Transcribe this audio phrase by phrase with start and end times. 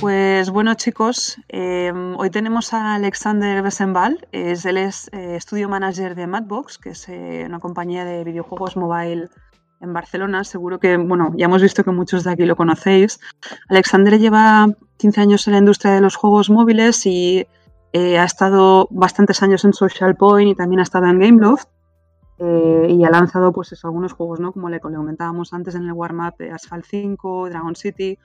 [0.00, 4.26] Pues bueno, chicos, em, hoy tenemos a Alexander Besenval.
[4.32, 8.78] Es, él es eh, estudio manager de Madbox, que es eh, una compañía de videojuegos
[8.78, 9.28] mobile
[9.82, 10.42] en Barcelona.
[10.44, 13.20] Seguro que, bueno, ya hemos visto que muchos de aquí lo conocéis.
[13.68, 17.46] Alexander lleva 15 años en la industria de los juegos móviles y
[17.92, 21.68] eh, ha estado bastantes años en Social Point y también ha estado en Gameloft.
[22.38, 24.52] Eh, y ha lanzado pues algunos juegos, ¿no?
[24.52, 28.18] Como le, comentábamos antes en el warm-up Asphalt 5, Dragon City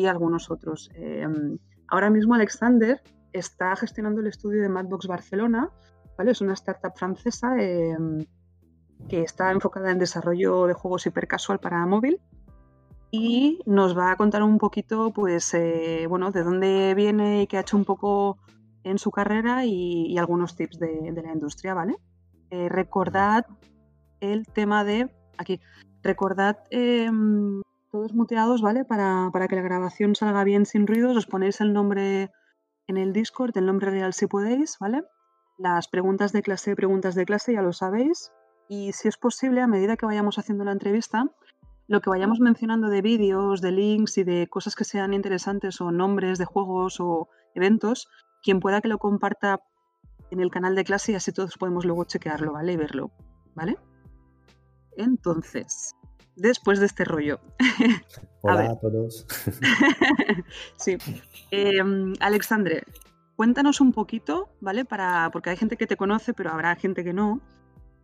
[0.00, 0.90] y algunos otros.
[0.94, 1.26] Eh,
[1.88, 3.00] ahora mismo Alexander
[3.32, 5.70] está gestionando el estudio de Madbox Barcelona,
[6.18, 6.32] ¿vale?
[6.32, 12.20] Es una startup francesa que está enfocada en desarrollo de juegos hipercasual para móvil
[13.12, 17.58] y nos va a contar un poquito, pues, eh, bueno, de dónde viene y qué
[17.58, 18.38] ha hecho un poco
[18.82, 21.94] en su carrera y, algunos tips de, la industria, ¿vale?
[22.50, 23.46] Eh, recordad
[24.18, 25.60] el tema de, aquí,
[26.02, 27.62] recordad em,
[27.94, 28.84] todos muteados, ¿vale?
[28.84, 32.32] Para, para, que la grabación salga bien sin ruidos, os ponéis el nombre
[32.88, 35.04] en el Discord, el nombre real si podéis, ¿vale?
[35.58, 38.32] Las preguntas de clase, preguntas de clase, ya lo sabéis.
[38.68, 41.30] Y si es posible, a medida que vayamos haciendo la entrevista,
[41.86, 45.92] lo que vayamos mencionando de vídeos, de links y de cosas que sean interesantes o
[45.92, 48.08] nombres de juegos o eventos,
[48.42, 49.60] quien pueda que lo comparta
[50.32, 52.72] en el canal de clase y así todos podemos luego chequearlo, ¿vale?
[52.72, 53.12] Y verlo,
[53.54, 53.78] ¿vale?
[54.96, 55.94] Entonces,
[56.36, 57.40] después de este rollo.
[58.42, 59.26] Hola a, todos.
[60.76, 60.98] sí.
[61.50, 62.82] Em, Alexandre,
[63.36, 64.84] cuéntanos un poquito, ¿vale?
[64.84, 67.40] Para, porque hay gente que te conoce, pero habrá gente que no.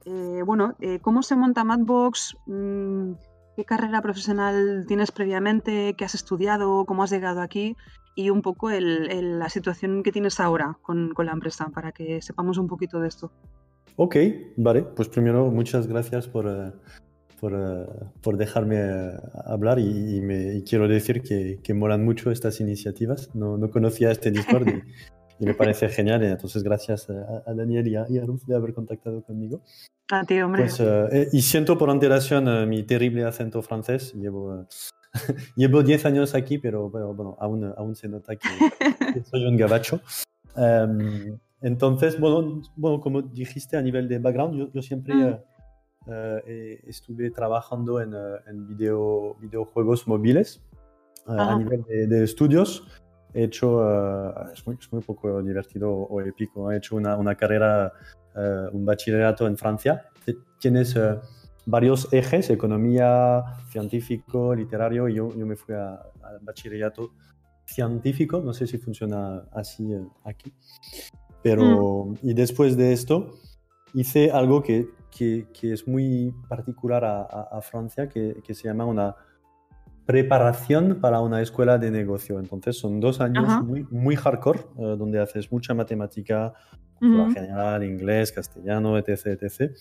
[0.06, 2.36] Eh, bueno, eh, ¿cómo se monta Madbox?
[2.46, 3.12] Mm,
[3.56, 5.94] ¿Qué carrera profesional tienes previamente?
[5.96, 6.86] ¿Qué has estudiado?
[6.86, 7.76] ¿Cómo has llegado aquí?
[8.14, 12.66] Y un poco la situación que tienes ahora con, la empresa, para que sepamos un
[12.66, 13.30] poquito de esto.
[13.96, 14.16] Ok,
[14.56, 14.82] vale.
[14.82, 16.46] Pues primero, muchas gracias por,
[17.42, 17.86] eh,
[18.22, 18.78] por, dejarme
[19.44, 23.34] hablar y, quiero decir que, que, molan mucho estas iniciativas.
[23.34, 24.82] No, no conocía este Discord y,
[25.40, 26.22] y me parece genial.
[26.22, 29.62] Entonces, gracias a, Daniel y a, y de haber contactado conmigo.
[30.10, 30.62] A ti, hombre.
[30.62, 34.12] Pues, eh, y siento por antelación eh, mi terrible acento francés.
[34.14, 34.66] Llevo,
[35.56, 38.36] llevo 10 años aquí, pero, bueno, aún, aún se nota
[39.14, 40.00] que, soy un gabacho.
[40.56, 45.38] Em, entonces, bueno, bueno, como dijiste a nivel de background, yo, siempre mm.
[46.06, 48.14] Eh, estuve trabajando en,
[48.46, 50.62] en video, videojuegos móviles
[51.26, 52.86] a nivel de, de estudios
[53.34, 53.80] he hecho,
[54.52, 57.92] es, muy, es, muy, poco divertido o épico, he hecho una, una carrera,
[58.72, 60.08] un bachillerato en Francia.
[60.58, 60.96] Tienes
[61.66, 67.12] varios ejes, economía, científico, literario, y yo, yo me fui al bachillerato
[67.64, 69.94] científico, no sé si funciona así
[70.24, 70.52] aquí,
[71.42, 72.18] pero, mm.
[72.22, 73.34] y después de esto,
[73.94, 78.68] hice algo que, que, que es muy particular a, a, a Francia, que, que se
[78.68, 79.16] llama una
[80.10, 82.40] preparación para una escuela de negocio.
[82.40, 86.52] Entonces son dos años muy, muy hardcore, eh, donde haces mucha matemática,
[87.00, 89.40] general, inglés, castellano, etc.
[89.40, 89.72] etc.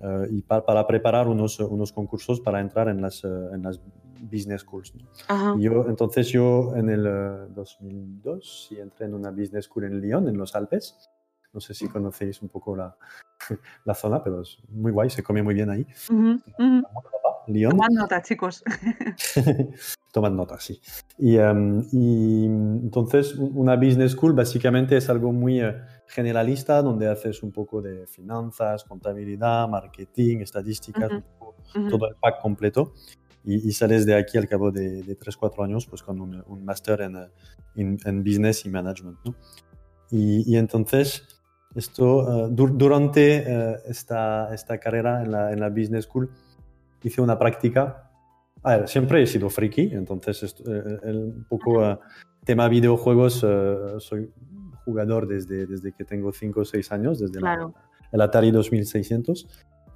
[0.00, 3.80] Eh, y para preparar unos, unos concursos para entrar en las, eh, en las
[4.20, 4.94] business schools.
[5.58, 10.36] Yo, entonces yo en el 2002 sí entré en una business school en Lyon, en
[10.38, 11.10] los Alpes.
[11.52, 12.96] No sé si conocéis un poco la,
[13.84, 15.86] la zona, pero es muy guay, se come muy bien ahí.
[17.46, 18.62] Tomad nota, chicos.
[20.12, 20.80] Tomad nota, sí.
[21.18, 25.76] Y, em, y, entonces, una business school básicamente es algo muy eh,
[26.06, 31.10] generalista, donde haces un poco de finanzas, contabilidad, marketing, estadísticas,
[31.72, 32.94] todo el pack completo.
[33.44, 37.00] Y, sales de aquí al cabo de, de 3-4 años pues con un, un máster
[37.00, 37.28] en, eh,
[37.74, 39.18] en, business y management.
[39.24, 39.34] ¿no?
[40.12, 41.41] Y, y, entonces,
[41.74, 46.30] esto, eh, durante esta, esta carrera en la, en la business school,
[47.02, 48.10] hice una práctica.
[48.62, 51.98] A ver, siempre he sido friki, entonces eh, un poco uh,
[52.44, 54.30] tema videojuegos, uh, soy
[54.84, 57.40] jugador desde, desde que tengo 5 o 6 años, desde
[58.12, 59.48] el Atari 2600.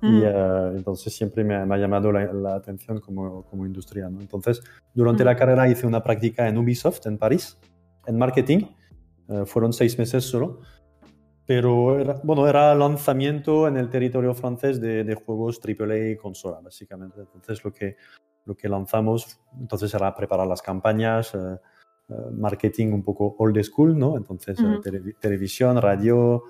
[0.03, 0.77] Y mm.
[0.77, 4.11] entonces siempre me, ha llamado la, atención como, como industria.
[4.11, 4.21] ¿no?
[4.21, 4.63] Entonces,
[4.93, 5.27] durante mm.
[5.27, 7.59] la carrera hice una práctica en Ubisoft, en París,
[8.07, 8.67] en marketing.
[9.47, 10.61] fueron seis meses solo
[11.47, 16.61] pero era, bueno, era lanzamiento en el territorio francés de, de juegos AAA y consola,
[16.61, 17.21] básicamente.
[17.21, 17.97] Entonces lo que,
[18.45, 21.59] lo que lanzamos entonces era preparar las campañas, eh,
[22.09, 24.17] eh, marketing un poco old school, ¿no?
[24.17, 26.45] Entonces eh, televisión, radio,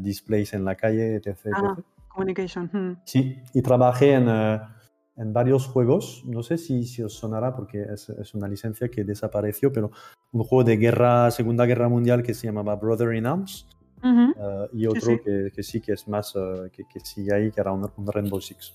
[0.00, 1.36] displays en la calle, etc.
[1.54, 1.76] Ah,
[2.08, 3.00] communication.
[3.04, 8.08] Sí, y trabajé en, en, varios juegos, no sé si, si os sonará porque es,
[8.08, 9.92] es, una licencia que desapareció, pero
[10.32, 13.68] un juego de guerra, Segunda Guerra Mundial que se llamaba Brother in Arms
[14.04, 17.72] eh, y otro Que, sí que es más, uh, que, que, sigue ahí, que era
[17.72, 18.74] un, Rainbow Six.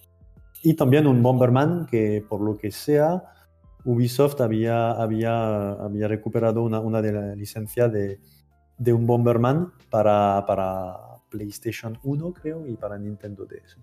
[0.64, 3.24] Y también un Bomberman que por lo que sea
[3.86, 8.20] Ubisoft había, había, había recuperado una, una de la licencia de,
[8.78, 10.96] de un Bomberman para, para
[11.30, 13.78] PlayStation 1, creo, y para Nintendo DS.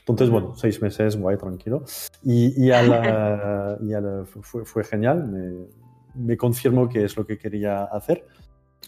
[0.00, 1.84] Entonces, bueno, seis meses, guay, tranquilo.
[2.22, 5.66] Y, y, al, y al, fue, fue, genial, me,
[6.14, 8.26] me, confirmó que es lo que quería hacer.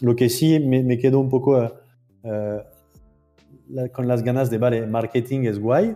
[0.01, 2.59] Lo que sí me, me quedó un poco uh,
[3.69, 5.95] la, con las ganas de, vale, marketing es guay,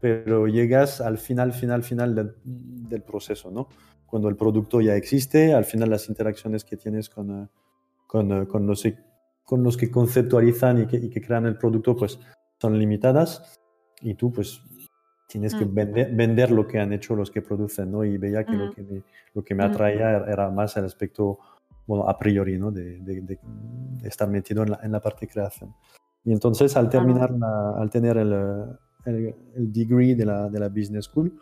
[0.00, 3.68] pero llegas al final, final, final del, del, proceso, ¿no?
[4.06, 7.48] Cuando el producto ya existe, al final las interacciones que tienes con, uh,
[8.06, 8.84] con, uh, con, los,
[9.44, 12.18] con los que conceptualizan y que, y que crean el producto, pues
[12.60, 13.60] son limitadas
[14.00, 14.60] y tú pues
[15.26, 18.04] tienes que vender, vender, lo que han hecho los que producen, ¿no?
[18.04, 19.02] Y veía que, lo, que me,
[19.34, 21.38] lo que me atraía era, era más el aspecto,
[21.86, 22.70] bueno, a priori, ¿no?
[22.70, 23.38] De, de, de,
[24.04, 25.74] estar metido en la, en la, parte de creación.
[26.24, 28.32] Y entonces al terminar, la, al tener el,
[29.04, 31.38] el, el, degree de la, de la Business School,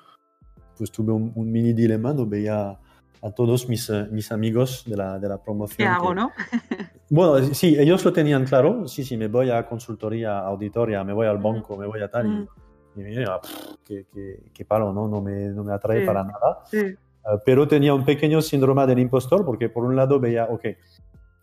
[0.76, 2.26] pues tuve un, un mini dilema, ¿no?
[2.26, 2.78] Veía
[3.22, 5.76] a todos mis, mis amigos de la, de la promoción.
[5.76, 6.32] ¿Qué hago, que, no?
[7.10, 8.88] bueno, sí, ellos lo tenían claro.
[8.88, 12.28] Sí, sí, me voy a consultoría, auditoria, me voy al banco, me voy a tal.
[12.28, 12.48] Mm.
[12.96, 15.06] Y, y mira, pff, qué, qué, qué, palo, ¿no?
[15.06, 16.06] No me, no me atrae sí.
[16.06, 16.58] para nada.
[16.64, 16.94] Sí.
[17.24, 20.64] Uh, pero tenía un pequeño síndrome del impostor porque por un lado veía, ok,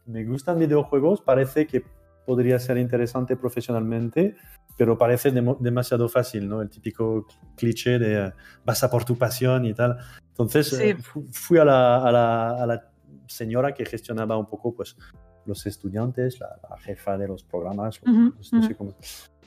[0.05, 1.83] me gustan videojuegos, parece que
[2.25, 4.35] podría ser interesante profesionalmente,
[4.77, 6.61] pero parece de, demasiado fácil, ¿no?
[6.61, 8.31] El típico cliché de uh,
[8.65, 9.97] vas a por tu pasión y tal.
[10.29, 10.93] Entonces sí.
[11.15, 12.89] uh, fui a la, a, la, a la,
[13.25, 14.97] señora que gestionaba un poco pues,
[15.45, 18.95] los estudiantes, la, la jefa de los programas, uh -huh, no sé cómo.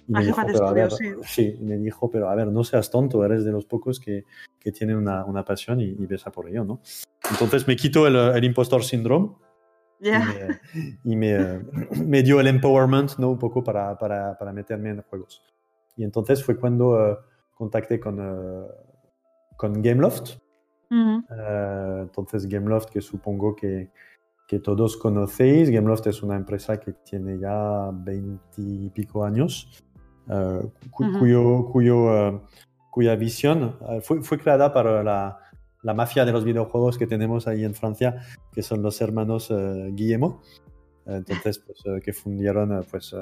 [0.08, 1.12] Y me, dijo, pero, a ver, sí.
[1.22, 1.58] sí.
[1.60, 4.24] me dijo, pero a ver, no seas tonto, eres de los pocos que,
[4.62, 6.80] que tienen una, una pasión y, y, ves a por ello, ¿no?
[7.30, 9.30] Entonces me quito el, el impostor syndrome
[10.00, 10.60] yeah.
[11.02, 13.30] y, me, y me, me, dio el empowerment, ¿no?
[13.30, 15.42] Un poco para, para, para meterme en juegos.
[15.96, 17.16] Y entonces fue cuando uh,
[17.54, 18.68] contacté con, uh,
[19.56, 20.38] con Gameloft.
[20.90, 22.02] Uh -huh.
[22.02, 23.90] entonces Gameloft, que supongo que,
[24.46, 29.82] que todos conocéis, Gameloft es una empresa que tiene ya veintipico años.
[30.28, 31.18] Uh, cu -huh.
[31.18, 32.42] cuyo, cuyo,
[32.92, 35.38] cuya visión uh, fue, fue, creada para la,
[35.82, 38.22] la, mafia de los videojuegos que tenemos ahí en Francia,
[38.52, 39.52] que son los hermanos
[39.92, 40.42] Guillemot.
[41.06, 43.16] entonces, pues, que fundieron pues,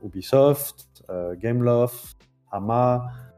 [0.00, 1.02] Ubisoft,
[1.38, 2.14] Gameloft,
[2.50, 3.32] AMA,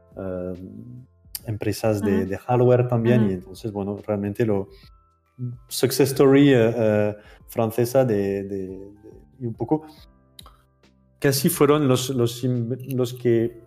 [1.45, 3.29] empresas de, de, hardware también.
[3.29, 4.69] Y entonces, bueno, realmente lo,
[5.67, 7.15] success story uh,
[7.47, 8.93] francesa de, de, de,
[9.39, 9.85] y un poco
[11.19, 13.61] casi fueron los, los, los que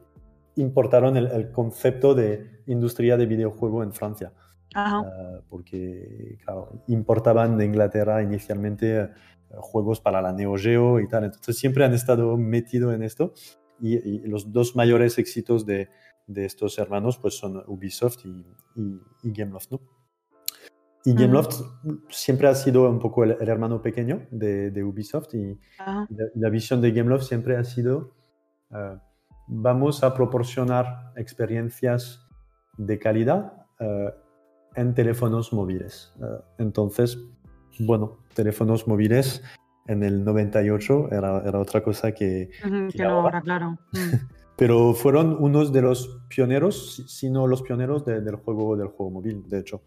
[0.57, 4.33] importaron el, el, concepto de industria de videojuego en Francia.
[4.77, 9.09] Uh, porque, claro, importaban de Inglaterra inicialmente uh,
[9.61, 11.25] juegos para la Neo Geo y tal.
[11.25, 13.35] Entonces siempre han estado metidos en esto.
[13.81, 15.91] Y, y, los dos mayores éxitos de,
[16.27, 18.47] de, estos hermanos pues son Ubisoft y,
[18.77, 19.81] y, y Gameloft, ¿no?
[21.05, 22.01] Y Gameloft uh -huh.
[22.09, 26.07] siempre ha sido un poco el, el hermano pequeño de, de Ubisoft y, -huh.
[26.09, 28.15] la, la, visión de Gameloft siempre ha sido
[28.71, 28.99] uh,
[29.47, 32.27] vamos a proporcionar experiencias
[32.77, 34.11] de calidad uh,
[34.75, 36.13] en teléfonos móviles.
[36.59, 37.19] entonces,
[37.79, 39.43] bueno, teléfonos móviles
[39.87, 42.51] en el 98 era, era otra cosa que...
[42.65, 43.79] Uh -huh, que, que no ahora, claro.
[44.57, 49.11] Pero fueron unos de los pioneros, si no los pioneros de, del, juego, del juego
[49.11, 49.83] móvil, de hecho.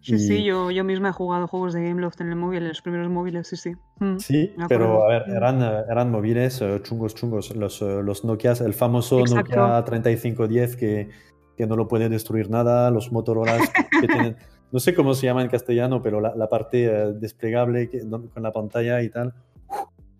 [0.00, 0.18] Sí, y...
[0.18, 3.10] sí, yo, yo misma he jugado juegos de Gameloft en el móvil, en los primeros
[3.10, 3.72] móviles, sí, sí.
[3.98, 7.54] Mm, sí, pero a ver, eran, eran móviles uh, chungos, chungos.
[7.56, 9.56] Los, uh, los Nokia, el famoso Exacto.
[9.56, 11.08] Nokia 3510 que,
[11.56, 13.58] que no lo puede destruir nada, los Motorola
[14.00, 14.36] que tienen,
[14.70, 18.42] no sé cómo se llama en castellano, pero la, la parte uh, desplegable que, con
[18.42, 19.34] la pantalla y tal.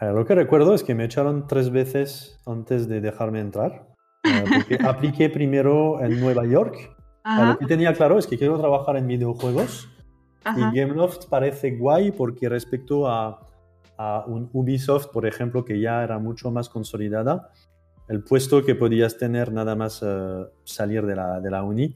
[0.00, 3.88] Lo que recuerdo es que me echaron tres veces antes de dejarme entrar.
[4.24, 6.96] Eh, porque apliqué primero en Nueva York.
[7.24, 9.88] Lo que tenía claro es que quiero trabajar en videojuegos
[10.48, 10.70] Ajá.
[10.72, 13.46] Y Gameloft parece guay porque respecto a,
[13.98, 17.50] a, un Ubisoft, por ejemplo, que ya era mucho más consolidada,
[18.08, 21.94] el puesto que podías tener nada más uh, salir de la, de la uni,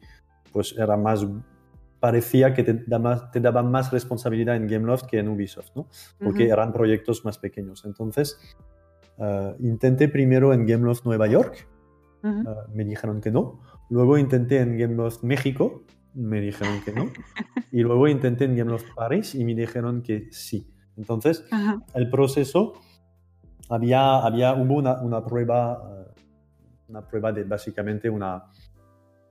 [0.53, 1.27] pues era más,
[2.01, 5.89] parecía que te, da más, te daban más responsabilidad en Gameloft que en Ubisoft, ¿no?
[6.19, 6.53] Porque uh -huh.
[6.53, 7.85] eran proyectos más pequeños.
[7.87, 8.39] Entonces,
[9.17, 11.67] uh, intenté primero en Gameloft Nueva York,
[12.23, 12.69] uh -huh.
[12.75, 13.61] me dijeron que no.
[13.89, 17.11] Luego intenté en Gameloft México, me dijeron que no.
[17.73, 20.67] Y luego intenté en Gameloft Paris y me dijeron que sí.
[20.99, 21.43] Entonces,
[21.95, 22.75] el proceso,
[23.71, 26.21] había, había, hubo una, una prueba, eh,
[26.89, 28.45] una prueba de básicamente una,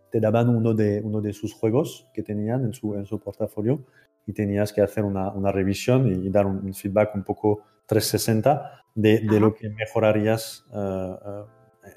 [0.10, 3.86] te daban uno de, uno de sus juegos que tenían en su, en su portafolio
[4.26, 9.20] y tenías que hacer una, una revisión y, dar un, feedback un poco 360 de,
[9.20, 11.46] de lo que mejorarías uh, uh,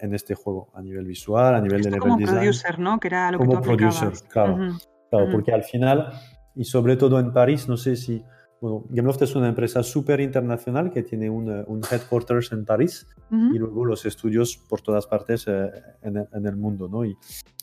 [0.00, 2.40] en este juego a nivel visual, a nivel Esto de como level design.
[2.40, 2.98] producer, ¿no?
[3.00, 4.54] Que era lo como que tú producer, claro.
[4.54, 4.78] Ujú,
[5.10, 5.32] Claro, ujú.
[5.32, 6.12] porque al final,
[6.54, 8.24] y sobre todo en París, no sé si.
[8.60, 13.06] Bueno, Gameloft es una empresa súper internacional que tiene un, eh, un headquarters en París
[13.30, 13.54] Ujú.
[13.54, 15.70] y luego los estudios por todas partes eh,
[16.02, 17.04] en, el, en el mundo, ¿no?
[17.04, 17.14] Y,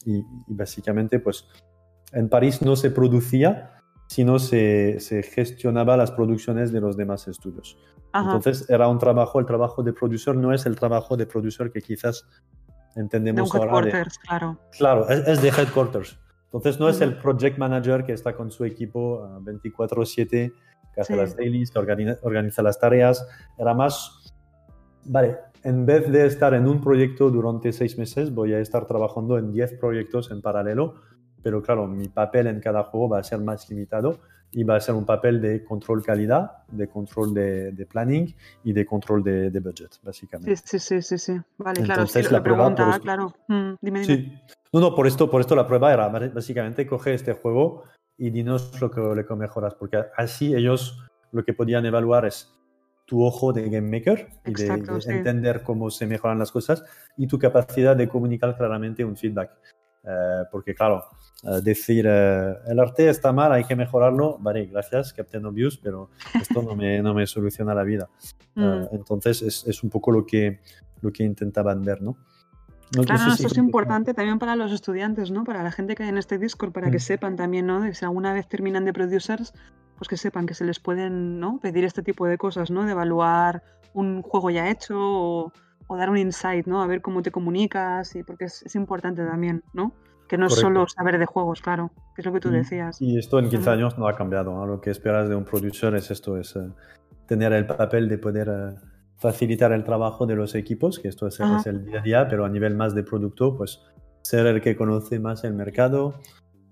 [0.05, 1.47] y- y básicamente, pues,
[2.13, 3.80] en París no se producía,
[4.11, 7.77] sino se, se gestionaba las producciones de los demás estudios.
[8.11, 8.25] Ajá.
[8.25, 11.81] Entonces, era un trabajo, el trabajo de producer no es el trabajo de producer que
[11.81, 12.25] quizás
[12.93, 14.59] de un entendemos ahora de, headquarters, claro.
[14.77, 16.19] Claro, es, es de headquarters.
[16.43, 17.05] Entonces no es Ujú.
[17.05, 20.53] el project manager que está con su equipo ah, 24/7,
[20.93, 21.17] que hace Sí.
[21.17, 23.25] las dailies, que organiza, organiza las tareas.
[23.57, 24.33] Era más,
[25.05, 29.37] vale, en vez de estar en un proyecto durante seis meses, voy a estar trabajando
[29.37, 30.95] en 10 proyectos en paralelo.
[31.43, 34.19] Pero claro, mi papel en cada juego va a ser más limitado
[34.51, 38.73] y va a ser un papel de control calidad, de control de, de planning y
[38.73, 40.55] de control de, de budget, básicamente.
[40.65, 41.33] Sí, sí, sí, sí.
[41.57, 43.33] Vale, claro, sí, Entonces, la prueba por preguntaba, esto- claro.
[43.47, 44.05] Mm, dime, dime.
[44.05, 44.41] Sí.
[44.73, 47.83] No, no, por esto, por esto la prueba era básicamente coge este juego
[48.17, 52.53] y dinos lo que, lo que mejoras, porque así ellos lo que podían evaluar es
[53.05, 55.09] tu ojo de game maker y de- Exacto, de, sí.
[55.11, 56.83] entender cómo se mejoran las cosas
[57.17, 59.51] y tu capacidad de comunicar claramente un feedback.
[60.03, 61.03] Eh, porque claro,
[61.43, 66.09] eh, decir eh, el arte está mal, hay que mejorarlo, vale, gracias, Captain Obvious, pero
[66.41, 68.07] esto no me, no me soluciona la vida.
[68.53, 68.87] Mm.
[68.91, 70.59] Entonces es, es un poco lo que,
[71.01, 72.17] lo que intentaban ver, ¿no?
[72.93, 75.45] No- Claro, no, si esto es importante también para los estudiantes, ¿no?
[75.45, 76.99] Para la gente que hay en este Discord, para que Mm.
[76.99, 77.79] sepan también, ¿no?
[77.79, 79.53] De que si alguna vez terminan de producers,
[79.97, 81.59] pues que sepan que se les pueden, ¿no?
[81.61, 82.83] Pedir este tipo de cosas, ¿no?
[82.83, 85.53] De evaluar un juego ya hecho o,
[85.91, 86.81] o dar un insight, ¿no?
[86.81, 89.91] A ver cómo te comunicas y porque es, es importante también, ¿no?
[90.29, 90.67] Que no es Correcto.
[90.69, 93.01] solo saber de juegos, claro, que es lo que tú decías.
[93.01, 93.69] Y esto en 15 Ujú.
[93.71, 94.53] años no ha cambiado.
[94.53, 94.65] ¿no?
[94.65, 96.61] Lo que esperas de un producer es esto, es eh,
[97.27, 98.75] tener el papel de poder eh,
[99.17, 102.49] facilitar el trabajo de los equipos, que esto es, el día a día, pero a
[102.49, 103.81] nivel más de producto, pues
[104.21, 106.21] ser el que conoce más el mercado,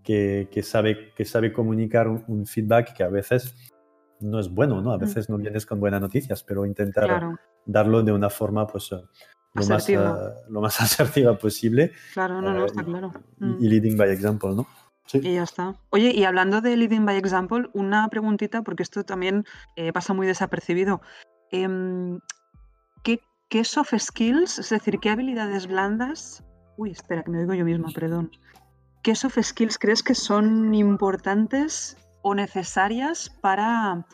[0.02, 3.54] que, que sabe, que sabe comunicar un, un feedback que a veces
[4.22, 4.94] no es bueno, ¿no?
[4.94, 7.36] A veces no vienes con buenas noticias, pero intentar Claro,
[7.72, 9.02] darlo de una forma pues, eh,
[9.54, 9.98] lo, más, eh,
[10.50, 13.14] lo más asertiva posible claro, no, no, eh, está claro.
[13.38, 13.58] Mm.
[13.60, 14.68] y, y leading by example, ¿no?
[15.06, 15.22] Sí.
[15.24, 15.74] Y ya está.
[15.90, 19.44] Oye, y hablando de Leading by Example, una preguntita, porque esto también
[19.76, 21.02] eh, pasa muy desapercibido.
[21.50, 22.20] Em,
[23.02, 26.44] ¿qué, qué soft skills, es decir, qué habilidades blandas...
[26.78, 28.30] Uy, espera, que me oigo yo misma, perdón.
[29.02, 34.06] ¿Qué soft skills crees que son importantes o necesarias para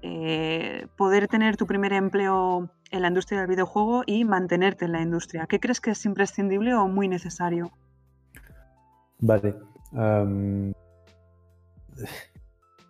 [0.00, 5.02] eh, poder tener tu primer empleo en la industria del videojuego y mantenerte en la
[5.02, 5.46] industria?
[5.46, 7.70] ¿Qué crees que es imprescindible o muy necesario?
[9.20, 9.54] Vale.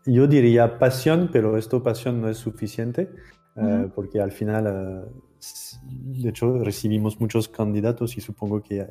[0.07, 3.11] Yo diría pasión, pero esto pasión no es suficiente,
[3.57, 5.11] eh, porque al final, eh,
[5.91, 8.87] de hecho, recibimos muchos candidatos y supongo que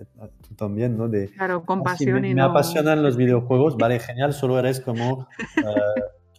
[0.47, 1.07] tú también, ¿no?
[1.07, 2.45] De, Claro, con "Ah, sí, pasión me, y me no...
[2.47, 5.63] apasionan los videojuegos, vale, genial, solo eres como eh,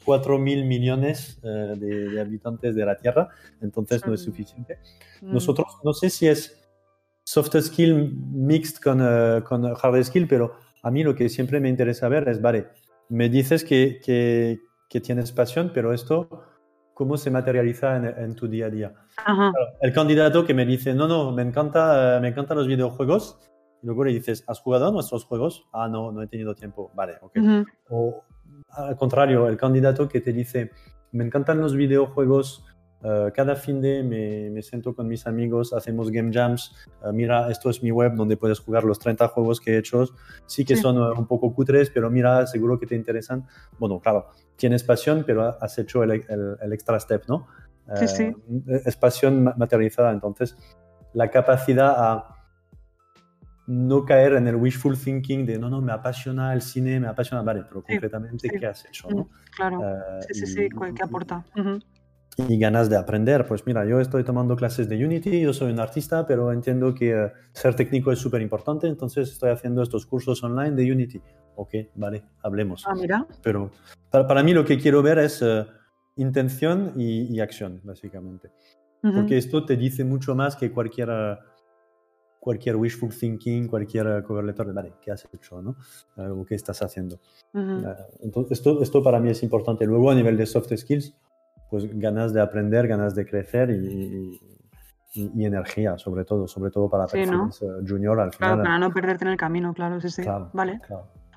[0.09, 3.29] 4 mil millones eh, de, de habitantes de la Tierra,
[3.61, 4.79] entonces no es suficiente.
[5.21, 5.35] Mm.
[5.35, 6.67] Nosotros, no sé si es
[7.25, 11.69] soft skill mixed con, eh, con hard skill, pero a mí lo que siempre me
[11.69, 12.69] interesa ver es, vale,
[13.11, 16.43] me dices que, que, que tienes pasión, pero esto,
[16.95, 18.95] ¿cómo se materializa en, en tu día a día?
[19.27, 19.53] Ajá.
[19.83, 23.38] El candidato que me dice, no, no, me, encanta, eh, me encantan los videojuegos,
[23.83, 25.69] y luego le dices, ¿has jugado a nuestros juegos?
[25.71, 26.91] Ah, no, no he tenido tiempo.
[26.95, 27.37] Vale, ok.
[27.37, 27.65] Ujú.
[27.91, 28.25] O
[28.71, 30.71] al contrario, el candidato que te dice,
[31.12, 32.64] me encantan los videojuegos,
[33.02, 36.75] eh, cada fin de me, me siento con mis amigos, hacemos game jams,
[37.05, 40.05] eh, mira, esto es mi web donde puedes jugar los 30 juegos que he hecho,
[40.47, 40.83] sí que Sí.
[40.83, 43.47] son eh, un poco cutres, pero mira, seguro que te interesan.
[43.78, 47.47] Bueno, claro, tienes pasión, pero has hecho el, el- el extra step, ¿no?
[47.95, 48.33] Sí, sí.
[48.85, 50.57] Es pasión ma- materializada, entonces
[51.14, 52.35] la capacidad a
[53.68, 57.42] no caer en el wishful thinking de no, no, me apasiona el cine, me apasiona,
[57.42, 58.58] vale, pero Sí, concretamente, sí.
[58.58, 59.08] ¿qué has hecho?
[59.10, 59.28] Mm, ¿no?
[59.54, 59.80] Claro.
[59.84, 61.44] Eh, Sí, sí, sí, ¿qué aporta?
[61.54, 61.78] Ujú.
[62.48, 63.46] y ganas de aprender.
[63.46, 67.10] Pues mira, yo estoy tomando clases de Unity, yo soy un artista, pero entiendo que
[67.10, 71.20] eh, ser técnico es súper importante, entonces estoy haciendo estos cursos online de Unity.
[71.56, 72.84] Ok, vale, hablemos.
[72.87, 73.26] Ah, mira.
[73.42, 73.70] Pero
[74.10, 75.66] para, para mí lo que quiero ver es eh,
[76.16, 78.50] intención y, y acción, básicamente.
[79.02, 79.14] Ujú.
[79.14, 81.37] Porque esto te dice mucho más que cualquier, eh,
[82.49, 85.61] cualquier wishful thinking, cualquier eh, cover letter de, vale, ¿qué has hecho?
[85.61, 85.76] ¿no?
[86.17, 87.17] Eh, o qué estás haciendo.
[87.52, 87.87] Ujú.
[87.87, 89.85] Eh, Entonces, esto, esto para mí es importante.
[89.85, 91.14] Luego, a nivel de soft skills,
[91.69, 94.40] pues ganas de aprender, ganas de crecer y,
[95.12, 97.50] y, energía, sobre todo, sobre todo para sí, ¿no?
[97.87, 98.55] junior al final.
[98.55, 100.23] Claro, para no perderte en el camino, claro, sí, sí.
[100.55, 100.81] vale.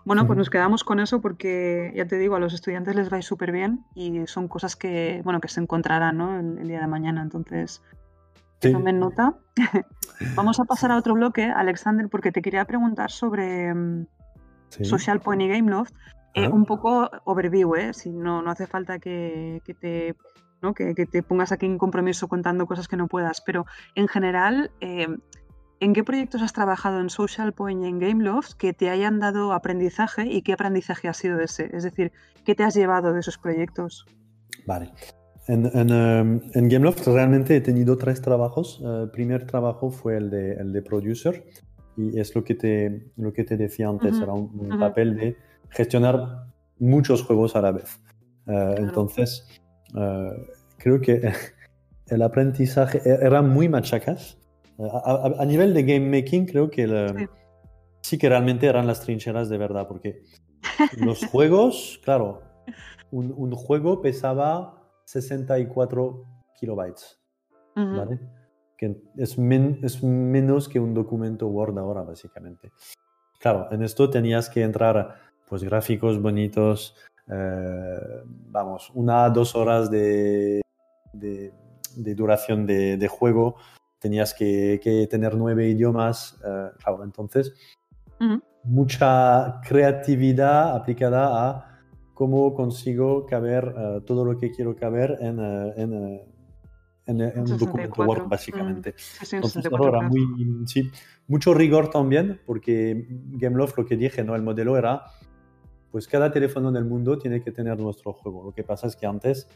[0.05, 3.21] Bueno, pues nos quedamos con eso porque, ya te digo, a los estudiantes les va
[3.21, 6.39] súper bien y son cosas que, bueno, que se encontrarán ¿no?
[6.39, 7.21] el, día de mañana.
[7.21, 7.81] Entonces,
[8.61, 8.71] sí.
[8.71, 9.35] tomen nota.
[10.35, 14.07] Vamos a pasar a otro bloque, Alexander, porque te quería preguntar sobre mm,
[14.83, 15.93] Social Point y Gameloft.
[16.33, 17.93] Eh, un poco overview, ¿eh?
[17.93, 20.15] Si no, no hace falta que, te,
[20.61, 20.73] ¿no?
[20.73, 23.65] que, te pongas aquí en compromiso contando cosas que no puedas, pero
[23.95, 25.07] en general, eh,
[25.81, 29.51] ¿en qué proyectos has trabajado en Social Point y en Gameloft que te hayan dado
[29.51, 31.69] aprendizaje y qué aprendizaje ha sido ese?
[31.75, 32.13] Es decir,
[32.45, 34.05] ¿qué te has llevado de esos proyectos?
[34.65, 34.93] Vale.
[35.51, 38.81] En, en, em, Gameloft realmente he tenido tres trabajos.
[38.83, 41.45] El primer trabajo fue el de, el de producer
[41.97, 45.35] y es lo que te, lo que te decía antes, era un papel de
[45.69, 48.01] gestionar muchos juegos a la vez.
[48.47, 49.47] Eh, entonces,
[49.95, 50.29] eh,
[50.77, 51.31] creo que
[52.07, 54.37] el aprendizaje e-, era muy machacas.
[54.77, 54.87] Eh,
[55.37, 57.27] a, nivel de game making, creo que
[58.01, 58.17] sí.
[58.17, 60.23] que realmente eran las trincheras de verdad, porque
[60.97, 62.41] los juegos, claro,
[63.11, 64.80] un, juego pesaba
[65.11, 66.25] 64
[66.57, 67.19] kilobytes,
[67.75, 68.19] ¿vale?
[68.77, 72.71] Que es, es menos que un documento Word ahora, básicamente.
[73.39, 75.15] Claro, en esto tenías que entrar
[75.49, 76.95] pues gráficos bonitos,
[77.27, 80.61] eh, vamos, una, dos horas de,
[81.11, 81.51] de,
[82.15, 83.57] duración de, juego,
[83.99, 87.53] tenías que, tener nueve idiomas, eh, claro, entonces
[88.63, 91.70] mucha creatividad aplicada a
[92.21, 96.21] cómo consigo caber eh, todo lo que quiero caber en, en,
[97.07, 98.93] en, un documento Word, básicamente.
[99.31, 100.91] Entonces, era muy, sí,
[101.27, 104.35] mucho rigor también, porque Gameloft, lo que dije, ¿no?
[104.35, 105.01] el modelo era
[105.89, 108.43] pues cada teléfono del mundo tiene que tener nuestro juego.
[108.43, 109.49] Lo que pasa es que antes,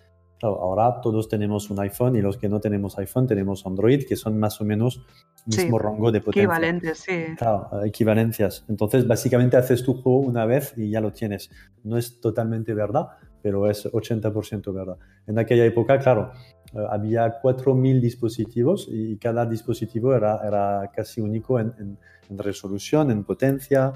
[0.46, 4.16] claro, ahora todos tenemos un iPhone y los que no tenemos iPhone tenemos Android, que
[4.16, 5.02] son más o menos
[5.46, 6.44] mismo rango de potencia.
[6.44, 7.36] Equivalentes, sí.
[7.38, 8.66] Claro, equivalencias.
[8.68, 11.50] Entonces, básicamente haces tu juego una vez y ya lo tienes.
[11.84, 13.08] No es totalmente verdad,
[13.42, 14.98] pero es 80% verdad.
[15.28, 16.32] En aquella época, claro,
[16.74, 21.98] eh, había 4.000 dispositivos y cada dispositivo era, era casi único en,
[22.30, 23.94] resolución, en potencia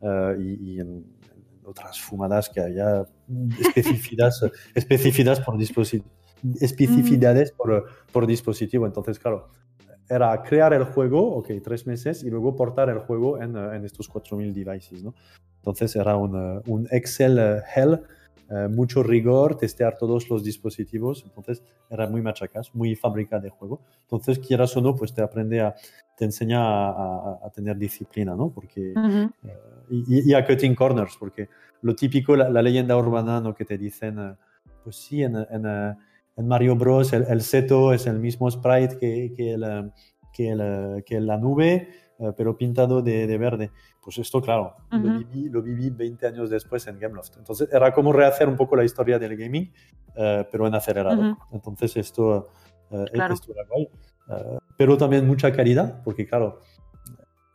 [0.00, 1.04] uh, y, y en
[1.72, 3.04] otras fumadas que haya
[3.60, 4.40] especificidades,
[4.74, 5.58] especificidades por
[6.60, 8.86] especificidades por, por, dispositivo.
[8.86, 9.48] Entonces, claro,
[10.08, 14.10] era crear el juego, ok, tres meses, y luego portar el juego en, en estos
[14.10, 15.14] 4.000 devices, ¿no?
[15.56, 18.00] Entonces era un, un Excel eh, hell,
[18.50, 23.80] eh, mucho rigor, testear todos los dispositivos, entonces era muy machacas, muy fábrica de juego.
[24.02, 25.74] Entonces, quieras o no, pues te aprende a,
[26.22, 28.48] te enseña a, tener disciplina, ¿no?
[28.48, 29.28] Porque, eh,
[29.90, 31.48] y, a cutting corners, porque
[31.80, 33.56] lo típico, la, leyenda urbana, ¿no?
[33.56, 34.36] Que te dicen, eh,
[34.84, 35.96] pues sí, en, en, eh,
[36.36, 37.12] en, Mario Bros.
[37.12, 39.90] el, seto es el mismo sprite que, que, el,
[40.32, 41.88] que, que la nube,
[42.36, 43.72] pero pintado de, de, verde.
[44.00, 47.36] Pues esto, claro, lo, viví, lo, viví, 20 años después en Gameloft.
[47.36, 49.72] Entonces era como rehacer un poco la historia del gaming,
[50.14, 51.36] pero en acelerado.
[51.50, 52.48] Entonces esto,
[53.12, 53.34] claro.
[53.34, 53.88] esto era guay.
[54.28, 56.60] Eh, pero también mucha calidad, porque claro,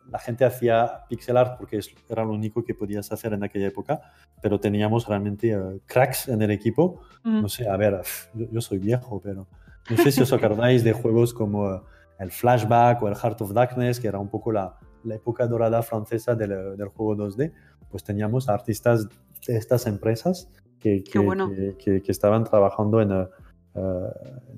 [0.10, 4.02] la gente hacía pixel art porque era lo único que podías hacer en aquella época,
[4.42, 7.02] pero teníamos realmente eh, cracks en el equipo.
[7.24, 7.42] Mm.
[7.42, 8.02] No sé, a ver,
[8.34, 9.48] yo, soy viejo, pero
[9.90, 11.82] no sé si os acordáis de juegos como eh,
[12.20, 15.82] el Flashback o el Heart of Darkness, que era un poco la, la época dorada
[15.84, 17.54] francesa del, del, juego 2D,
[17.90, 19.08] pues teníamos artistas
[19.46, 20.50] de estas empresas
[20.80, 23.12] que, que, que, estaban trabajando en,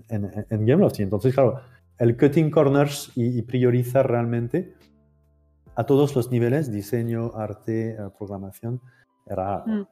[0.09, 0.99] en, en Gameloft.
[0.99, 1.61] Y entonces, claro,
[1.99, 4.73] el cutting corners y, priorizar realmente
[5.75, 8.81] a todos los niveles, diseño, arte, eh, programación,
[9.25, 9.87] era, mm.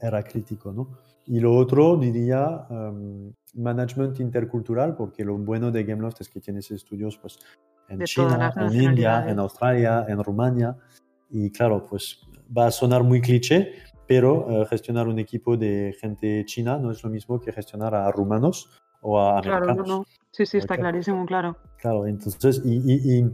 [0.00, 0.72] era crítico.
[0.72, 0.98] ¿no?
[1.26, 6.70] Y lo otro, diría, em, management intercultural, porque lo bueno de Gameloft es que tienes
[6.70, 7.38] estudios pues,
[7.88, 10.76] en China, en India, en Australia, en Rumania.
[11.30, 12.20] Y claro, pues
[12.56, 13.72] va a sonar muy cliché,
[14.06, 18.10] pero eh, gestionar un equipo de gente china no es lo mismo que gestionar a
[18.10, 19.74] rumanos o a americanos.
[19.74, 21.56] Claro, no, Sí, sí, está clarísimo, claro.
[21.78, 23.24] Claro, entonces, y,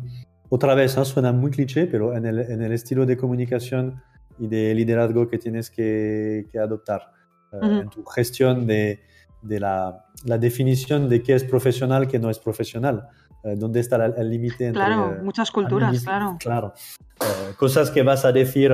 [0.48, 4.02] otra vez, suena muy cliché, pero en el, en el, estilo de comunicación
[4.38, 7.12] y de liderazgo que tienes que, que adoptar,
[7.52, 9.02] eh, en tu gestión de,
[9.42, 13.08] de la, la, definición de qué es profesional, qué no es profesional,
[13.44, 14.72] eh, dónde está el límite.
[14.72, 16.36] Claro, muchas culturas, claro.
[16.40, 16.74] Claro,
[17.20, 18.72] eh, cosas que vas a decir...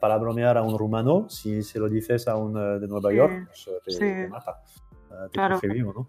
[0.00, 3.50] para bromear a un rumano, si se lo dices a un de Nueva York,
[3.84, 4.62] pues, te, mata.
[5.10, 5.60] Te claro.
[5.94, 6.06] ¿no?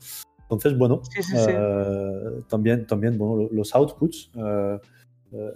[0.51, 1.01] Entonces, bueno,
[1.47, 4.79] eh, también, también bueno, los outputs, eh,
[5.31, 5.53] eh,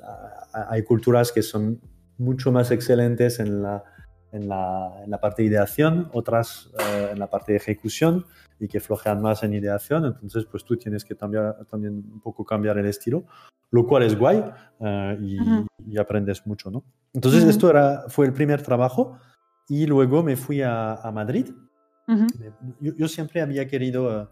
[0.53, 1.81] hay culturas que son
[2.17, 3.83] mucho más excelentes en la,
[4.31, 6.71] en la, en la parte de ideación, otras
[7.11, 8.25] en la parte de ejecución
[8.57, 10.05] y que flojean más en ideación.
[10.05, 13.25] Entonces, pues tú tienes que cambiar, también un poco cambiar el estilo,
[13.71, 14.45] lo cual es guay
[15.19, 15.37] y,
[15.85, 16.85] y, aprendes mucho, ¿no?
[17.13, 19.19] Entonces, esto era, fue el primer trabajo
[19.67, 21.49] y luego me fui a, a Madrid.
[22.79, 24.27] Yo, yo, siempre había querido uh,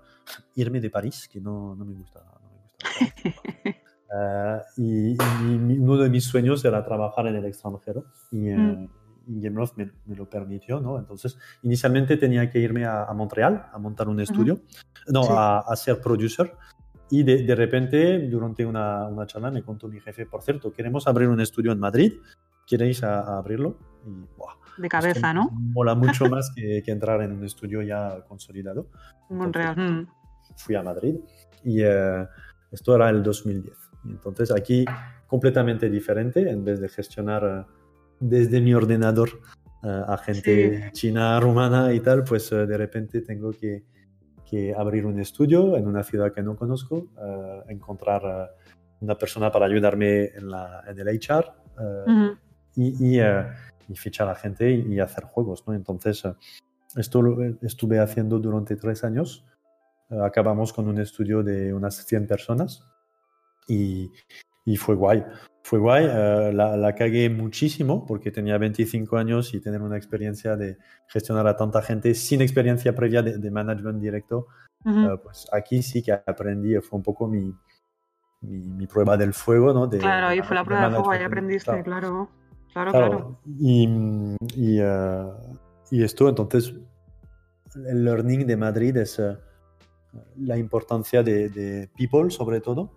[0.56, 2.24] irme de París, que no, no me gusta.
[2.24, 8.06] No me gusta uh, y, y, uno de mis sueños era trabajar en el extranjero.
[8.32, 8.90] Y, uh,
[9.28, 10.98] y GameLoft me, me, lo permitió, ¿no?
[11.00, 14.62] Entonces, inicialmente tenía que irme a, a Montreal a montar un estudio,
[15.08, 15.30] no, sí.
[15.32, 16.54] a, a, ser producer.
[17.10, 21.08] Y de, de repente, durante una, una, charla, me contó mi jefe, por cierto, queremos
[21.08, 22.14] abrir un estudio en Madrid,
[22.66, 23.78] ¿queréis a, abrirlo?
[24.06, 25.50] Y, wow, de cabeza, es que ¿no?
[25.52, 28.88] Mola mucho más que, que, entrar en un estudio ya consolidado.
[29.30, 29.76] Montreal.
[29.78, 30.08] Entonces,
[30.58, 31.16] fui a Madrid
[31.64, 32.28] y uh,
[32.72, 33.76] esto era el 2010.
[34.10, 34.86] Entonces, aquí
[35.28, 37.44] completamente diferente, en vez de gestionar...
[37.44, 37.84] Uh,
[38.20, 39.42] desde mi ordenador
[39.82, 40.92] uh, a gente sí.
[40.94, 43.84] china, rumana y tal, pues de repente tengo que,
[44.50, 47.08] que, abrir un estudio en una ciudad que no conozco,
[47.68, 48.56] encontrar
[49.02, 52.38] una persona para ayudarme en, la, en el HR uh -huh.
[52.76, 53.20] y, y,
[53.88, 55.64] y, fichar a gente y, y, hacer juegos.
[55.68, 55.74] ¿no?
[55.74, 56.24] Entonces,
[56.96, 59.46] esto lo estuve haciendo durante tres años.
[60.10, 62.84] acabamos con un estudio de unas 100 personas
[63.68, 64.12] y,
[64.66, 65.24] y fue guay
[65.64, 70.58] fue guay, uh, la, la, cagué muchísimo porque tenía 25 años y tener una experiencia
[70.58, 74.48] de gestionar a tanta gente sin experiencia previa de, de management directo,
[74.84, 75.14] uh -huh.
[75.14, 77.56] uh, pues aquí sí que aprendí, fue un poco mi,
[78.42, 79.88] mi, mi prueba del fuego, ¿no?
[79.88, 82.30] De, claro, ahí fue la prueba del fuego, ahí aprendiste, claro,
[82.74, 83.10] claro, claro.
[83.10, 83.40] claro.
[83.60, 83.88] Y,
[84.56, 84.80] y,
[85.92, 86.74] y, esto, entonces,
[87.88, 89.22] el learning de Madrid es
[90.38, 92.92] la importancia de, de, people, sobre todo.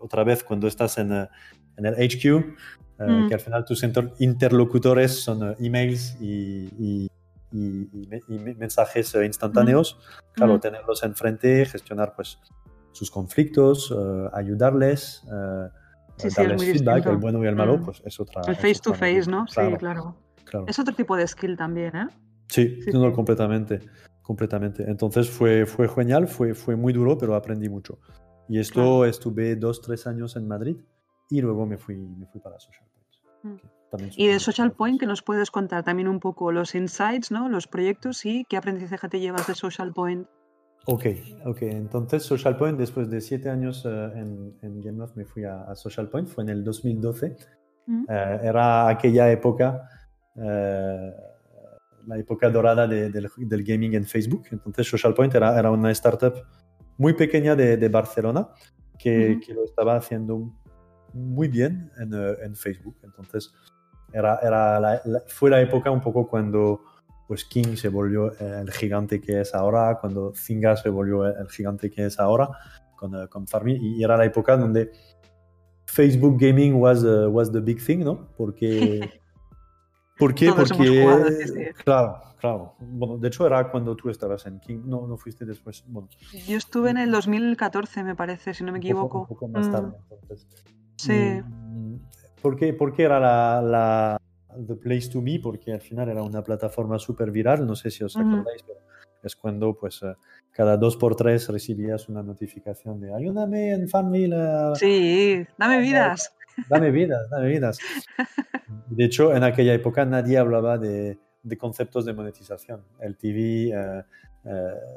[0.00, 1.28] otra vez, cuando estás en
[1.80, 2.56] en el HQ,
[2.98, 3.28] mm.
[3.28, 3.84] que al final tus
[4.18, 7.10] interlocutores son emails y, y,
[8.56, 9.98] mensajes instantáneos.
[9.98, 10.32] Mm.
[10.34, 10.60] Claro, mm.
[10.60, 12.38] tenerlos enfrente, gestionar pues
[12.92, 13.94] sus conflictos,
[14.32, 15.22] ayudarles,
[16.20, 18.42] sí, sí, feedback, el bueno y el malo, pues es otra.
[18.46, 19.46] El face to face, ¿no?
[19.46, 20.16] Claro, sí, claro.
[20.44, 20.66] claro.
[20.68, 22.06] Es otro tipo de skill también, ¿eh?
[22.48, 23.80] Sí, sí, no, completamente,
[24.22, 24.84] completamente.
[24.88, 27.98] Entonces fue, fue genial, fue, fue muy duro, pero aprendí mucho.
[28.48, 29.04] Y esto claro.
[29.04, 30.76] estuve dos, tres años en Madrid
[31.30, 33.60] y luego me fui, me fui para Social Point.
[33.60, 33.80] Mm.
[34.16, 37.48] Y de Social Point, que nos puedes contar también un poco los insights, ¿no?
[37.48, 40.28] los proyectos y qué aprendizaje te llevas de Social Point.
[40.86, 41.06] Ok,
[41.44, 41.62] ok.
[41.62, 45.74] Entonces Social Point, después de siete años uh, en, en GameLoft, me fui a, a,
[45.74, 47.36] Social Point, fue en el 2012.
[47.86, 48.04] Mm.
[48.04, 48.12] Uh,
[48.42, 49.88] era aquella época,
[50.34, 50.40] uh,
[52.06, 54.44] la época dorada de, de, del, gaming en Facebook.
[54.50, 56.34] Entonces Social Point era, era una startup
[56.96, 58.48] muy pequeña de, de Barcelona
[58.98, 59.40] que, mm.
[59.40, 60.52] que, lo estaba haciendo
[61.12, 62.96] muy bien en, en Facebook.
[63.02, 63.52] Entonces,
[64.12, 66.82] era, era la, la, fue la época un poco cuando
[67.30, 71.88] pues King se volvió el gigante que es ahora, cuando Zynga se volvió el gigante
[71.88, 72.48] que es ahora
[72.96, 74.90] con, uh, con Farming, y era la época donde
[75.86, 78.26] Facebook Gaming was, uh, was the big thing, ¿no?
[78.36, 78.98] Porque...
[80.18, 80.48] ¿Por qué?
[80.48, 81.02] Todos Porque...
[81.04, 81.64] Jugado, sí, sí.
[81.84, 82.74] Claro, claro.
[82.80, 85.84] Bueno, de hecho era cuando tú estabas en King, no, no fuiste después.
[85.86, 86.08] Bueno.
[86.48, 89.20] Yo estuve en el 2014, me parece, si no me equivoco.
[89.20, 89.70] Un poco, un poco más mm.
[89.70, 90.48] tarde, entonces.
[90.96, 91.42] Sí.
[92.42, 94.20] ¿Por qué, por qué era la, la,
[94.66, 95.40] The Place to Be?
[95.42, 98.66] Porque al final era una plataforma súper viral, no sé si os acordáis, uh -huh.
[98.66, 98.80] pero
[99.22, 100.14] es cuando pues uh,
[100.50, 104.74] cada dos por tres recibías una notificación de ayúdame en Fanville.
[104.74, 106.34] Sí, dame vidas.
[106.68, 107.78] Dame vidas, dame vidas.
[108.88, 112.84] De hecho, en aquella época nadie hablaba de, de conceptos de monetización.
[113.00, 114.02] El TV, uh,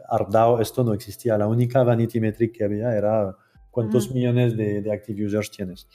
[0.09, 1.37] ArtDAO, esto no existía.
[1.37, 3.35] La única vanity metric que había era
[3.71, 4.13] cuántos mm.
[4.13, 5.87] millones de, de, active users tienes.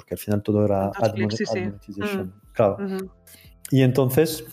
[0.00, 1.60] Porque al final todo era ad, clics, sí, sí.
[1.60, 2.26] monetization.
[2.26, 2.52] Mm.
[2.54, 2.76] Claro.
[2.78, 3.10] Uh -huh.
[3.70, 4.44] Y entonces,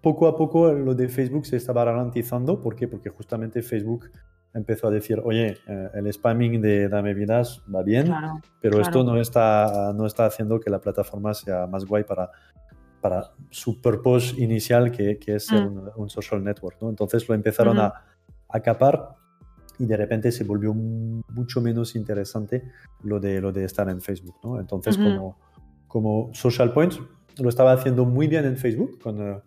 [0.00, 2.60] poco a poco lo de Facebook se estaba ralentizando.
[2.60, 2.86] ¿Por qué?
[2.86, 4.10] Porque justamente Facebook
[4.54, 8.88] empezó a decir, oye, eh, el spamming de Dame Vidas va bien, claro, pero claro.
[8.88, 12.30] esto no está, no está haciendo que la plataforma sea más guay para,
[13.00, 15.56] para su purpose inicial, que, que es mm.
[15.56, 16.78] un, un, social network.
[16.80, 16.88] ¿no?
[16.90, 17.92] Entonces lo empezaron uh -huh.
[17.92, 18.04] a,
[18.48, 19.19] a capar
[19.80, 22.70] y de repente se volvió mucho menos interesante
[23.02, 24.36] lo de, lo de estar en Facebook.
[24.44, 24.60] ¿no?
[24.60, 25.16] Entonces, uh -huh.
[25.16, 25.38] como,
[25.88, 26.94] como Social Point,
[27.38, 29.40] lo estaba haciendo muy bien en Facebook, con, uh,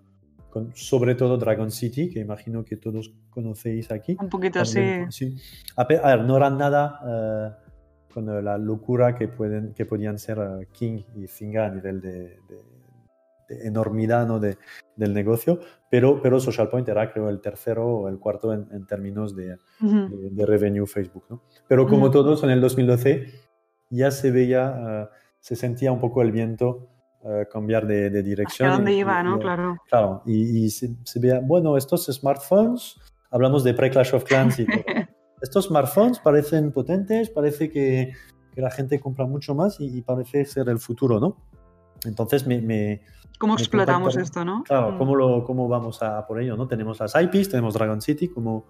[0.50, 4.17] con, sobre todo Dragon City, que imagino que todos conocéis aquí.
[4.19, 4.82] Un poquito así.
[5.10, 5.36] Sí.
[5.76, 10.39] A, ver, no era nada uh, con la locura que, pueden, que podían ser
[10.72, 12.73] King y Zynga a nivel de, de
[13.68, 14.39] enormidad ¿no?
[14.39, 14.58] de,
[14.96, 18.86] del negocio, pero, pero Social Point era creo el tercero o el cuarto en, en
[18.86, 20.10] términos de, uh -huh.
[20.10, 21.26] de, de, revenue Facebook.
[21.30, 21.42] ¿no?
[21.68, 22.13] Pero como uh -huh.
[22.13, 23.28] todos en el 2012
[23.89, 26.89] ya se veía, uh, se sentía un poco el viento
[27.26, 28.70] eh, cambiar de, dirección.
[28.70, 29.38] ¿A dónde y- iba, y- no?
[29.38, 29.78] y- Claro.
[29.89, 32.96] Claro, y, y se, se veía, bueno, estos smartphones,
[33.32, 34.76] hablamos de pre-Clash of Clans y todo.
[35.42, 38.13] Estos smartphones parecen potentes, parece que,
[38.54, 41.36] que la gente compra mucho más y, y parece ser el futuro, ¿no?
[42.06, 43.02] Entonces me, me-
[43.39, 44.63] ¿Cómo Me explotamos esto, no?
[44.63, 44.98] claro, Mm.
[44.98, 46.68] ¿cómo, lo, ¿cómo vamos a por ello, no?
[46.68, 48.66] Tenemos las IPs, tenemos Dragon City, ¿cómo,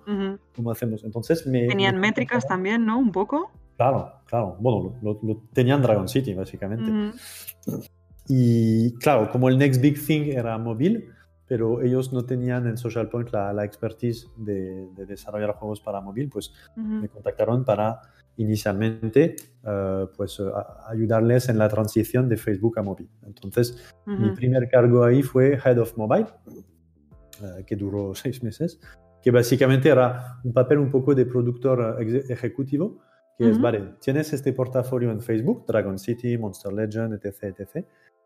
[0.56, 1.04] cómo hacemos?
[1.04, 1.67] Entonces me...
[1.67, 2.98] Tenían me métricas también, ¿no?
[2.98, 3.52] Un poco.
[3.78, 4.56] Claro, claro.
[4.60, 6.91] Bueno, lo, lo- lo- tenían Dragon City, básicamente.
[8.28, 11.10] Y claro, como el next big thing era móvil,
[11.47, 16.01] pero ellos no tenían en Social Point la, la expertise de, de desarrollar juegos para
[16.01, 16.86] móvil, pues Ujú.
[16.88, 17.99] me contactaron para
[18.38, 23.10] inicialmente eh, pues, a- ayudarles en la transición de Facebook a móvil.
[23.25, 24.36] Entonces, mi Ujú.
[24.36, 26.27] primer cargo ahí fue Head of Mobile,
[27.41, 28.79] eh, que duró seis meses,
[29.21, 32.99] que básicamente era un papel un poco de productor eh, ejecutivo,
[33.38, 33.63] que es, Ujú.
[33.63, 37.86] vale, tienes este portafolio en Facebook, Dragon City, Monster Legend, etc., etc.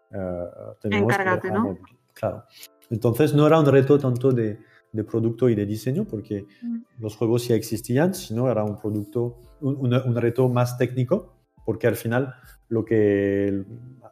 [0.09, 1.63] tenemos que Encárgate, ¿no?
[1.63, 1.83] móvil.
[2.13, 2.43] Claro.
[2.89, 4.59] Entonces no era un reto tanto de,
[4.91, 6.77] de producto y de diseño, porque Mm.
[6.99, 11.33] los juegos ya existían, sino era un producto, un, un- un reto más técnico,
[11.65, 12.33] porque al final
[12.69, 13.63] lo que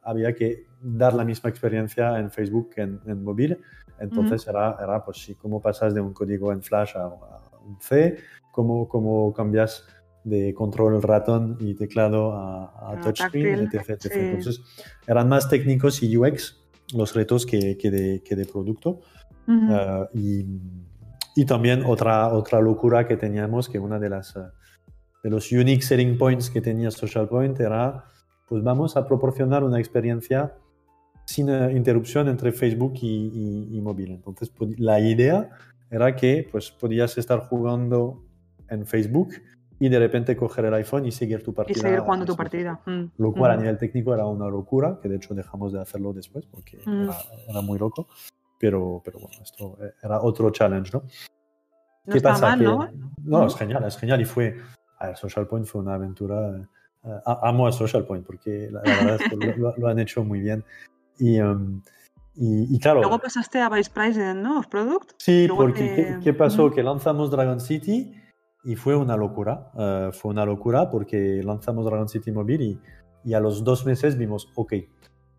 [0.03, 3.57] había que dar la misma experiencia en Facebook que en, en móvil.
[3.99, 7.79] Entonces era, era, pues sí, cómo pasas de un código en Flash a, a un
[7.79, 8.17] C,
[8.51, 9.85] cómo, cómo cambias
[10.25, 14.01] de control ratón y teclado a, a A touchscreen, etc, etc.
[14.01, 14.19] sí.
[14.19, 14.61] Entonces
[15.07, 16.61] eran más técnicos y UX
[16.93, 19.01] los retos que, que de, que de producto.
[19.47, 20.45] Eh, y,
[21.35, 24.39] y también otra, otra locura que teníamos, que una de las eh,
[25.23, 28.05] de los unique selling points que tenía Social Point era,
[28.47, 30.53] pues vamos a proporcionar una experiencia
[31.25, 33.07] sin eh, interrupción entre Facebook y,
[33.71, 34.11] y- y móvil.
[34.11, 35.49] Entonces, pod- la idea
[35.89, 38.23] era que pues podías estar jugando
[38.69, 39.29] en Facebook
[39.79, 41.81] y de repente coger el iPhone y seguir tu Y partida.
[41.81, 42.79] seguir jugando tu partida.
[42.85, 43.05] Mm.
[43.17, 43.61] lo cual a Ujú.
[43.63, 47.03] nivel técnico era una locura, que de hecho dejamos de hacerlo después porque Mm.
[47.03, 47.15] era,
[47.49, 48.07] era muy loco.
[48.57, 51.03] Pero, pero bueno, esto eh, era otro challenge, ¿no?
[52.05, 52.77] No está mal, Que- ¿no?
[53.23, 53.47] No, ¿No?
[53.47, 54.21] es genial, es genial.
[54.21, 54.57] Y fue,
[54.99, 56.57] a ver, Social Point fue una aventura.
[57.03, 59.99] eh, a- amo a Social Point porque la, la verdad es que lo, lo- han
[59.99, 60.63] hecho muy bien.
[61.19, 61.81] Y, em,
[62.35, 64.57] y, y claro, Luego pasaste a Vice President, ¿no?
[64.59, 65.11] Of Product.
[65.17, 66.71] Sí, Luego porque te- ¿qué, qué pasó?
[66.71, 68.15] Que lanzamos Dragon City
[68.65, 69.71] y fue una locura.
[69.77, 72.79] eh, fue una locura porque lanzamos Dragon City móvil y,
[73.23, 74.73] y a los dos meses vimos, ok,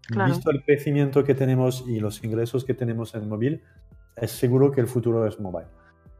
[0.08, 0.32] Claro.
[0.32, 3.62] visto el crecimiento que tenemos y los ingresos que tenemos en móvil,
[4.14, 5.66] es seguro que el futuro es mobile.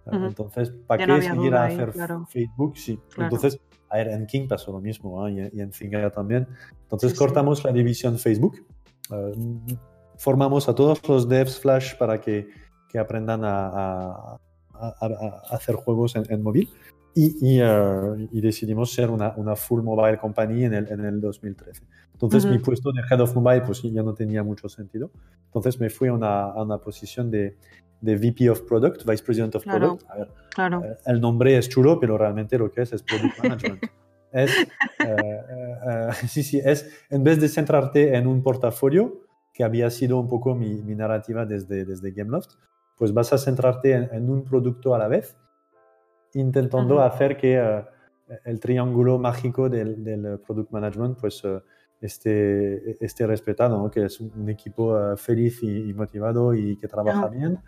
[0.07, 0.25] Eh, Ujú.
[0.27, 2.27] Entonces, ¿para qué no seguir a ahí, hacer claro.
[2.29, 2.77] Facebook?
[2.77, 2.99] Sí.
[3.15, 3.25] Claro.
[3.35, 5.33] Entonces, a ver, en King pasó lo mismo ¿eh?
[5.33, 6.49] y, en- y en Zynga también.
[6.83, 7.19] Entonces, Sí, sí.
[7.25, 8.57] cortamos la división Facebook.
[9.13, 9.33] eh,
[10.19, 12.49] formamos a todos los devs Flash para que,
[12.89, 14.39] que aprendan a, a-
[14.75, 16.69] a- a- a hacer juegos en, en móvil
[17.17, 21.19] y, y, eh, y decidimos ser una, una full mobile company en el, en el
[21.21, 21.83] 2013.
[22.13, 22.53] Entonces Ujú.
[22.53, 25.11] mi puesto de Head of Mobile pues ya no tenía mucho sentido.
[25.47, 27.57] Entonces me fui a una, a una posición de,
[28.03, 29.97] de VP of Product, Vice President of Claro.
[29.97, 30.11] Product.
[30.11, 30.85] A ver, Claro.
[30.85, 33.83] eh, el nombre es chulo, pero realmente lo que es es Product Management.
[34.33, 34.51] es,
[35.05, 39.23] eh, sí, sí, es en vez de centrarte en un portafolio,
[39.55, 42.57] que había sido un poco mi, mi narrativa desde, desde Gameloft,
[42.99, 45.37] pues vas a centrarte en, en un producto a la vez,
[46.41, 47.85] intentando hacer que eh,
[48.45, 51.61] el triángulo mágico del, del Product Management pues, eh,
[52.01, 53.91] esté, esté respetado, ¿no?
[53.91, 57.29] que es un, equipo eh, feliz y, y motivado y que trabaja Ajá.
[57.29, 57.59] bien,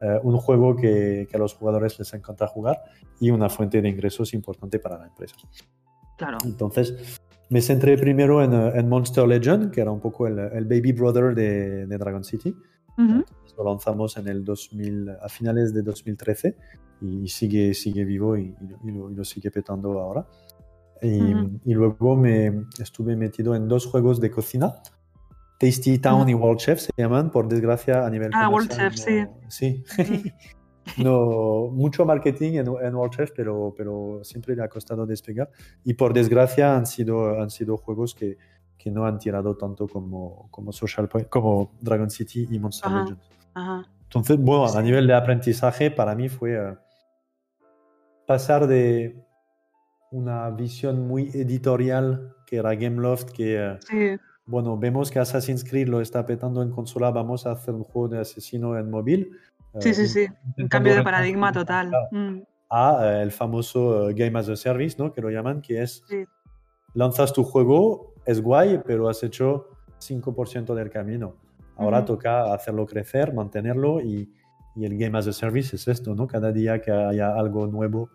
[0.00, 2.82] eh, un juego que, que a los jugadores les encanta jugar
[3.20, 5.36] y una fuente de ingresos importante para la empresa.
[6.18, 6.38] Claro.
[6.44, 10.64] Entonces, me centré primero en, eh, en Monster Legend, que era un poco el, el
[10.64, 12.54] baby brother de, de Dragon City.
[12.98, 13.24] Ujú.
[13.58, 16.56] Lo lanzamos en el 2000, a finales de 2013
[17.00, 20.26] y sigue, sigue vivo y, y lo- y lo, sigue petando ahora.
[21.02, 21.60] Y, Ujú.
[21.64, 24.74] y luego me estuve metido en dos juegos de cocina.
[25.58, 26.30] Tasty Town Ujú.
[26.30, 29.84] y World Chef se llaman, por desgracia, a nivel Ah, World Chef, no- sí.
[29.98, 30.22] Ujú.
[30.98, 35.50] no, mucho marketing en, en World Chef, pero, pero siempre le ha costado despegar.
[35.84, 38.36] Y por desgracia han sido, han sido juegos que,
[38.78, 43.00] que no han tirado tanto como, como Social Point, como Dragon City y Monster Ajá.
[43.02, 43.28] Legends.
[43.54, 43.88] Ajá.
[44.04, 44.78] Entonces, bueno, Sí.
[44.78, 46.76] a nivel de aprendizaje, para mí fue eh,
[48.26, 49.16] pasar de
[50.10, 54.20] una visión muy editorial, que era Gameloft, que, eh, Sí.
[54.46, 58.08] bueno, vemos que Assassin's Creed lo está petando en consola, vamos a hacer un juego
[58.08, 59.36] de asesino en móvil.
[59.80, 60.26] Sí, eh, sí, sí.
[60.58, 61.90] Un cambio de paradigma total.
[62.10, 62.42] Mm.
[62.70, 65.12] a eh, el famoso eh, Game as a Service, ¿no?
[65.12, 66.24] Que lo llaman, que es Sí.
[66.94, 69.68] lanzas tu juego, es guay, pero has hecho
[70.00, 71.34] 5% del camino.
[71.76, 72.06] Ahora Ujú.
[72.06, 74.32] toca hacerlo crecer, mantenerlo y,
[74.76, 76.26] y el Game as a Service es esto, ¿no?
[76.26, 78.08] Cada día que haya algo nuevo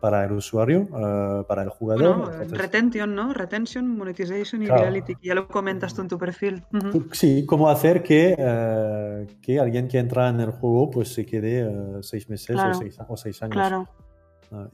[0.00, 2.18] para el usuario, uh, para el jugador.
[2.18, 3.32] Bueno, Entonces, retention, ¿no?
[3.32, 4.82] Retention, monetization y claro.
[4.82, 6.62] reality, ya lo comentas tú en tu perfil.
[6.74, 7.08] Uh -huh.
[7.12, 12.02] Sí, cómo hacer que, uh, que alguien que entra en el juego pues se quede
[12.02, 12.72] seis meses claro.
[12.72, 13.54] o, seis, o, seis, años.
[13.54, 13.88] Claro.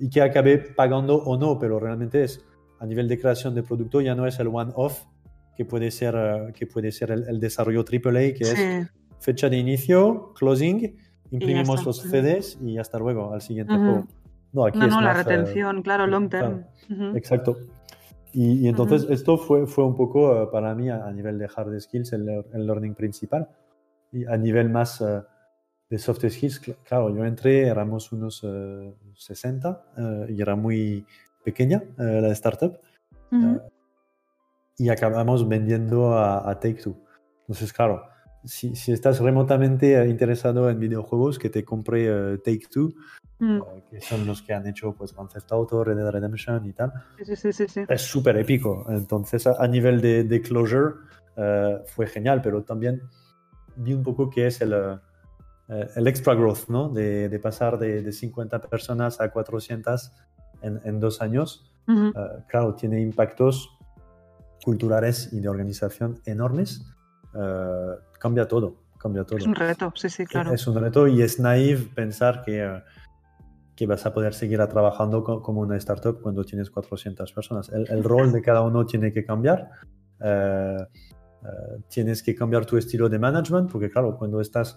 [0.00, 2.44] y que acabe pagando o no, pero realmente es
[2.80, 5.04] a nivel de creación de producto ya no es el one-off
[5.56, 8.62] que puede ser, que puede ser el, el desarrollo AAA, que Sí.
[8.62, 8.90] es
[9.20, 10.96] fecha de inicio, closing,
[11.30, 12.00] imprimimos los.
[12.02, 13.84] CDs y hasta luego al siguiente Ujú.
[13.84, 14.06] juego.
[14.52, 16.64] No, aquí No, es no, la más, eh, retención, claro, long term.
[16.88, 17.04] claro.
[17.10, 17.16] Ujú.
[17.16, 17.56] Exacto.
[18.32, 21.48] Y, y entonces esto fue, fue un poco eh, para mí a, a nivel de
[21.54, 23.48] hard skills el, el learning principal.
[24.12, 25.04] Y a nivel más
[25.90, 31.04] de soft skills, cl- claro, yo entré, éramos unos eh, 60 eh, y era muy
[31.44, 32.79] pequeña eh, la startup
[33.33, 33.61] Ujú.
[34.79, 36.96] y acabamos vendiendo a, a Take-Two.
[37.42, 38.05] Entonces, claro,
[38.44, 42.90] si, si estás remotamente eh, interesado en videojuegos, que te compre eh, Take-Two,
[43.42, 43.57] Mm.
[43.57, 46.74] eh, que son los que han hecho pues, Grand Theft Auto, Red Dead Redemption y
[46.74, 46.92] tal,
[47.24, 48.85] Sí, sí, sí, es súper épico.
[48.90, 50.96] Entonces, a, a nivel de, de closure,
[51.37, 53.00] eh, fue genial, pero también
[53.76, 56.90] vi un poco que es el, eh, el extra growth, ¿no?
[56.90, 60.12] De, de pasar de, de 50 personas a 400
[60.62, 61.70] en, en dos años.
[61.88, 62.09] Ujú.
[62.09, 62.12] Eh,
[62.49, 63.70] claro, tiene impactos
[64.64, 66.83] culturales y de organización enormes.
[67.35, 69.38] Eh, cambia todo, cambia todo.
[69.38, 70.53] Es un reto, sí, sí, claro.
[70.53, 72.83] Es un reto y es naive pensar que, eh,
[73.75, 77.68] que vas a poder seguir trabajando co- como una startup cuando tienes 400 personas.
[77.70, 79.70] El, el rol de cada uno tiene que cambiar.
[80.23, 80.77] Eh,
[81.42, 84.77] eh, tienes que cambiar tu estilo de management porque, claro, cuando estás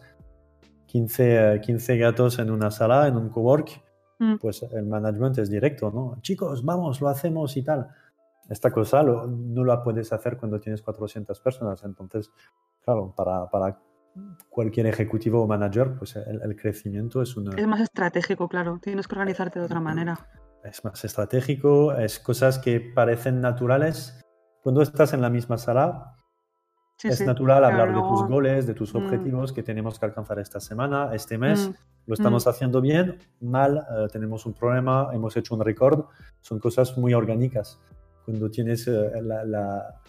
[0.86, 3.82] 15, eh, 15 gatos en una sala, en un cowork,
[4.24, 4.38] Mm.
[4.40, 6.18] pues el management es directo, ¿no?
[6.22, 7.88] Chicos, vamos, lo hacemos y tal.
[8.50, 11.84] Esta cosa lo- no la puedes hacer cuando tienes 400 personas.
[11.84, 12.32] Entonces,
[12.84, 13.80] claro, para, para
[14.50, 18.80] cualquier ejecutivo o manager, pues el, el crecimiento es, una, Es más estratégico, claro.
[18.82, 20.28] Tienes que organizarte de otra manera.
[20.64, 24.22] es más estratégico, es cosas que parecen naturales.
[24.62, 26.16] Cuando estás en la misma sala,
[26.98, 27.26] Sí, es sí.
[27.26, 28.98] natural hablar de tus goles, de tus Mm.
[28.98, 31.70] objetivos que tenemos que alcanzar esta semana, este mes.
[31.70, 31.74] Mm.
[32.06, 36.06] Lo estamos haciendo bien, mal, eh, tenemos un problema, hemos hecho un récord.
[36.42, 37.80] Son cosas muy orgánicas.
[38.26, 40.02] Cuando tienes eh, la, la-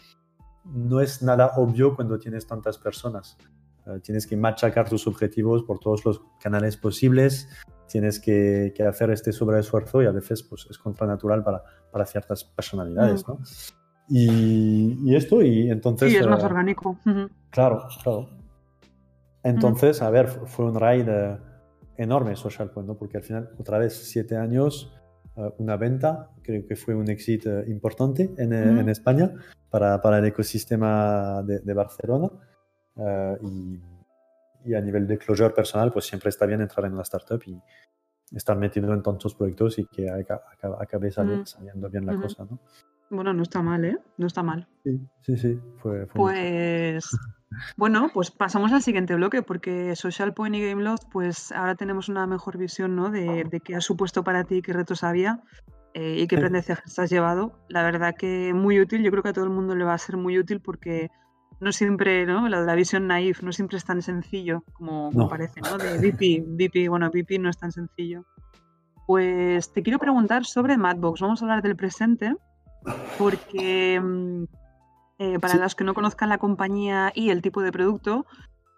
[0.65, 3.37] No es nada obvio cuando tienes tantas personas.
[3.87, 7.49] Eh, tienes que machacar tus objetivos por todos los canales posibles.
[7.87, 12.43] Tienes que, que hacer este sobreesfuerzo y a veces pues, es contranatural para, para ciertas
[12.45, 13.29] personalidades.
[13.29, 13.39] ¿no?
[14.09, 16.11] Y, y esto, y entonces...
[16.11, 16.97] Sí, es más orgánico.
[17.51, 18.29] Claro, claro.
[19.43, 21.39] Entonces, a ver, fu- fue un ride
[21.97, 22.97] enorme Social Point, ¿no?
[22.97, 24.93] Porque al final, otra vez, siete años,
[25.37, 28.81] eh, una venta, creo que fue un éxito eh, importante en, eh, Ujú.
[28.81, 29.33] en España
[29.71, 32.31] para, para el ecosistema de, de Barcelona.
[33.43, 33.81] Y,
[34.65, 37.61] y a nivel de closure personal, pues siempre está bien entrar en la startup y
[38.37, 42.23] estar metido en tantos proyectos y que aca- aca- acabe saliendo bien la Ujú.
[42.23, 42.61] cosa, ¿no?
[43.11, 43.99] Bueno, no está mal, ¿eh?
[44.17, 44.67] No está mal.
[44.85, 47.05] Sí, sí, sí, fue, fue Pues
[47.77, 52.27] bueno, pues pasamos al siguiente bloque porque Social Point y Gameloft, pues ahora tenemos una
[52.27, 53.11] mejor visión, ¿no?
[53.11, 55.41] De, de qué ha supuesto para ti, qué retos había
[55.95, 56.41] eh, y qué Sí.
[56.43, 57.59] aprendizajes has llevado.
[57.69, 59.99] La verdad que muy útil, yo creo que a todo el mundo le va a
[59.99, 61.11] ser muy útil porque
[61.61, 62.49] no siempre, ¿no?
[62.49, 65.29] La, la visión naif no siempre es tan sencillo como, No.
[65.29, 65.79] parece, ¿no?
[65.79, 68.25] De VP, VP, bueno, VP no es tan sencillo.
[69.07, 71.21] Pues te quiero preguntar sobre Madbox.
[71.21, 72.35] Vamos a hablar del presente
[73.19, 74.45] porque mm,
[75.19, 75.61] eh, para Sí.
[75.61, 78.27] los que no conozcan la compañía y el tipo de producto,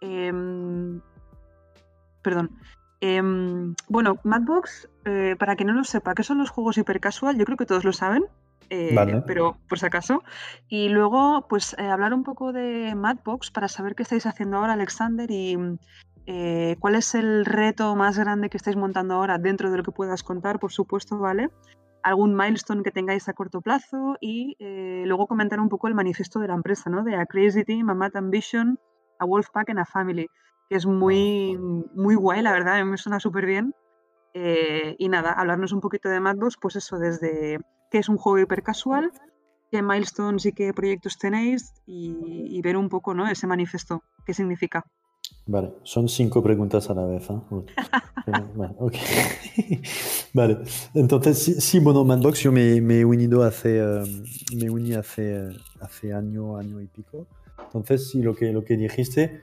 [0.01, 1.01] em,
[2.23, 2.51] perdón.
[3.01, 7.37] em, bueno, Madbox, eh, para quien no lo sepa, ¿qué son los juegos hipercasual?
[7.37, 8.25] Yo creo que todos lo saben,
[8.71, 9.23] eh, Vale.
[9.27, 10.25] pero por si acaso.
[10.69, 15.31] Y luego, pues, hablar un poco de Madbox para saber qué estáis haciendo ahora, Alexander,
[15.31, 15.79] y
[16.81, 20.23] cuál es el reto más grande que estáis montando ahora dentro de lo que puedas
[20.25, 21.51] contar, por supuesto, ¿vale?
[22.07, 26.39] Algún milestone que tengáis a corto plazo y eh, luego comentar un poco el manifiesto
[26.39, 27.03] de la empresa, ¿no?
[27.03, 28.79] De A Crazy Team, a Mad Ambition,
[29.19, 30.29] a Wolfpack and a Family,
[30.69, 33.75] que es muy, muy guay, la verdad, a mí me suena súper bien.
[34.35, 37.59] Eh, y nada, hablarnos un poquito de Madbox, pues eso, desde
[37.91, 39.11] qué es un juego hipercasual,
[39.73, 43.27] qué milestones y qué proyectos tenéis y, y ver un poco, ¿no?
[43.27, 44.85] Ese manifiesto, qué significa.
[45.47, 47.29] Vale, son cinco preguntas a la vez.
[47.31, 47.39] ¿eh?
[47.51, 47.65] Uy.
[48.57, 48.95] Vale, ok.
[50.33, 50.59] Vale,
[50.95, 54.03] entonces sí, sí, bueno, Manbox yo me, he unido hace, eh,
[54.57, 55.49] me uní hace,
[55.81, 57.27] hace año, año y pico.
[57.67, 59.41] Entonces sí, lo que, lo que dijiste,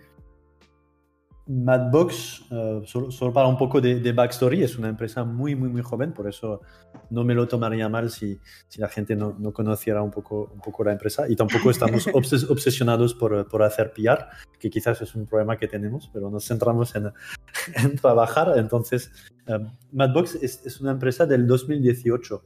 [1.45, 5.67] Madbox, uh, solo, solo, para un poco de, de, backstory, es una empresa muy, muy,
[5.67, 6.61] muy joven, por eso
[7.09, 8.39] no me lo tomaría mal si,
[8.69, 11.25] si la gente no, no, conociera un poco, un poco la empresa.
[11.27, 14.25] Y tampoco estamos obses obsesionados por, por, hacer PR,
[14.57, 17.11] que quizás es un problema que tenemos, pero nos centramos en,
[17.75, 18.53] en trabajar.
[18.55, 19.11] Entonces,
[19.47, 22.41] um, Madbox es, es, una empresa del 2018.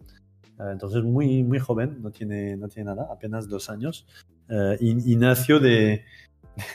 [0.57, 4.07] Uh, entonces, muy, muy joven, no tiene, no tiene nada, apenas dos años.
[4.49, 6.03] Uh, y, y nació de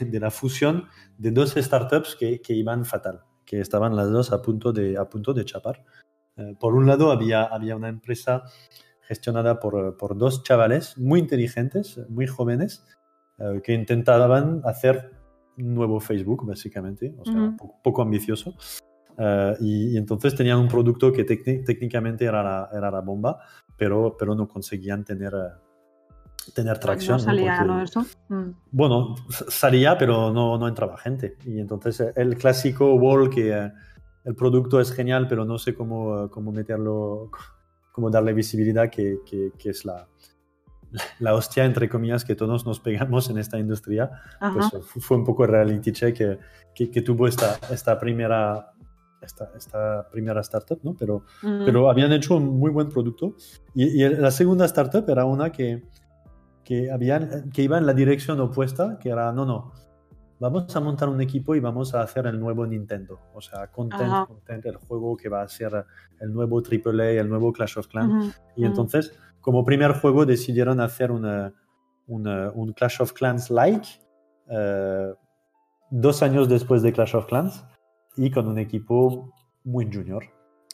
[0.01, 0.87] de la fusión
[1.18, 5.09] de dos startups que, que, iban fatal, que estaban las dos a punto de, a
[5.09, 5.85] punto de chapar.
[6.37, 8.45] Eh, por un lado, había, había una empresa
[9.03, 12.85] gestionada por, por dos chavales muy inteligentes, muy jóvenes,
[13.39, 15.12] eh, que intentaban hacer
[15.59, 17.57] un nuevo Facebook, básicamente, o sea, -huh.
[17.57, 18.55] poco, poco, ambicioso.
[19.61, 23.39] Y, y, entonces tenían un producto que técnicamente era la, era la bomba,
[23.76, 25.35] pero, pero no conseguían tener
[26.55, 27.18] tener tracción.
[27.18, 27.74] No salía, ¿no?
[27.74, 28.07] Porque, Eso.
[28.28, 28.51] Mm.
[28.70, 29.14] Bueno,
[29.49, 31.36] salía, pero no, no entraba gente.
[31.45, 33.72] Y entonces eh, el clásico wall que eh,
[34.24, 37.30] el producto es genial, pero no sé cómo, cómo meterlo,
[37.93, 40.07] cómo darle visibilidad, que, que, que es la,
[41.20, 44.11] la hostia, entre comillas, que todos nos pegamos en esta industria.
[44.53, 46.38] Pues fue un poco el reality check que,
[46.74, 48.68] que, que tuvo esta, esta primera
[49.22, 50.97] esta, esta, primera startup, ¿no?
[50.99, 51.64] Pero, uh -huh.
[51.64, 53.36] pero habían hecho un muy buen producto.
[53.72, 55.84] Y, y, la segunda startup era una que,
[56.73, 59.73] que, habían, que iba en la dirección opuesta, que era, no, no,
[60.41, 63.20] vamos a montar un equipo y vamos a hacer el nuevo Nintendo.
[63.35, 65.85] O sea, Content, content el juego que va a ser
[66.18, 68.12] el nuevo AAA, el nuevo Clash of Clans.
[68.12, 68.35] Uh -huh.
[68.57, 69.12] Y entonces,
[69.43, 71.53] como primer juego, decidieron hacer una,
[72.07, 73.87] una, un Clash of Clans-like,
[74.47, 75.14] uh,
[75.91, 77.66] dos años después de Clash of Clans,
[78.16, 79.31] y con un equipo
[79.62, 80.25] muy junior.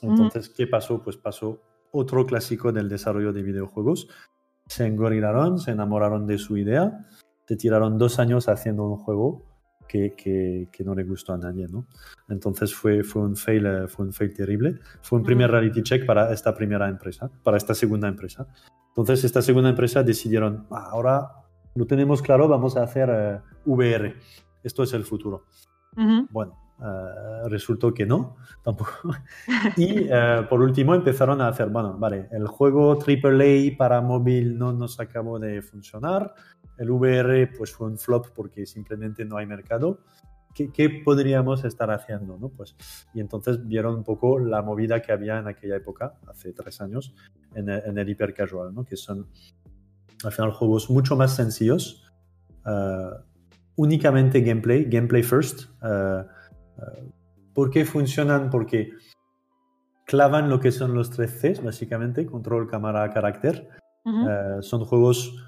[0.01, 0.57] Entonces, uh -huh.
[0.57, 1.03] ¿qué pasó?
[1.03, 1.59] Pues pasó
[1.91, 4.07] otro clásico del desarrollo de videojuegos.
[4.69, 7.07] Se engorilaron, se enamoraron de su idea,
[7.47, 9.43] se tiraron dos años haciendo un juego
[9.89, 11.87] que, que, que no le gustó a nadie, ¿no?
[12.29, 14.79] Entonces fue, fue, un fail, fue un fail terrible.
[15.01, 18.47] Fue un primer reality check para esta primera empresa, para esta segunda empresa.
[18.89, 21.31] Entonces esta segunda empresa decidieron, ah, ahora
[21.75, 23.09] lo tenemos claro, vamos a hacer
[23.65, 24.15] uh, VR.
[24.63, 25.45] Esto es el futuro.
[25.97, 26.29] Uh -huh.
[26.31, 29.11] Bueno, Uh, resultó que no, tampoco.
[29.77, 34.73] y uh, por último empezaron a hacer, bueno, vale, el juego AAA para móvil no
[34.73, 36.35] nos acabó de funcionar,
[36.79, 40.05] el VR pues fue un flop porque simplemente no hay mercado.
[40.55, 42.37] ¿Qué, podríamos estar haciendo?
[42.37, 42.49] ¿no?
[42.49, 42.77] Pues,
[43.15, 47.15] y entonces vieron un poco la movida que había en aquella época, hace tres años,
[47.55, 48.85] en en el hiper casual, ¿no?
[48.85, 49.29] que son
[50.25, 52.05] al final juegos mucho más sencillos,
[52.67, 53.23] uh,
[53.77, 55.69] únicamente gameplay, gameplay first.
[57.55, 58.51] ¿Por qué funcionan?
[58.51, 58.93] Porque
[60.05, 63.69] clavan lo que son los tres Cs, básicamente, control, cámara, carácter.
[64.05, 64.59] Uh -huh.
[64.59, 65.47] uh, son juegos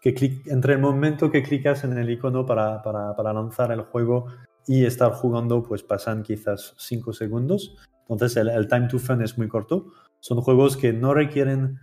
[0.00, 3.82] que clic, entre el momento que clicas en el icono para, para, para, lanzar el
[3.82, 4.26] juego
[4.66, 7.76] y estar jugando, pues pasan quizás 5 segundos.
[8.08, 9.86] Entonces el, el, time to fun es muy corto.
[10.20, 11.78] Son juegos que no requieren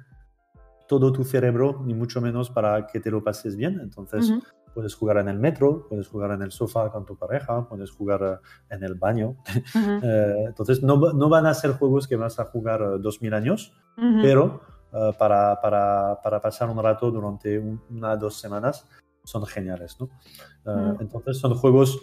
[0.87, 3.79] todo tu cerebro, ni mucho menos para que te lo pases bien.
[3.81, 4.43] Entonces uh -huh.
[4.75, 8.41] Puedes jugar en el metro, puedes jugar en el sofá con tu pareja, puedes jugar
[8.69, 9.29] en el baño.
[9.29, 9.99] Uh -huh.
[10.03, 14.01] eh, entonces no, no, van a ser juegos que vas a jugar 2000 años, uh
[14.01, 14.21] -huh.
[14.21, 14.61] pero
[14.91, 17.57] uh, para, para, para, pasar un rato durante
[17.89, 18.85] una o dos semanas
[19.23, 19.97] son geniales.
[19.99, 20.09] ¿no?
[20.99, 21.99] entonces son juegos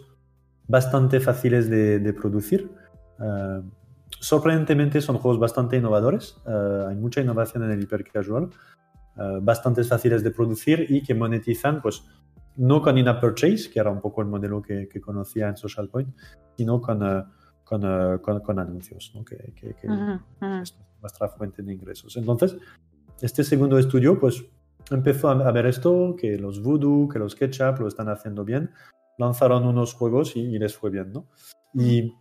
[0.67, 2.61] bastante fáciles de, de producir.
[4.19, 6.25] sorprendentemente son juegos bastante innovadores.
[6.89, 8.51] hay mucha innovación en el hipercasual.
[9.15, 12.03] Uh, bastante fáciles de producir y que monetizan, pues
[12.57, 15.89] no con in-app purchase, que era un poco el modelo que, que conocía en Social
[15.89, 16.15] Point,
[16.57, 17.25] sino con, uh,
[17.65, 19.25] con, uh, con, con, anuncios, ¿no?
[19.25, 20.63] que, que, que uh -huh.
[20.63, 22.17] es nuestra fuente de ingresos.
[22.17, 22.57] Entonces,
[23.21, 24.45] este segundo estudio, pues
[24.91, 28.71] empezó a, ver esto, que los Voodoo, que los Ketchup lo están haciendo bien,
[29.19, 31.27] lanzaron unos juegos y, y les fue bien, ¿no?
[31.75, 32.15] Y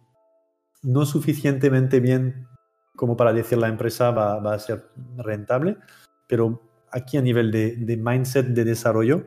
[0.83, 2.47] no suficientemente bien
[2.95, 5.77] como para decir la empresa va, va a ser rentable,
[6.27, 6.61] pero
[6.91, 9.25] aquí a nivel de, de mindset de desarrollo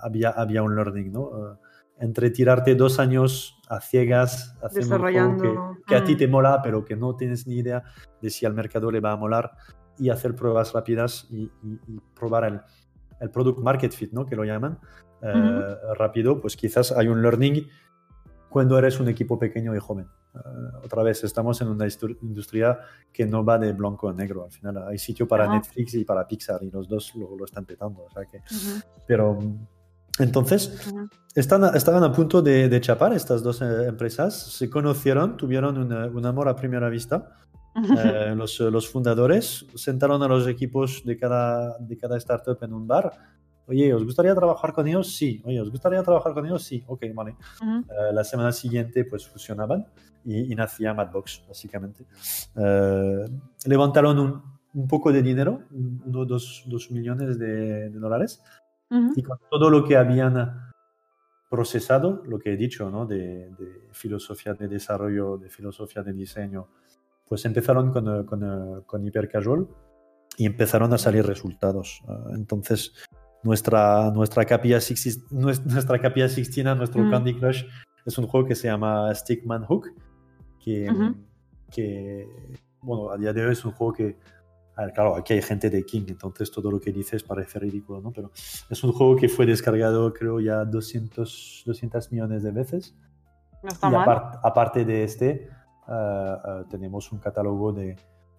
[0.00, 1.20] había, había un learning, ¿no?
[1.22, 1.56] Uh,
[2.00, 5.32] entre tirarte dos años a ciegas haciendo Desarrollando.
[5.32, 6.02] un juego que, que mm.
[6.02, 7.82] a ti te mola, pero que no tienes ni idea
[8.22, 9.50] de si al mercado le va a molar,
[9.98, 12.60] y hacer pruebas rápidas y, y, y probar el,
[13.20, 14.24] el, product market fit, ¿no?
[14.26, 14.78] Que lo llaman,
[15.20, 15.94] -huh.
[15.96, 17.66] rápido, pues quizás hay un learning
[18.48, 20.06] cuando eres un equipo pequeño y joven.
[20.34, 21.86] Uh, otra vez, estamos en una
[22.22, 22.78] industria
[23.12, 24.44] que no va de blanco a negro.
[24.44, 25.54] Al final hay sitio para uh -huh.
[25.54, 28.02] Netflix y para Pixar y los dos lo, lo están petando.
[28.04, 28.84] O sea que, uh -huh.
[29.06, 29.38] Pero
[30.18, 30.92] entonces,
[31.34, 36.06] están, estaban a punto de, de chapar estas dos eh, empresas, se conocieron, tuvieron una,
[36.06, 37.36] un amor a primera vista.
[37.76, 42.88] Eh, los, los, fundadores sentaron a los equipos de cada, de cada startup en un
[42.88, 43.12] bar,
[43.68, 45.14] oye, ¿os gustaría trabajar con ellos?
[45.14, 45.40] Sí.
[45.44, 46.64] Oye, ¿os gustaría trabajar con ellos?
[46.64, 46.82] Sí.
[46.88, 47.36] Ok, vale.
[47.62, 49.86] Eh, la semana siguiente, pues fusionaban
[50.28, 52.04] y, nacía Madbox, básicamente.
[52.56, 53.24] Eh,
[53.66, 54.42] levantaron un,
[54.74, 58.42] un, poco de dinero, uno, dos, dos millones de, dólares,
[59.16, 60.72] y con todo lo que habían
[61.50, 63.06] procesado, lo que he dicho, ¿no?
[63.06, 66.68] De, de filosofía de desarrollo, de filosofía de diseño,
[67.26, 69.66] pues empezaron con, con, con Hypercasual
[70.38, 72.02] y empezaron a salir resultados.
[72.08, 72.92] Ah, entonces,
[73.42, 74.78] nuestra, nuestra, capilla,
[75.30, 77.10] nuestra capilla Sixtina, nuestro mm.
[77.10, 77.64] Candy Crush,
[78.06, 79.88] es un juego que se llama Stickman Hook,
[80.68, 81.14] que,
[81.70, 82.28] que,
[82.82, 84.18] bueno, a día de hoy es un juego que,
[84.94, 88.12] claro, aquí hay gente de King, entonces todo lo que dices parece ridículo, ¿no?
[88.12, 88.30] Pero
[88.68, 92.96] es un juego que fue descargado, creo, ya 200, 200 millones de veces.
[93.62, 94.38] No está mal.
[94.42, 95.48] aparte de este,
[95.86, 97.96] ah, ah, tenemos un catálogo de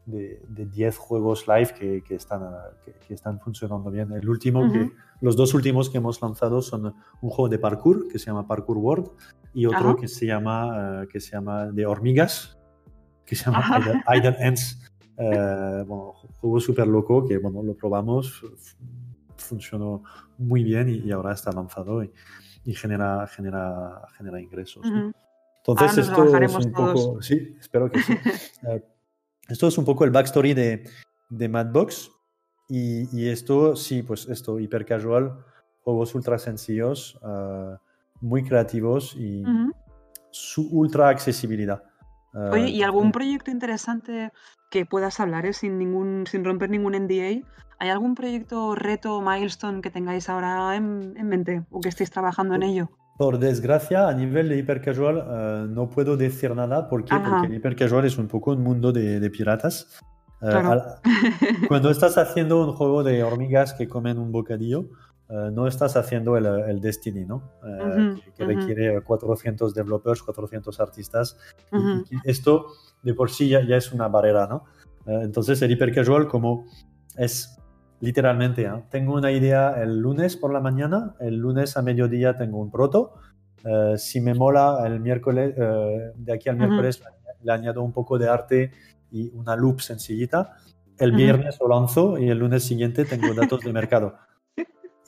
[0.09, 2.41] de, 10 juegos live que, que están,
[3.07, 4.11] que, están funcionando bien.
[4.11, 8.19] El último que, los dos últimos que hemos lanzado son un juego de parkour que
[8.19, 9.09] se llama Parkour World
[9.53, 12.57] y otro que se llama, eh, que se llama de hormigas,
[13.25, 14.79] que se llama Idle Ends.
[15.17, 18.41] Eh, bueno, juego súper loco que bueno, lo probamos,
[19.35, 20.03] funcionó
[20.37, 22.11] muy bien y, ahora está lanzado y,
[22.63, 24.85] y, genera, genera, genera ingresos.
[25.65, 27.21] Entonces, esto es un poco.
[27.21, 28.13] Sí, espero que sí.
[28.67, 28.83] Eh,
[29.47, 30.83] esto es un poco el backstory de,
[31.29, 32.11] de Madbox.
[32.67, 35.43] Y, y, esto, sí, pues esto, hiper casual,
[35.81, 37.81] juegos ultra sencillos, ah,
[38.21, 39.43] muy creativos y
[40.31, 41.83] su ultra accesibilidad.
[42.33, 44.31] Ah, Oye, ¿y algún proyecto interesante
[44.69, 47.45] que puedas hablar eh, sin, ningún, sin romper ningún NDA?
[47.79, 52.55] ¿Hay algún proyecto, reto, milestone que tengáis ahora en, en mente o que estéis trabajando
[52.55, 52.89] en ello?
[53.17, 56.87] Por desgracia, a nivel de hipercasual uh, no puedo decir nada.
[56.87, 57.15] ¿Por qué?
[57.15, 60.01] Porque el hipercasual es un poco un mundo de, de piratas.
[60.41, 60.47] Uh,
[61.67, 64.85] cuando estás haciendo un juego de hormigas que comen un bocadillo,
[65.29, 67.51] uh, no estás haciendo el, el Destiny, ¿no?
[68.23, 71.37] que, que requiere 400 developers, 400 artistas.
[71.71, 72.67] y, esto
[73.03, 74.65] de por sí ya, ya es una barrera, ¿no?
[75.05, 76.65] entonces el hipercasual como
[77.15, 77.59] es
[77.99, 78.63] literalmente.
[78.63, 78.83] ¿eh?
[78.89, 83.15] Tengo una idea el lunes por la mañana, el lunes a mediodía tengo un proto.
[83.63, 87.03] Eh, si me mola el miércoles, eh, de aquí al miércoles
[87.43, 88.71] le añado un poco de arte
[89.11, 90.55] y una loop sencillita.
[90.97, 94.15] El viernes lo lanzo y el lunes siguiente tengo datos de mercado.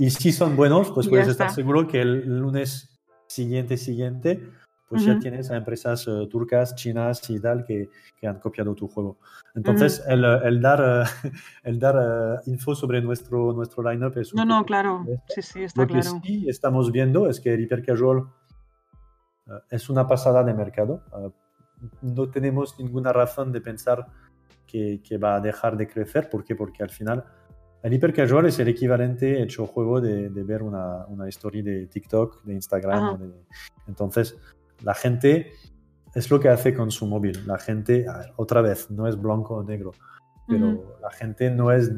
[0.01, 4.49] Y si son buenos, pues puedes estar seguro que el lunes siguiente, siguiente,
[4.89, 7.87] pues ya tienes a empresas eh, turcas, chinas y tal que,
[8.19, 9.19] que, han copiado tu juego.
[9.53, 11.05] Entonces, el, el, dar,
[11.63, 14.33] el dar eh, info sobre nuestro, nuestro lineup es...
[14.33, 15.05] Un no, no, claro.
[15.27, 16.19] Sí, sí, está Lo claro.
[16.19, 21.03] que sí estamos viendo es que el hipercasual uh, es una pasada de mercado.
[22.01, 24.07] no tenemos ninguna razón de pensar
[24.65, 26.27] que, que, va a dejar de crecer.
[26.27, 26.55] ¿Por qué?
[26.55, 27.23] Porque al final
[27.83, 32.43] el hipercasual es el equivalente hecho juego de, de ver una, una historia de TikTok,
[32.43, 33.17] de Instagram.
[33.19, 33.31] De...
[33.87, 34.37] Entonces,
[34.83, 35.51] la gente
[36.13, 37.45] es lo que hace con su móvil.
[37.47, 38.05] La gente,
[38.35, 39.93] otra vez, no es blanco o negro,
[40.47, 41.91] pero la gente no es...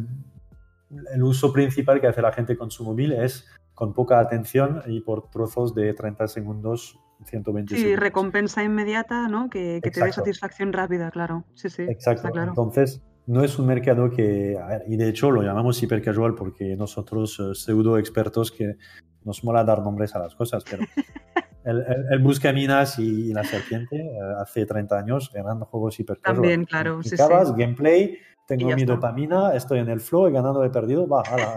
[1.13, 5.01] El uso principal que hace la gente con su móvil es con poca atención y
[5.01, 9.49] por trozos de 30 segundos, 120 sí, recompensa inmediata, ¿no?
[9.49, 11.45] Que, te dé satisfacción rápida, claro.
[11.55, 11.81] Sí, sí.
[11.83, 12.29] Exacto.
[12.37, 14.57] Entonces, no es un mercado que,
[14.87, 18.77] y de hecho lo llamamos hipercasual porque nosotros, eh, pseudo expertos, que
[19.23, 20.83] nos mola dar nombres a las cosas, pero
[21.63, 27.01] el, el, Buscaminas y, la Serpiente eh, hace 30 años eran juegos hiper También, claro.
[27.03, 27.23] Sí, sí.
[27.57, 28.17] gameplay,
[28.47, 31.55] tengo mi dopamina, estoy en el flow, he ganado, he perdido, va, ahora,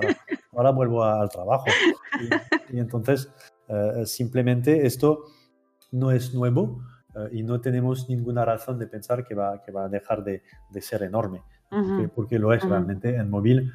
[0.53, 1.67] ahora, vuelvo al trabajo.
[2.73, 3.33] Y, entonces,
[3.69, 5.25] eh, simplemente esto
[5.91, 6.81] no es nuevo
[7.17, 10.43] eh, y no tenemos ninguna razón de pensar que va, que va a dejar de,
[10.71, 11.43] de ser enorme,
[12.15, 13.73] porque, lo es realmente en móvil.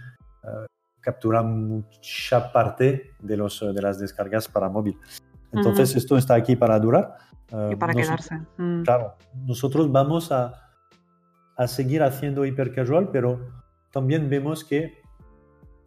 [1.00, 4.98] captura mucha parte de, los, de las descargas para móvil.
[5.52, 7.16] Entonces, esto está aquí para durar.
[7.72, 8.40] y para quedarse.
[8.58, 8.84] Mm.
[8.84, 9.16] Claro,
[9.46, 10.72] nosotros vamos a,
[11.58, 13.40] a seguir haciendo hipercasual, pero
[13.92, 15.02] también vemos que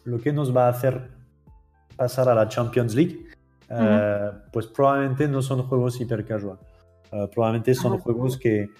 [0.04, 1.10] lo que nos va a hacer
[1.96, 3.26] pasar a la Champions League,
[3.68, 6.58] eh, pues probablemente no son juegos hipercasual.
[7.12, 8.70] Uh, probablemente son juegos que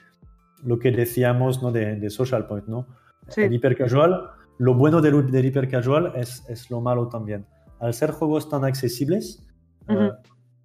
[0.64, 1.70] lo que decíamos ¿no?
[1.70, 2.87] de, de Social Point, ¿no?
[3.29, 3.43] Sí.
[3.43, 7.47] El hipercasual, lo bueno del, del hipercasual es, es, lo malo también.
[7.81, 9.47] Al ser juegos tan accesibles,
[9.89, 10.11] uh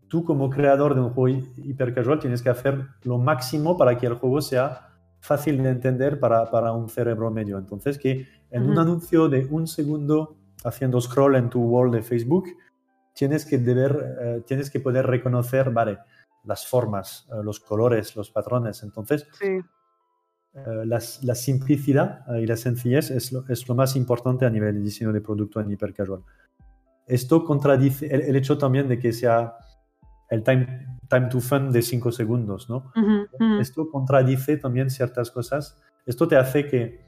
[0.09, 4.15] tú como creador de un juego hipercasual tienes que hacer lo máximo para que el
[4.15, 4.89] juego sea
[5.21, 7.57] fácil de entender para, para un cerebro medio.
[7.57, 12.49] Entonces, que en un anuncio de un segundo haciendo scroll en tu wall de Facebook,
[13.13, 15.99] tienes que, deber, eh, tienes que poder reconocer, vale,
[16.43, 18.81] las formas, eh, los colores, los patrones.
[18.81, 19.59] Entonces, sí.
[20.65, 24.75] Eh, la, la, simplicidad y la sencillez es lo, es lo, más importante a nivel
[24.75, 26.21] de diseño de producto en hipercasual.
[27.07, 29.55] esto contradice el, hecho también de que sea
[30.29, 32.91] el time, time to fun de 5 segundos, ¿no?
[33.59, 35.81] Esto contradice también ciertas cosas.
[36.05, 37.01] Esto te hace que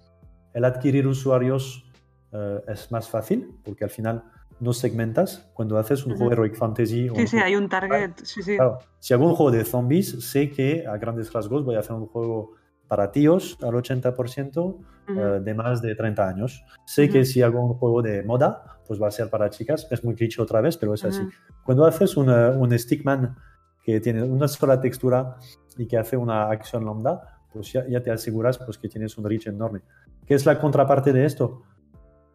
[0.53, 1.85] el adquirir usuarios
[2.31, 4.23] eh, es más fácil, porque al final
[4.59, 5.49] no segmentas.
[5.53, 7.09] Cuando haces un juego de Heroic Fantasy...
[7.15, 8.11] Sí, sí, hay un target.
[8.23, 8.57] Sí, sí.
[8.99, 12.07] si hago un juego de zombies, sé que a grandes rasgos voy a hacer un
[12.07, 12.53] juego
[12.91, 14.75] para tíos al 80%
[15.07, 16.61] eh, de más de 30 años.
[16.85, 19.87] Sé que si hago un juego de moda, pues va a ser para chicas.
[19.89, 21.21] Es muy cliché otra vez, pero es así.
[21.63, 23.37] Cuando haces un stickman
[23.81, 25.37] que tiene una sola textura
[25.77, 29.23] y que hace una acción lambda, pues ya, ya, te aseguras pues, que tienes un
[29.23, 29.79] reach enorme.
[30.25, 31.63] ¿Qué es la contraparte de esto?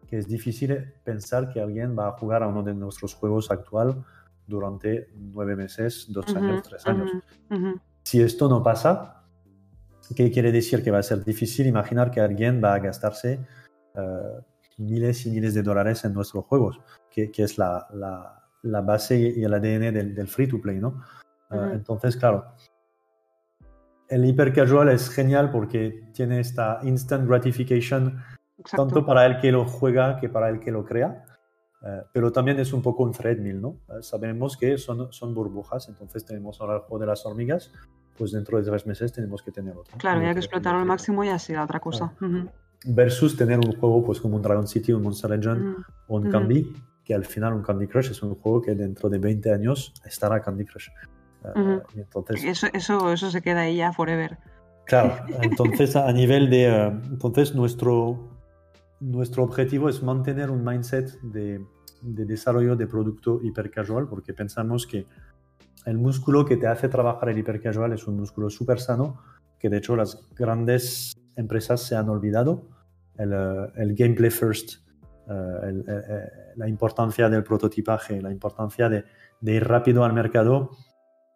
[0.07, 4.05] que es difícil pensar que alguien va a jugar a uno de nuestros juegos actual
[4.47, 7.11] durante nueve meses, dos años, tres años.
[8.03, 9.16] Si esto no pasa,
[10.15, 10.83] ¿qué quiere decir?
[10.83, 13.39] Que va a ser difícil imaginar que alguien va a gastarse
[13.95, 14.41] eh,
[14.77, 16.79] miles y miles de dólares en nuestros juegos,
[17.09, 20.79] que, que es la, la, la, base y el ADN del, del free to play,
[20.79, 21.03] ¿no?
[21.51, 22.45] Eh, entonces, claro,
[24.09, 28.21] el hiper casual es genial porque tiene esta instant gratification
[28.75, 31.25] tanto para el que lo juega que para el que lo crea.
[31.83, 33.79] Eh, pero también es un poco un treadmill, ¿no?
[33.89, 37.71] Eh, sabemos que son, son burbujas, entonces tenemos ahora el juego de las hormigas,
[38.17, 39.97] pues dentro de tres meses tenemos que tener otro.
[39.97, 42.13] Claro, hay que explotarlo al máximo y así la otra cosa.
[42.85, 46.73] Versus tener un juego pues como un Dragon City, un Monster Legend o un Candy,
[47.03, 50.41] que al final un Candy Crush es un juego que dentro de 20 años estará
[50.41, 50.89] Candy Crush.
[51.55, 52.43] Eh, entonces...
[52.43, 54.37] eso, eso, eso se queda ahí ya forever.
[54.85, 56.67] Claro, entonces a nivel de...
[56.67, 58.37] entonces nuestro
[58.99, 61.63] nuestro objetivo es mantener un mindset de,
[62.01, 65.05] desarrollo de producto hipercasual porque pensamos que
[65.87, 69.21] el músculo que te hace trabajar el hipercasual es un músculo súper sano
[69.57, 72.67] que de hecho las grandes empresas se han olvidado.
[73.17, 74.85] El, eh, gameplay first,
[75.29, 76.03] eh, eh,
[76.57, 79.05] la importancia del prototipaje, la importancia de,
[79.41, 80.71] ir rápido al mercado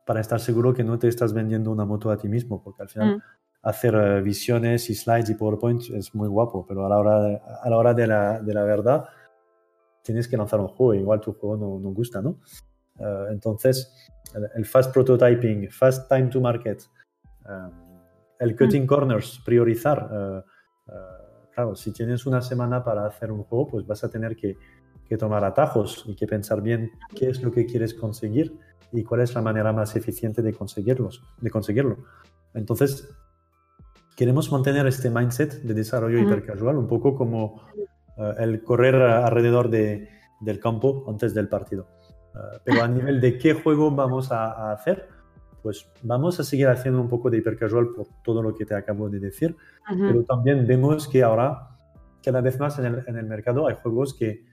[0.05, 2.89] para estar seguro que no te estás vendiendo una moto a ti mismo, porque al
[2.89, 3.21] final mm
[3.63, 7.69] hacer visiones y slides y PowerPoint es muy guapo, pero a la hora de, a
[7.69, 9.05] la, hora de, la, de la verdad
[10.01, 12.39] tienes que lanzar un juego, igual tu juego no, no gusta, ¿no?
[13.01, 14.09] Eh, entonces,
[14.55, 16.81] el, fast prototyping, fast time to market,
[17.47, 17.69] eh,
[18.39, 18.87] el cutting mm.
[18.87, 20.45] corners, priorizar.
[21.53, 24.57] claro, si tienes una semana para hacer un juego, pues vas a tener que,
[25.07, 28.57] que tomar atajos y que pensar bien qué es lo que quieres conseguir
[28.93, 31.97] y cuál es la manera más eficiente de conseguirlos, de conseguirlo.
[32.53, 33.09] Entonces,
[34.15, 37.61] queremos mantener este mindset de desarrollo hipercasual, un poco como
[38.17, 40.09] eh, el correr alrededor de,
[40.41, 41.87] del campo antes del partido.
[42.35, 45.09] Eh, pero a nivel de qué juego vamos a, hacer,
[45.61, 49.09] pues vamos a seguir haciendo un poco de hipercasual por todo lo que te acabo
[49.09, 49.55] de decir,
[49.87, 51.77] pero también vemos que ahora
[52.23, 54.45] cada vez más en el, en el mercado hay juegos que,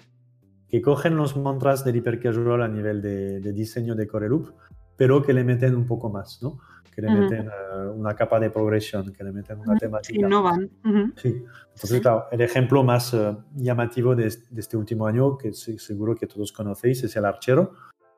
[0.69, 4.53] que, cogen los mantras del hipercasual a nivel de, de diseño de core loop,
[4.97, 6.59] pero que le meten un poco más, ¿no?
[6.99, 10.19] Que le meten eh, una capa de progresión, que le meten una temática.
[10.19, 10.69] Innovan.
[11.15, 11.45] Sí.
[11.73, 16.51] Entonces, claro, el ejemplo más eh, llamativo de, este último año, que seguro que todos
[16.51, 17.73] conocéis, es el Archero,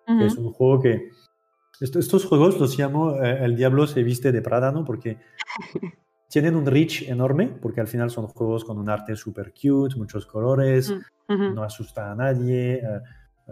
[0.06, 1.10] que es un juego que...
[1.78, 4.82] estos juegos los llamo eh, El Diablo se viste de Prada, ¿no?
[4.82, 5.18] Porque
[6.30, 10.24] tienen un reach enorme, porque al final son juegos con un arte súper cute, muchos
[10.24, 10.94] colores,
[11.28, 12.82] no asusta a nadie,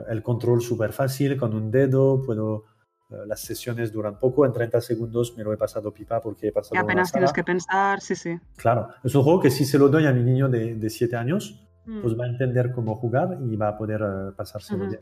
[0.09, 2.78] el control súper fácil, con un dedo puedo eh,
[3.09, 6.75] las sesiones duran poco, en 30 segundos me lo he pasado pipa porque he pasado.
[6.75, 8.39] Y apenas tienes que pensar, sí, sí.
[8.57, 11.17] Claro, es un juego que si se lo doy a mi niño de, de 7
[11.17, 12.03] años, mm.
[12.03, 15.01] pues va a entender cómo jugar y va a poder uh, pasárselo bien.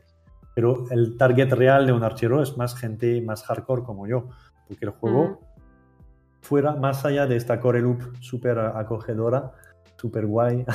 [0.55, 4.29] Pero el target real de un archero es más gente más hardcore como yo,
[4.67, 5.37] porque el juego, mm.
[6.41, 9.51] fuera más allá de esta core loop súper acogedora,
[9.97, 10.65] súper guay,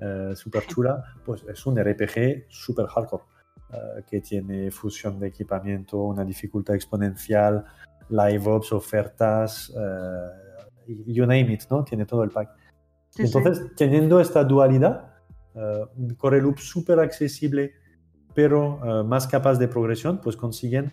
[0.00, 3.24] uh, súper chula, pues es un RPG súper hardcore.
[3.72, 7.64] Eh, que tiene fusión de equipamiento, una dificultad exponencial,
[8.08, 11.84] live ops, ofertas, uh, you name it, ¿no?
[11.84, 12.50] Tiene todo el pack.
[13.16, 15.14] Entonces, teniendo esta dualidad,
[15.54, 17.74] uh, un core loop súper accesible,
[18.34, 20.92] pero más capaz de progresión, pues consiguen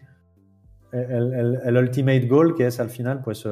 [0.91, 3.47] el, el, el, ultimate goal, que es al final, pues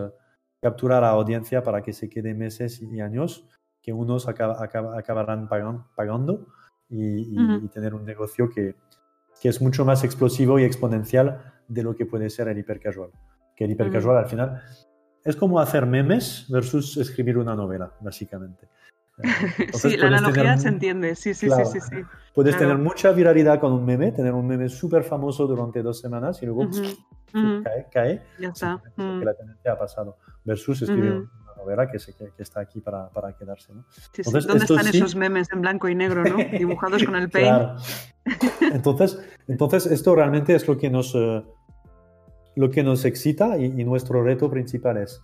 [0.59, 3.47] capturar a audiencia para que se quede meses y años,
[3.81, 6.47] que unos acaba, acaba, acabarán pagando, pagando
[6.89, 8.75] y, y, tener un negocio que,
[9.41, 13.11] que es mucho más explosivo y exponencial de lo que puede ser el hipercasual.
[13.55, 14.61] Que el hipercasual al final
[15.23, 18.67] es como hacer memes versus escribir una novela, básicamente.
[19.73, 21.95] sí, la analogía se entiende, sí, sí, sí, sí,
[22.33, 26.41] Puedes tener mucha viralidad con un meme, tener un meme súper famoso durante dos semanas
[26.43, 26.67] y luego
[27.63, 28.21] cae, cae.
[28.39, 28.81] Ya está.
[28.95, 30.17] Que la tendencia ha pasado.
[30.43, 31.23] Versus escribir
[31.55, 33.73] novela que, que, está aquí para, para quedarse.
[33.73, 33.85] ¿no?
[34.23, 36.37] ¿Dónde están esos memes en blanco y negro, ¿no?
[36.57, 37.79] dibujados con el paint?
[38.61, 41.43] Entonces, entonces, esto realmente es lo que nos, eh,
[42.55, 45.21] lo que nos excita y, nuestro reto principal es,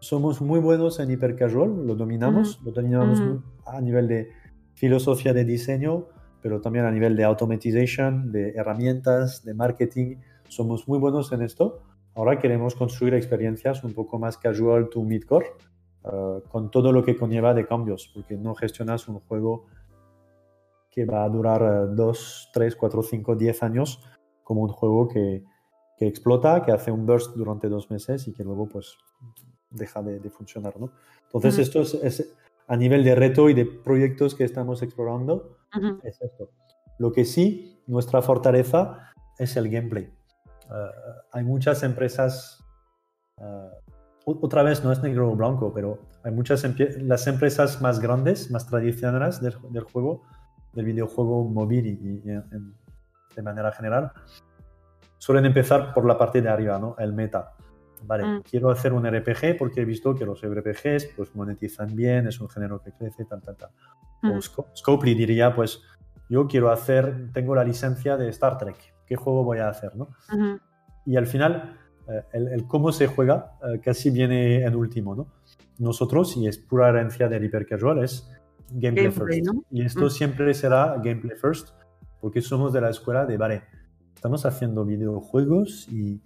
[0.00, 3.20] somos muy buenos en hipercasual, lo dominamos, lo dominamos
[3.66, 4.30] a nivel de
[4.74, 6.06] filosofía de diseño,
[6.40, 10.16] pero también a nivel de automatización, de herramientas, de marketing,
[10.48, 11.82] somos muy buenos en esto.
[12.18, 15.52] Ahora queremos construir experiencias un poco más casual to midcore,
[16.02, 19.66] uh, con todo lo que conlleva de cambios, porque no gestionas un juego
[20.90, 24.02] que va a durar 2, 3, 4, 5, 10 años
[24.42, 25.44] como un juego que,
[25.96, 28.98] que, explota, que hace un burst durante dos meses y que luego pues
[29.70, 30.74] deja de, funcionar.
[30.80, 30.90] ¿no?
[31.26, 32.34] Entonces esto es,
[32.66, 35.56] a nivel de reto y de proyectos que estamos explorando,
[36.02, 36.50] es esto.
[36.98, 40.17] Lo que sí, nuestra fortaleza es el gameplay.
[40.68, 40.90] Uh,
[41.32, 42.64] hay muchas empresas,
[43.36, 43.70] uh,
[44.24, 46.64] otra vez no es negro o blanco, pero hay muchas
[46.98, 50.22] las empresas más grandes, más tradicionales del, del juego,
[50.74, 54.12] del videojuego móvil y, de manera general,
[55.16, 56.96] suelen empezar por la parte de arriba, ¿no?
[56.98, 57.54] El meta.
[58.02, 58.42] Vale, mm.
[58.42, 62.48] quiero hacer un RPG porque he visto que los RPGs pues monetizan bien, es un
[62.48, 63.70] género que crece, tal, tal, tal.
[64.22, 64.40] O mm.
[64.74, 65.82] Scopely diría, pues
[66.28, 69.96] yo quiero hacer, tengo la licencia de Star Trek, ¿qué juego voy a hacer?
[69.96, 70.08] ¿no?
[71.06, 71.78] Y al final,
[72.08, 75.14] eh, el, cómo se juega eh, casi viene en último.
[75.14, 75.26] ¿no?
[75.78, 78.30] Nosotros, y es pura herencia del hipercasual, es
[78.70, 79.50] gameplay, first.
[79.70, 81.70] Y esto siempre será gameplay first,
[82.20, 83.62] porque somos de la escuela de, vale,
[84.14, 86.20] estamos haciendo videojuegos y,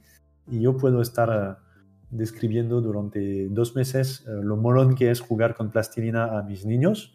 [0.48, 1.62] y yo puedo estar eh,
[2.10, 7.14] describiendo durante dos meses lo molón que es jugar con plastilina a mis niños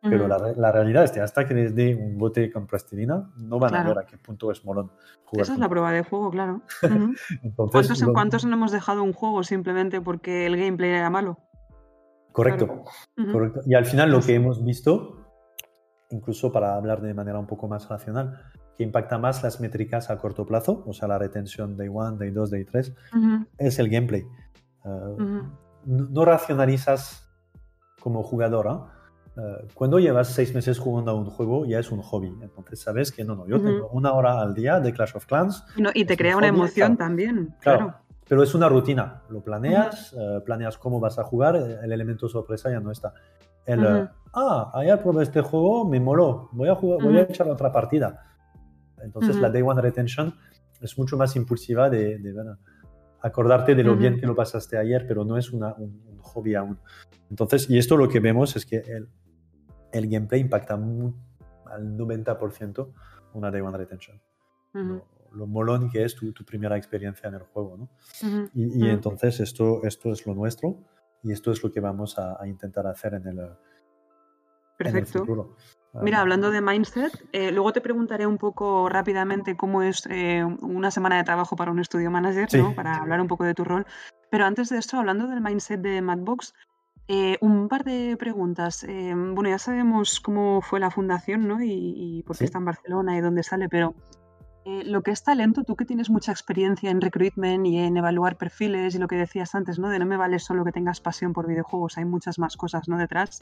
[0.00, 3.74] pero la, realidad es que hasta que les dé un bote con plastilina, no van
[3.74, 4.92] a ver a qué punto es molón.
[5.32, 6.62] Esa es la prueba de juego, claro.
[7.56, 11.38] ¿Cuántos, ¿Cuántos, no hemos dejado un juego simplemente porque el gameplay era malo?
[12.32, 12.84] Correcto,
[13.32, 13.60] correcto.
[13.66, 15.16] Y al final lo que hemos visto,
[16.10, 18.40] incluso para hablar de manera un poco más racional,
[18.76, 22.30] que impacta más las métricas a corto plazo, o sea, la retención Day 1, Day
[22.30, 22.94] 2, Day 3,
[23.58, 24.24] es el gameplay.
[24.84, 25.42] Uh,
[25.84, 27.28] no, racionalizas
[28.00, 28.97] como jugador, ¿eh?
[29.38, 32.34] Eh, cuando llevas seis meses jugando a un juego ya es un hobby.
[32.42, 35.64] Entonces sabes que no, no, yo tengo una hora al día de Clash of Clans.
[35.94, 37.54] y te crea una emoción también.
[37.60, 37.94] Claro,
[38.28, 39.22] Pero es una rutina.
[39.28, 43.14] Lo planeas, eh, planeas cómo vas a jugar, eh, el elemento sorpresa ya no está.
[43.64, 47.70] El, ah, ayer probé este juego, me moló, voy a, jugar, voy a echar otra
[47.70, 48.20] partida.
[49.00, 50.34] Entonces la Day One Retention
[50.80, 52.18] es mucho más impulsiva de,
[53.20, 56.54] acordarte de lo bien que lo pasaste ayer, pero no es una, un, un, hobby
[56.54, 56.78] aún.
[57.30, 59.08] Entonces, y esto lo que vemos es que el,
[59.92, 62.92] el gameplay impacta al 90%
[63.34, 64.20] una Day One Retention.
[65.32, 67.76] lo, molón que es tu, primera experiencia en el juego.
[67.76, 67.88] ¿no?
[68.54, 70.78] y, entonces esto, esto es lo nuestro
[71.22, 73.50] y esto es lo que vamos a, intentar hacer en el,
[74.76, 75.20] Perfecto.
[75.20, 75.56] futuro.
[75.94, 80.90] Mira, hablando de mindset, eh, luego te preguntaré un poco rápidamente cómo es eh, una
[80.90, 82.74] semana de trabajo para un estudio manager, ¿no?
[82.74, 83.86] para hablar un poco de tu rol.
[84.30, 86.54] Pero antes de esto, hablando del mindset de Madbox,
[87.10, 88.84] eh, un par de preguntas.
[88.84, 91.62] Eh, bueno, ya sabemos cómo fue la fundación, ¿no?
[91.62, 93.94] Y, por qué está en Barcelona y dónde sale, pero
[94.66, 98.36] eh, lo que es talento, tú que tienes mucha experiencia en recruitment y en evaluar
[98.36, 99.88] perfiles y lo que decías antes, ¿no?
[99.88, 102.98] De no me vale solo que tengas pasión por videojuegos, hay muchas más cosas, ¿no?
[102.98, 103.40] Detrás.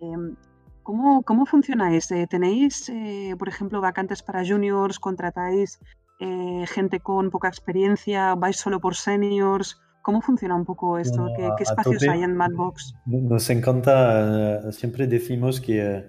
[0.00, 0.34] Em,
[0.82, 2.08] ¿cómo, ¿Cómo funcionáis?
[2.28, 2.90] ¿Tenéis,
[3.38, 4.98] por ejemplo, vacantes para juniors?
[4.98, 5.78] ¿Contratáis
[6.18, 8.34] gente con poca experiencia?
[8.34, 9.80] ¿Vais solo por seniors?
[10.06, 11.26] ¿Cómo funciona un poco esto?
[11.36, 12.94] ¿Qué, espacios hay en Madbox?
[13.06, 16.06] Nos encanta, eh, siempre decimos que,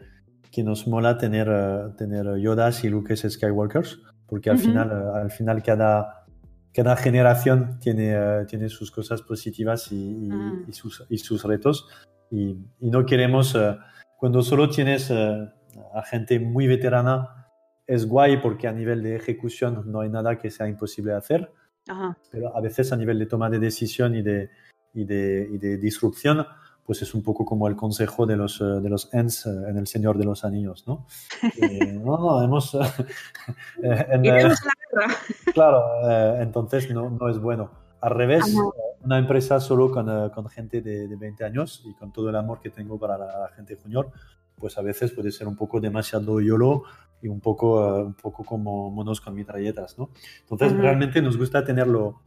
[0.52, 5.32] que nos mola tener, eh, tener Yodas y Lucas Skywalkers, porque al final, eh, al
[5.32, 6.28] final cada,
[6.76, 10.72] cada generación tiene, tiene sus cosas positivas y, mm.
[10.74, 11.90] sus, y sus, retos.
[12.30, 13.58] Y, y, no queremos,
[14.20, 17.48] cuando solo tienes a gente muy veterana,
[17.88, 21.18] es guay porque a nivel de ejecución no hay nada que sea imposible de
[21.90, 24.50] hacer pero a veces a nivel de toma de decisión y de,
[24.94, 26.46] y de, y de disrupción,
[26.88, 29.78] pues es un poco como el consejo de los, eh, de los Ents eh, en
[29.78, 31.06] El Señor de los Anillos, ¿no?
[31.62, 32.76] Eh, no, no, hemos...
[33.84, 34.24] en,
[35.54, 35.84] claro,
[36.40, 37.72] entonces no, no, es bueno.
[38.00, 38.56] Al revés,
[39.02, 42.62] una empresa solo con, con gente de, de, 20 años y con todo el amor
[42.62, 44.12] que tengo para la gente junior,
[44.56, 46.84] pues a veces puede ser un poco demasiado YOLO
[47.22, 50.10] y un poco, un poco como monos con mitralletas, ¿no?
[50.42, 52.22] Entonces, realmente nos gusta tenerlo,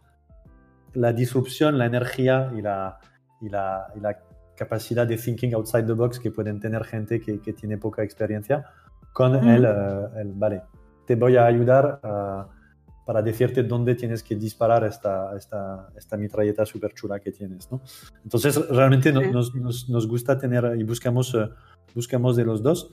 [0.95, 2.99] la disrupción, la energía y la,
[3.41, 4.19] y la, y la,
[4.57, 8.67] capacidad de thinking outside the box que pueden tener gente que, que tiene poca experiencia
[9.11, 10.63] con el, eh, el, vale,
[11.07, 16.67] te voy a ayudar uh, para decirte dónde tienes que disparar esta, esta, esta mitralleta
[16.67, 17.81] súper chula que tienes, ¿no?
[18.23, 21.49] Entonces, realmente nos, nos, nos, gusta tener y buscamos, uh,
[21.95, 22.91] buscamos de los dos.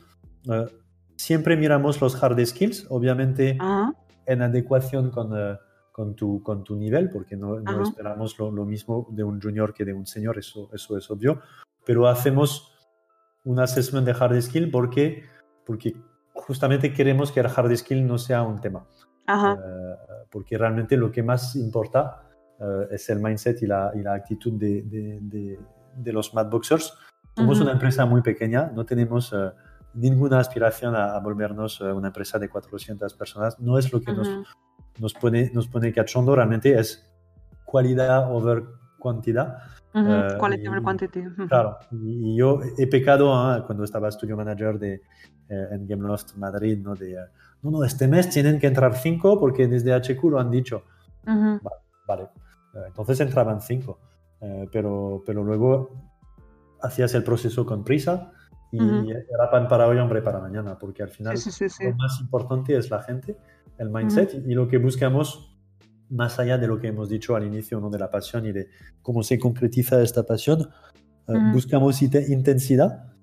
[1.18, 3.94] Siempre miramos los hard skills, obviamente Ajá,
[4.26, 5.58] en adecuación con, eh,
[5.92, 9.84] con, tu, con tu nivel, porque no, esperamos lo, lo mismo de un junior que
[9.84, 11.42] de un senior, eso, eso es obvio,
[11.86, 12.74] pero hacemos
[13.46, 15.24] un assessment de hard skill porque,
[15.66, 15.96] porque
[16.34, 18.86] justamente queremos que el hard skill no sea un tema,
[19.26, 19.96] ajá, Eh,
[20.30, 22.22] porque realmente lo que más importa
[22.60, 25.60] eh, es el mindset y la, y la actitud de, de, de-
[25.96, 26.94] de los Madboxers.
[27.36, 29.34] Somos una empresa muy pequeña, no tenemos
[29.94, 34.14] ninguna aspiración a, a volvernos eh, una empresa de 400 personas, no es lo que
[34.14, 34.30] nos,
[35.00, 37.10] nos pone, nos pone cachondo, realmente es
[37.66, 38.64] cualidad over
[39.02, 39.58] cantidad.
[39.94, 40.08] ujú.
[40.12, 41.24] eh, Quality over quantity.
[41.48, 45.02] Claro, y, y yo he pecado ah, cuando estaba studio manager de,
[45.50, 46.96] eh, en Gameloft Madrid, ¿no?
[46.96, 47.26] De, eh,
[47.62, 50.84] no, no, este mes tienen que entrar cinco porque desde HQ lo han dicho.
[51.26, 51.60] Ujú,
[52.08, 52.24] Vale,
[52.74, 54.00] Eh, entonces entraban cinco,
[54.40, 55.90] Eh, pero, pero luego
[56.82, 58.32] hacías el proceso con prisa
[58.72, 59.12] y Ujú.
[59.12, 62.20] era pan para hoy, hombre para mañana, porque al final Sí, sí, sí, lo más
[62.20, 63.38] importante es la gente,
[63.78, 65.58] el mindset y lo que buscamos
[66.10, 67.90] más allá de lo que hemos dicho al inicio ¿no?
[67.90, 68.70] de la pasión y de
[69.02, 70.70] cómo se concretiza esta pasión,
[71.28, 71.52] eh, Ujú.
[71.52, 73.14] buscamos intensidad,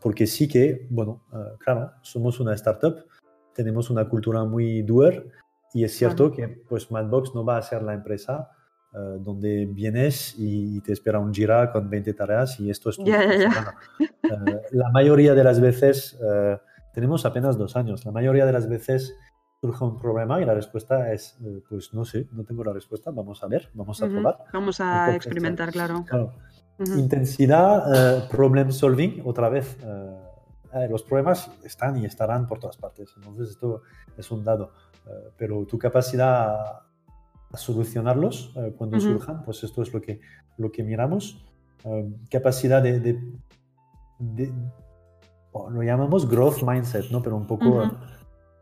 [0.00, 3.04] porque sí que, bueno, eh, claro, somos una startup,
[3.54, 5.30] tenemos una cultura muy doer
[5.72, 8.50] y es cierto que pues Madbox no va a ser la empresa
[8.94, 12.96] eh, donde vienes y, y te espera un Jira con 20 tareas y esto es
[12.96, 13.04] tu.
[13.06, 16.58] Eh, la mayoría de las veces, eh,
[16.92, 19.14] tenemos apenas dos años, la mayoría de las veces
[19.60, 21.38] surge un problema y la respuesta es,
[21.68, 24.38] pues no sé, no tengo la respuesta, vamos a ver, vamos a probar.
[24.52, 26.04] Vamos a experimentar, claro.
[26.96, 29.76] Intensidad, problem solving, otra vez.
[30.74, 33.12] eh, los problemas están y estarán por todas partes.
[33.16, 33.82] Entonces, esto
[34.16, 34.72] es un dado.
[35.06, 36.80] eh, pero tu capacidad
[37.56, 39.06] solucionarlos eh, cuando Ujú.
[39.06, 40.20] surjan, pues esto es lo que,
[40.58, 41.44] lo que miramos.
[41.84, 43.00] Eh, capacidad de.
[43.00, 43.20] de-
[44.18, 44.52] de-
[45.52, 47.22] oh, lo llamamos growth mindset, ¿no?
[47.22, 47.68] Pero un poco.
[47.70, 47.82] Ujú.
[47.82, 47.90] eh,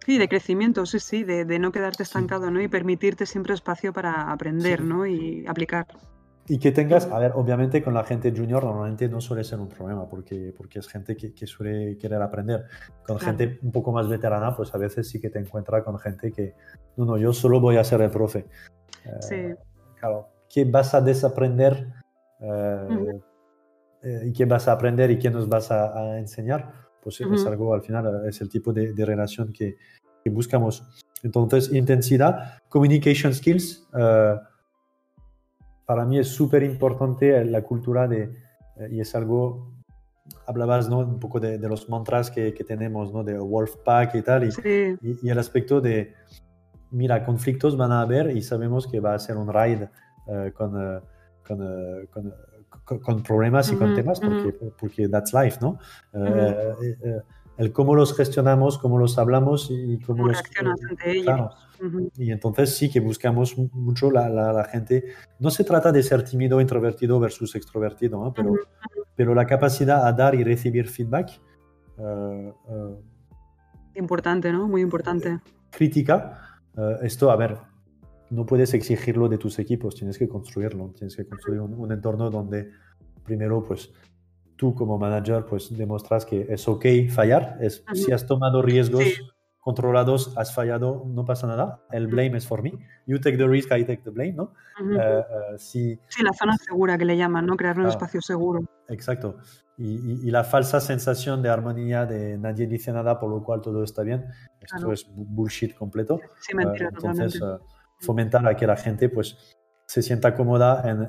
[0.05, 2.03] Sí, de crecimiento, sí, sí, de, de no quedarte Sí.
[2.09, 2.61] estancado, ¿no?
[2.61, 4.84] Y permitirte siempre espacio para aprender, Sí.
[4.84, 5.07] ¿no?
[5.07, 5.86] Y aplicar.
[6.49, 9.68] Y que tengas, a ver, obviamente con la gente junior normalmente no suele ser un
[9.68, 12.64] problema porque, porque es gente que, que suele querer aprender.
[13.07, 13.38] Con Claro.
[13.38, 16.55] gente un poco más veterana, pues a veces sí que te encuentras con gente que,
[16.97, 18.47] no, no, yo solo voy a ser el profe.
[19.05, 19.36] Eh, Sí.
[19.98, 21.86] Claro, ¿qué vas a desaprender?
[22.40, 23.22] eh, Ujú.
[24.03, 26.72] eh, ¿Y qué vas a aprender y qué nos vas a, a enseñar?
[27.00, 27.48] Pues es Ujú.
[27.48, 29.76] algo, al final, es el tipo de, de relación que,
[30.24, 30.82] que buscamos.
[31.22, 33.88] Entonces, intensidad, communication skills,
[35.84, 38.32] para mí es súper importante la cultura de,
[38.90, 39.72] y es algo,
[40.46, 40.98] hablabas ¿no?
[40.98, 43.22] un poco de, de los mantras que, que tenemos, ¿no?
[43.22, 46.14] de Wolfpack y tal, y, Sí, y, y el aspecto de,
[46.93, 49.82] mira, conflictos van a haber y sabemos que va a ser un raid
[50.26, 51.01] eh, con, eh,
[51.47, 52.32] con, eh, con, eh,
[52.84, 55.78] con- con problemas y con Ujú, temas, porque, porque that's life, ¿no?
[56.12, 57.20] Eh, eh, eh,
[57.59, 60.40] el cómo los gestionamos, cómo los hablamos y cómo los...
[61.24, 61.51] claro.
[62.16, 65.05] Y entonces sí que buscamos mu- mucho la, la- la gente.
[65.38, 68.32] No se trata de ser tímido, introvertido versus extrovertido, ¿no?
[68.32, 68.55] pero,
[69.14, 71.30] pero la capacidad a dar y recibir feedback
[71.99, 72.97] eh, eh,
[73.95, 74.66] Importante, ¿no?
[74.68, 75.38] Muy importante.
[75.70, 76.40] crítica,
[76.77, 77.59] eh, esto, a ver,
[78.31, 82.31] no puedes exigirlo de tus equipos, tienes que construirlo, tienes que construir un, un entorno
[82.31, 82.70] donde
[83.25, 83.93] primero, pues,
[84.57, 89.14] tú como manager, pues, demuestras que es ok fallar, es, si has tomado riesgos Sí.
[89.62, 92.72] Controlados, has fallado, no pasa nada, el blame es for me,
[93.06, 94.52] you take the risk, I take the blame, ¿no?
[94.80, 94.94] Ujú.
[94.94, 95.24] Eh, eh,
[95.58, 97.56] si, Sí, la zona segura que le llaman, ¿no?
[97.56, 97.90] Crear un Claro.
[97.96, 98.60] espacio seguro.
[98.88, 99.36] Exacto.
[99.78, 103.60] Y, y- y la falsa sensación de armonía de nadie dice nada, por lo cual
[103.60, 104.26] todo está bien,
[104.60, 104.92] esto Claro.
[104.92, 106.20] es bu- bullshit completo.
[106.40, 107.40] Sí, mentira, Eh, entonces,
[108.00, 109.56] fomentar a que la gente pues,
[109.86, 111.08] se sienta cómoda en,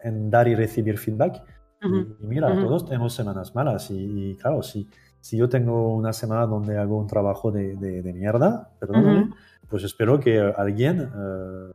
[0.00, 1.44] en dar y recibir feedback.
[1.80, 2.16] Y- Ujú.
[2.20, 2.62] Y, mira, Ujú.
[2.62, 4.88] todos tenemos semanas malas y, y claro, si,
[5.24, 9.34] si yo tengo una semana donde hago un trabajo de, de- de mierda, perdóname, Ujú.
[9.70, 11.72] pues espero que alguien eh,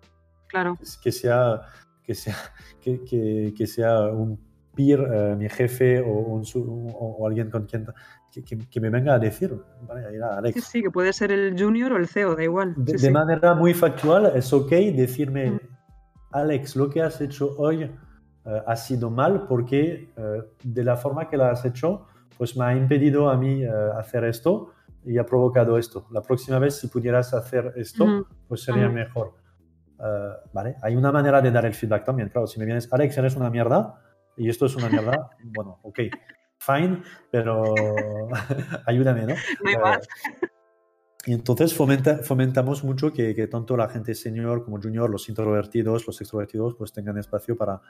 [0.47, 0.77] Claro.
[1.01, 1.61] que sea,
[2.03, 2.35] que sea,
[2.79, 4.39] que, que- que sea un
[4.75, 7.87] peer, eh, mi jefe o, un o- o alguien con quien
[8.31, 9.51] que, que- me venga a decir,
[9.87, 12.75] vale, mira, Alex, Sí, sí, que puede ser el junior o el CEO, da igual.
[12.77, 13.11] de, Sí, de sí.
[13.11, 15.59] manera muy factual, es ok decirme, Mm.
[16.33, 17.81] Alex, lo que has hecho hoy
[18.45, 20.09] eh, ha sido mal porque
[20.63, 22.05] de la forma que lo has hecho,
[22.39, 24.71] pues me ha impedido a mí eh, hacer esto
[25.05, 26.07] y ha provocado esto.
[26.09, 29.33] La próxima vez, si pudieras hacer esto, pues sería mejor.
[29.99, 30.77] Eh, ¿vale?
[30.81, 32.29] Hay una manera de dar el feedback también.
[32.29, 34.01] Claro, si me vienes, Alex, eres una mierda
[34.37, 35.99] y esto es una mierda, bueno, ok,
[36.59, 37.75] fine, pero
[38.85, 39.33] ayúdame, ¿no?
[39.33, 39.99] Eh,
[41.25, 46.07] y entonces fomenta- fomentamos mucho que, que tanto la gente senior como junior, los introvertidos,
[46.07, 47.81] los extrovertidos, pues tengan espacio para,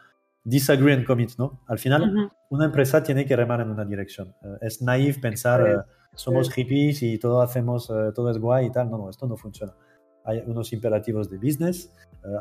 [0.43, 1.61] disagree and commit, ¿no?
[1.67, 4.35] Al final, una empresa tiene que remar en una dirección.
[4.41, 5.77] Eh, es naive pensar, eh,
[6.15, 8.89] somos hippies y todo hacemos, eh, todo es guay y tal.
[8.89, 9.73] No, no, esto no funciona.
[10.25, 11.93] Hay unos imperativos de business,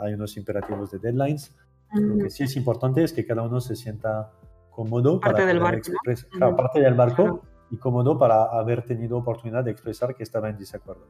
[0.02, 1.54] hay unos imperativos de deadlines.
[1.94, 4.30] Lo que sí es importante es que cada uno se sienta
[4.70, 9.64] cómodo parte para del barco, expresar, parte del barco y cómodo para haber tenido oportunidad
[9.64, 11.06] de expresar que estaba en desacuerdo.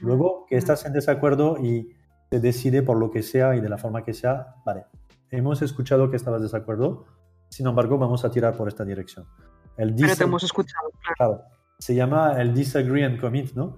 [0.00, 1.96] Luego, que estás en desacuerdo y
[2.30, 4.84] se decide por lo que sea y de la forma que sea, vale,
[5.32, 7.06] hemos escuchado que estabas de desacuerdo,
[7.48, 9.26] sin embargo, vamos a tirar por esta dirección.
[9.76, 11.42] El Pero te hemos escuchado, claro.
[11.78, 13.76] Se llama el disagree and commit, ¿no?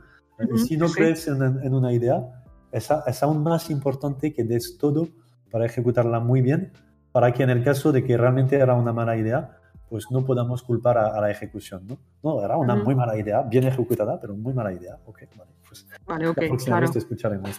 [0.53, 2.43] y si no crees en, una idea,
[2.73, 5.09] es, es, aún más importante que des todo
[5.51, 6.73] para ejecutarla muy bien,
[7.13, 10.63] para que en el caso de que realmente era una mala idea, pues no podamos
[10.63, 11.99] culpar a, la ejecución, ¿no?
[12.23, 14.99] No, era una muy mala idea, bien ejecutada, pero muy mala idea.
[15.07, 16.91] Ok, vale, pues vale, ok, claro.
[16.93, 17.59] escucharemos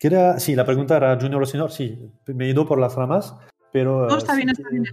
[0.00, 0.16] esto.
[0.16, 3.34] Eh, sí, la pregunta era junior o senior, sí, me he ido por las ramas,
[3.72, 4.06] pero...
[4.06, 4.84] No, está bien, está bien,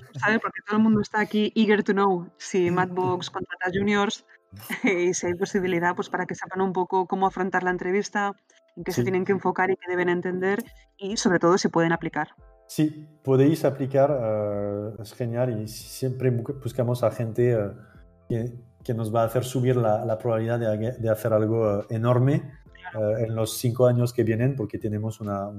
[0.41, 4.25] porque todo el mundo está aquí eager to know si Madbox contrata juniors
[4.83, 8.33] y si hay posibilidad pues para que sepan un poco cómo afrontar la entrevista,
[8.75, 10.63] en qué se tienen que enfocar y qué deben entender
[10.97, 12.29] y sobre todo si pueden aplicar.
[12.67, 17.57] Sí, podéis aplicar, eh, es genial y siempre buscamos a gente
[18.29, 18.53] eh,
[18.83, 22.51] que, nos va a hacer subir la, probabilidad de, hacer algo eh, enorme
[22.93, 25.49] en los cinco años que vienen porque tenemos una,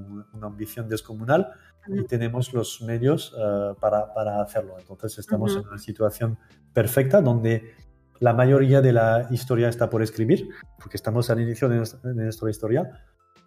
[0.40, 1.52] ambición descomunal
[1.86, 3.34] y tenemos los medios
[3.80, 4.76] para, para, hacerlo.
[4.78, 6.38] Entonces estamos en una situación
[6.72, 7.74] perfecta donde
[8.20, 10.48] la mayoría de la historia está por escribir,
[10.80, 12.90] porque estamos al inicio de nuestra historia,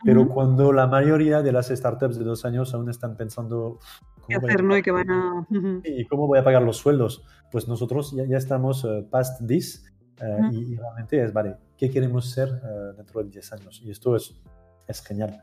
[0.04, 3.80] pero cuando la mayoría de las startups de dos años aún están pensando...
[4.28, 4.78] ¿Qué hacer, no?
[4.78, 5.48] Y que van a...
[5.84, 7.24] ¿Y cómo voy a pagar los sueldos?
[7.52, 9.86] Pues nosotros ya, ya estamos uh, past this
[10.22, 13.82] eh, y, realmente es, vale, ¿qué queremos ser uh, dentro de 10 años?
[13.84, 14.40] Y esto es,
[14.88, 15.42] es genial.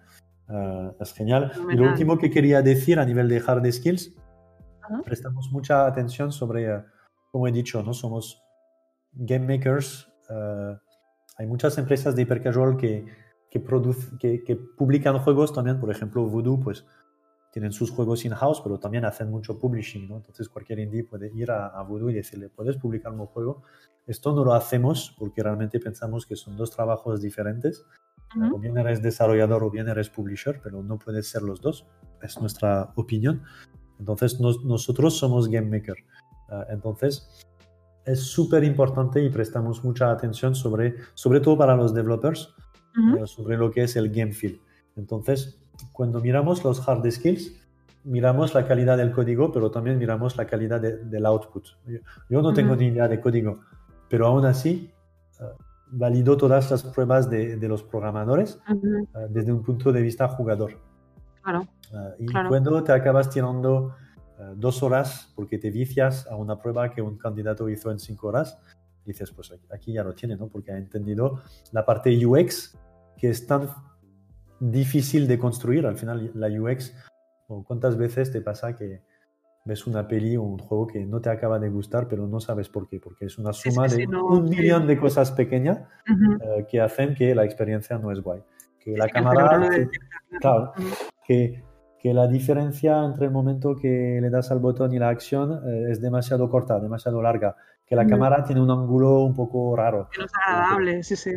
[0.49, 1.51] Uh, es genial.
[1.69, 4.15] Y lo último que quería decir a nivel de hard skills,
[5.05, 6.85] prestamos mucha atención sobre,
[7.33, 7.93] como he dicho, ¿no?
[7.93, 8.41] somos
[9.13, 10.09] game makers.
[11.37, 13.05] hay muchas empresas de hipercasual que
[13.51, 13.65] que,
[14.21, 16.85] que, que, publican juegos también, por ejemplo, Voodoo, pues
[17.59, 20.19] tienen sus juegos in-house, pero también hacen mucho publishing, ¿no?
[20.19, 23.65] Entonces cualquier indie puede ir a, a, Voodoo y decirle, ¿puedes publicar un juego?
[24.07, 27.85] Esto no lo hacemos porque realmente pensamos que son dos trabajos diferentes.
[28.53, 31.85] O bien eres desarrollador o bien eres publisher, pero no puedes ser los dos.
[32.23, 33.43] Es nuestra opinión.
[33.99, 35.97] Entonces nosotros somos game maker.
[36.51, 37.45] Ah, entonces
[38.05, 42.55] es súper importante y prestamos mucha atención sobre, sobre todo para los developers,
[43.19, 44.61] eh, sobre lo que es el game feel.
[44.97, 45.58] Entonces,
[45.93, 47.53] cuando miramos los hard skills,
[48.05, 51.67] miramos la calidad del código, pero también miramos la calidad del output.
[52.29, 53.61] Yo, no tengo ni idea de código,
[54.09, 54.93] pero aún así
[55.41, 55.45] uh,
[55.91, 60.79] valido todas las pruebas de, de los programadores eh, desde un punto de vista jugador.
[61.43, 61.67] Claro.
[62.19, 63.95] y cuando te acabas tirando
[64.55, 68.59] dos horas porque te vicias a una prueba que un candidato hizo en cinco horas,
[69.05, 70.49] dices, pues aquí ya lo tiene, ¿no?
[70.49, 71.41] Porque ha entendido
[71.73, 72.77] la parte UX
[73.17, 73.69] que es tan
[74.61, 75.87] difícil de construir.
[75.87, 76.95] Al final, la UX,
[77.65, 79.03] ¿cuántas veces te pasa que
[79.69, 82.69] ves una peli o un juego que no te acaba de gustar, pero no sabes
[82.69, 82.99] por qué?
[82.99, 87.45] Porque es una suma de un millón de cosas pequeñas eh, que hacen que la
[87.45, 88.43] experiencia no es guay.
[88.81, 89.69] Que la cámara,
[90.41, 90.73] claro,
[91.27, 91.63] que,
[92.01, 95.91] que, la diferencia entre el momento que le das al botón y la acción eh,
[95.91, 97.57] es demasiado corta, demasiado larga.
[97.87, 100.09] Que la cámara tiene un ángulo un poco raro.
[100.13, 101.33] Que no es agradable, sí, sí.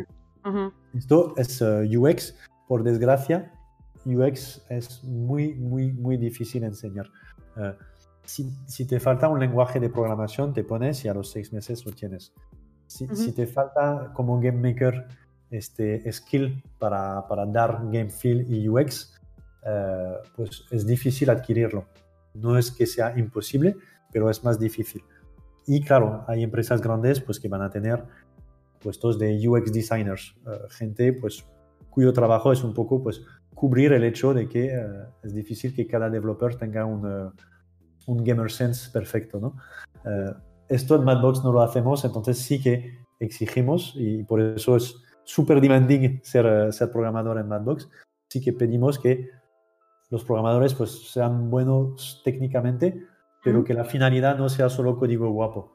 [0.94, 2.34] Esto es eh, UX,
[2.72, 3.52] por desgracia,
[4.06, 7.06] UX es muy, muy, muy difícil enseñar.
[7.58, 7.74] Eh,
[8.24, 11.92] si, te falta un lenguaje de programación, te pones y a los seis meses lo
[11.92, 12.32] tienes.
[12.86, 15.06] Si, te falta como game maker
[15.50, 19.20] este skill para, para dar game feel y UX,
[19.66, 21.84] eh, pues es difícil adquirirlo.
[22.32, 23.76] No es que sea imposible,
[24.10, 25.04] pero es más difícil.
[25.66, 28.02] Y claro, hay empresas grandes pues, que van a tener
[28.80, 31.44] puestos de UX designers, eh, gente pues
[31.92, 33.22] cuyo trabajo es un poco pues
[33.54, 34.86] cubrir el hecho de que eh,
[35.22, 37.30] es difícil que cada developer tenga un, eh,
[38.06, 39.56] un gamer sense perfecto, ¿no?
[40.68, 45.60] esto en Madbox no lo hacemos, entonces sí que exigimos y por eso es súper
[45.60, 47.88] demanding ser, ser programador en Madbox,
[48.28, 49.28] sí que pedimos que
[50.10, 53.06] los programadores pues sean buenos técnicamente,
[53.44, 55.72] pero que la finalidad no sea solo código guapo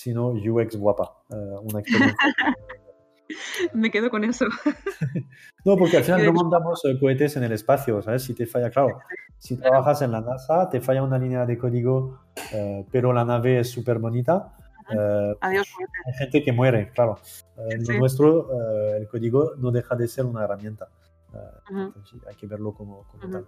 [0.00, 1.12] sino UX guapa.
[1.30, 2.16] Eh, una experiencia.
[3.74, 4.46] Me quedo con eso.
[5.64, 8.22] no, porque al final no mandamos eh, cohetes en el espacio, ¿sabes?
[8.22, 9.00] Si te falla, claro,
[9.38, 12.20] si trabajas en la NASA, te falla una línea de código,
[12.52, 14.56] eh, pero la nave es súper bonita.
[15.40, 15.68] Adiós.
[16.04, 17.20] Hay gente que muere, claro.
[17.68, 18.48] En lo nuestro,
[18.96, 20.88] el código no deja de ser una herramienta.
[22.26, 23.46] hay que verlo como, tal.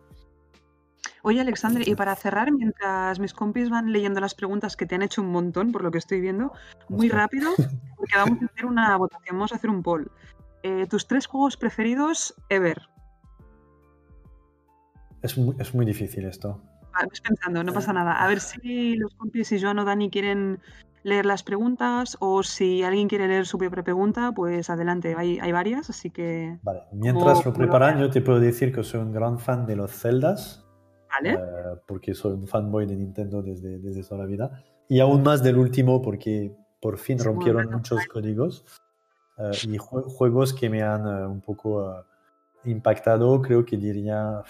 [1.22, 5.02] Oye, Alexander, y para cerrar, mientras mis compis van leyendo las preguntas que te han
[5.02, 6.52] hecho un montón, por lo que estoy viendo,
[6.88, 7.20] muy Hostia.
[7.20, 7.50] rápido,
[7.96, 10.10] porque vamos a hacer una votación, vamos a hacer un poll.
[10.62, 12.80] Eh, tus tres juegos preferidos ever.
[15.22, 16.60] Es muy, es muy difícil esto.
[16.92, 18.12] Vais pensando, no pasa nada.
[18.22, 20.60] A ver si los compis, si Joan o Dani quieren
[21.04, 25.52] leer las preguntas o si alguien quiere leer su propia pregunta, pues adelante, hay, hay
[25.52, 26.58] varias, así que...
[26.62, 29.90] Vale, mientras lo preparan, yo te puedo decir que soy un gran fan de los
[29.92, 30.61] Zeldas,
[31.12, 31.34] Vale.
[31.34, 35.42] eh, porque soy un fanboy de Nintendo desde, desde toda la vida, y aún más
[35.42, 37.78] del último, porque por fin muy rompieron bueno.
[37.78, 38.64] muchos códigos
[39.38, 42.04] eh, y jue- juegos que me han eh, un poco
[42.64, 44.42] impactado, creo que diría,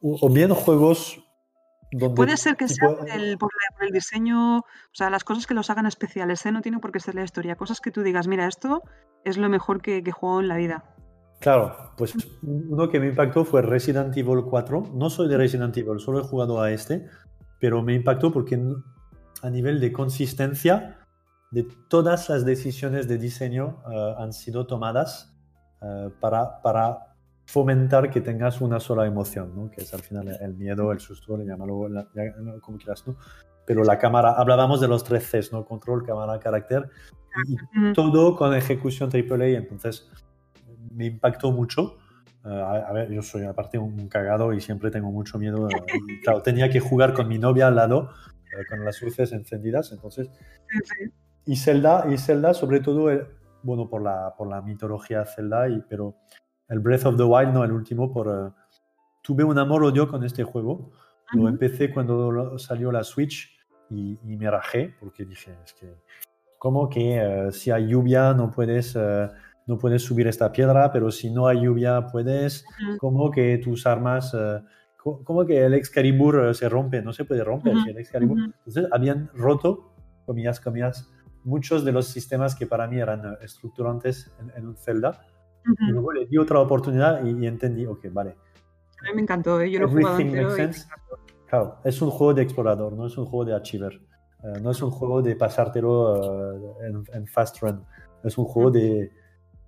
[0.00, 1.18] o, bien juegos
[1.90, 2.14] donde...
[2.16, 5.86] Puede ser que sea el, por el diseño, o sea, las cosas que los hagan
[5.86, 6.52] especiales, ¿eh?
[6.52, 8.82] no tiene por qué ser la historia, cosas que tú digas, mira, esto
[9.24, 10.84] es lo mejor que, que juego en la vida.
[11.42, 14.92] Claro, pues uno que me impactó fue Resident Evil 4.
[14.94, 17.06] No soy de Resident Evil, solo he jugado a este,
[17.58, 18.62] pero me impactó porque
[19.42, 20.98] a nivel de consistencia,
[21.50, 25.36] de todas las decisiones de diseño eh, han sido tomadas
[25.82, 29.68] eh, para, para fomentar que tengas una sola emoción, ¿no?
[29.68, 32.06] que es al final el miedo, el susto, le llámalo la-
[32.60, 33.16] como quieras, ¿no?
[33.66, 35.64] Pero la cámara, hablábamos de los tres Cs, ¿no?
[35.64, 36.88] Control, cámara, carácter,
[37.48, 40.08] y, y todo con ejecución AAA, entonces
[40.90, 41.96] me impactó mucho.
[42.44, 45.68] Eh, a, a ver, yo soy aparte un cagado y siempre tengo mucho miedo.
[46.08, 48.10] y, claro, tenía que jugar con mi novia al lado,
[48.52, 50.30] eh, con las luces encendidas, entonces...
[51.44, 53.26] Y Zelda, y Zelda sobre todo, eh,
[53.62, 56.14] bueno, por la, por la mitología Zelda, y, pero
[56.68, 58.28] el Breath of the Wild, no, el último, por...
[58.28, 58.52] eh,
[59.22, 60.92] tuve un amor-odio con este juego.
[61.32, 61.48] Lo Ujú.
[61.48, 63.56] empecé cuando lo- salió la Switch
[63.88, 65.94] y, y me rajé porque dije, es que,
[66.58, 68.96] ¿cómo que si hay lluvia no puedes,
[69.66, 72.64] no puedes subir esta piedra, pero si no hay lluvia puedes?
[72.88, 72.98] Ujú.
[72.98, 74.60] ¿Cómo que tus armas, eh,
[74.96, 77.00] co- cómo que el Excalibur eh, se rompe?
[77.02, 77.74] No se puede romper.
[77.74, 78.38] Ujú, si el Excalibur...
[78.38, 78.52] ujú.
[78.58, 79.92] Entonces habían roto,
[80.26, 81.10] comillas, comillas,
[81.44, 85.26] muchos de los sistemas que para mí eran eh, estructurantes en, en un Zelda.
[85.88, 88.30] Y luego le di otra oportunidad y, y entendí, ok, vale,
[89.00, 89.70] A mí me encantó, ¿eh?
[89.70, 90.48] yo lo he jugado Everything entero.
[90.48, 90.88] makes y- sense.
[91.48, 94.00] Claro, es un juego de explorador, no es un juego de achiever.
[94.60, 97.84] No es un juego de pasártelo en, en fast run.
[98.24, 99.12] Es un juego de...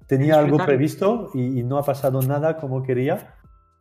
[0.07, 3.36] Tenía algo previsto y, y no ha pasado nada como quería,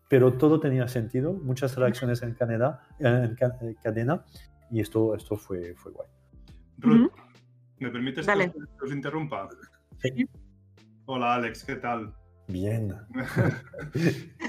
[0.10, 1.34] pero todo tenía sentido.
[1.34, 4.24] Muchas reacciones en, cadena, en ca- eh, cadena
[4.72, 6.08] y esto, esto fue, fue guay.
[6.80, 7.12] Ruth,
[7.80, 8.52] ¿me permites Dale.
[8.52, 9.50] que os, interrumpa?
[10.02, 10.28] Sí.
[11.06, 12.14] Hola Alex, ¿qué tal?
[12.48, 12.94] Bien.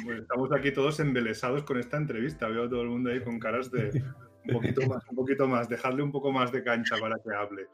[0.05, 2.49] Bueno, estamos aquí todos embelesados con esta entrevista.
[2.49, 4.03] Veo a todo el mundo ahí con caras de
[4.47, 7.67] un poquito más, un poquito más, dejarle un poco más de cancha para que hable.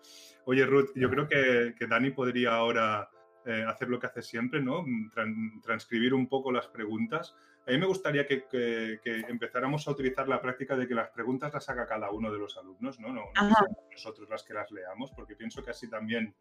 [0.46, 3.08] Oye, Ruth, yo creo que, que Dani podría ahora
[3.46, 4.84] eh, hacer lo que hace siempre, ¿no?
[5.14, 7.34] Tran- transcribir un poco las preguntas.
[7.66, 11.10] A mí me gustaría que, que- que empezáramos a utilizar la práctica de que las
[11.10, 13.12] preguntas las haga cada uno de los alumnos, ¿no?
[13.12, 16.34] No, que nosotros las que las leamos, porque pienso que así también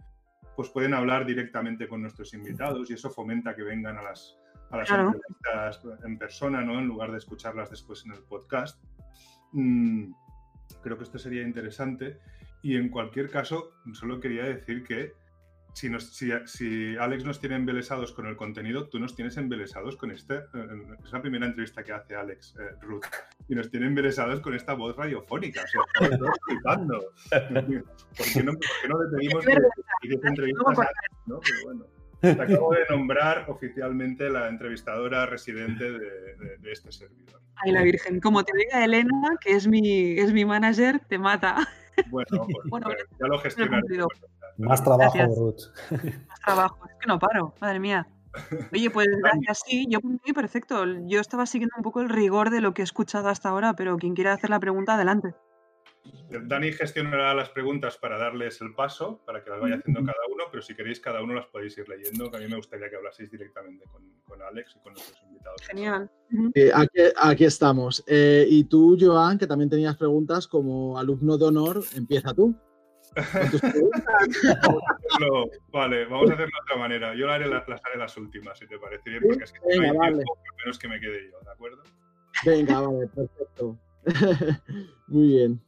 [0.56, 4.38] pues pueden hablar directamente con nuestros invitados y eso fomenta que vengan a las,
[4.72, 5.14] a las Claro.
[5.14, 6.80] entrevistas en persona, ¿no?
[6.80, 8.82] En lugar de escucharlas después en el podcast.
[9.54, 10.12] Mm,
[10.82, 12.20] creo que esto sería interesante.
[12.62, 15.14] Y en cualquier caso, solo quería decir que
[15.80, 19.96] si, nos- si, si Alex nos tiene embelesados con el contenido, tú nos tienes embelesados
[19.96, 20.36] con este.
[20.36, 20.42] eh,
[21.04, 23.06] Es la primera entrevista que hace Alex, eh, Ruth,
[23.48, 25.62] y nos tiene embelesados con esta voz radiofónica.
[25.64, 27.00] O sea, estamos flipando.
[27.30, 31.40] ¿Por qué no, por qué no le pedimos que entrevistas a Alex, ¿no?
[31.40, 31.86] Pero bueno.
[32.22, 36.00] Te acabo de nombrar oficialmente la entrevistadora residente de,
[36.36, 37.40] de- de este servidor.
[37.56, 38.20] Ay, la Virgen.
[38.20, 41.66] Como te diga Elena, que es mi, es mi manager, te mata.
[42.10, 44.00] Bueno, pues, Bueno, ya lo gestionaré.
[44.60, 45.38] Más trabajo, Gracias.
[45.38, 45.90] Ruth.
[46.28, 46.86] Más trabajo.
[46.90, 48.08] Es que no paro, madre mía.
[48.72, 50.86] Oye, pues gracias, sí, yo por mí perfecto.
[51.08, 53.98] Yo estaba siguiendo un poco el rigor de lo que he escuchado hasta ahora, pero
[53.98, 55.34] quien quiera hacer la pregunta, adelante.
[56.30, 60.44] Dani gestionará las preguntas para darles el paso, para que las vaya haciendo cada uno,
[60.50, 62.96] pero si queréis cada uno las podéis ir leyendo, que a mí me gustaría que
[62.96, 65.62] hablaseis directamente con, con Alex y con nuestros invitados.
[65.68, 66.10] Genial.
[66.54, 68.04] Eh, aquí, aquí estamos.
[68.08, 72.56] Eh, y tú, Joan, que también tenías preguntas como alumno de honor, empieza tú.
[75.72, 77.16] Vale, vamos a hacerlo de otra manera.
[77.16, 80.00] Yo haré las, las haré las últimas, si te parece bien, porque no hay Venga,
[80.00, 80.16] vale.
[80.16, 81.84] tiempo, menos que me quede yo, ¿de acuerdo?
[82.46, 83.78] Venga, vale, perfecto.
[85.08, 85.62] Muy bien.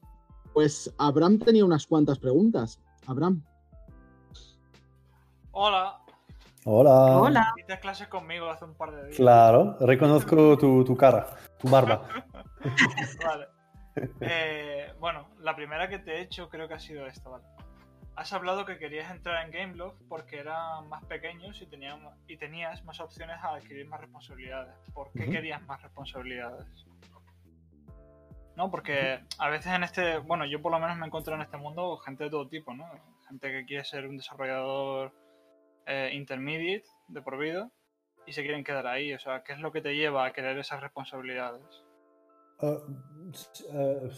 [0.53, 2.79] Pues Abraham tenía unas cuantas preguntas.
[3.07, 3.41] Abraham.
[5.53, 5.97] Hola,
[6.63, 7.19] Hola.
[7.19, 7.53] Hola.
[7.55, 9.17] hiciste clases conmigo hace un par de días.
[9.17, 11.27] Claro, reconozco tu, tu cara,
[11.57, 12.07] tu barba.
[13.25, 13.47] Vale.
[14.21, 17.43] Eh, bueno, la primera que te he hecho creo que ha sido esta, ¿vale?
[18.15, 22.83] Has hablado que querías entrar en Gameblog porque eran más pequeños y, tenían, y tenías
[22.83, 24.75] más opciones a adquirir más responsabilidades.
[24.93, 26.85] ¿Por qué querías más responsabilidades?
[28.55, 28.69] ¿no?
[28.69, 31.97] Porque a veces en este, bueno, yo por lo menos me encuentro en este mundo
[31.97, 32.85] gente de todo tipo, ¿no?
[33.27, 35.13] Gente que quiere ser un desarrollador
[35.85, 37.71] eh, intermediate de por vida
[38.25, 39.13] y se quieren quedar ahí.
[39.13, 41.83] O sea, ¿qué es lo que te lleva a querer esas responsabilidades?
[42.61, 42.67] Uh,
[43.73, 44.09] uh,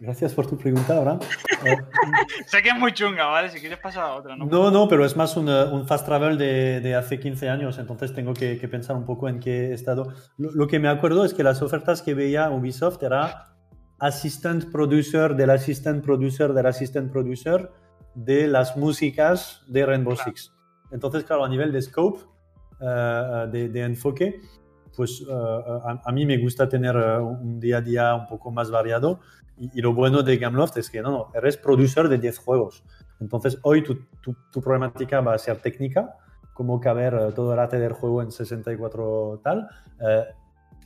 [0.00, 1.20] gracias por tu pregunta, Abraham.
[1.62, 3.48] Uh, sé que es muy chunga, ¿vale?
[3.50, 4.46] Si quieres pasar a otra, ¿no?
[4.46, 8.12] No, no, pero es más un, un fast travel de, de, hace 15 años, entonces
[8.12, 10.12] tengo que, que, pensar un poco en qué estado.
[10.36, 13.54] Lo, lo, que me acuerdo es que las ofertas que veía Ubisoft era
[13.98, 17.70] assistant producer del assistant producer del assistant producer
[18.14, 20.30] de las músicas de Rainbow claro.
[20.30, 20.52] Six.
[20.90, 22.20] Entonces, claro, a nivel de scope,
[22.80, 24.40] de, de enfoque,
[24.96, 28.50] pues uh, a, a, mí me gusta tener uh, un día a día un poco
[28.50, 29.20] más variado
[29.56, 32.84] y, lo bueno de Gameloft es que no, no, eres producer de 10 juegos.
[33.20, 36.16] Entonces hoy tu, tu, tu, problemática va a ser técnica,
[36.54, 39.68] como caber todo el arte del juego en 64 tal.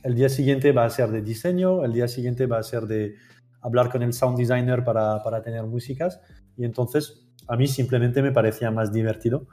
[0.03, 3.15] el día siguiente va a ser de diseño, el día siguiente va a ser de
[3.61, 6.21] hablar con el sound designer para, para tener músicas
[6.55, 9.47] y entonces a mí simplemente me parecía más divertido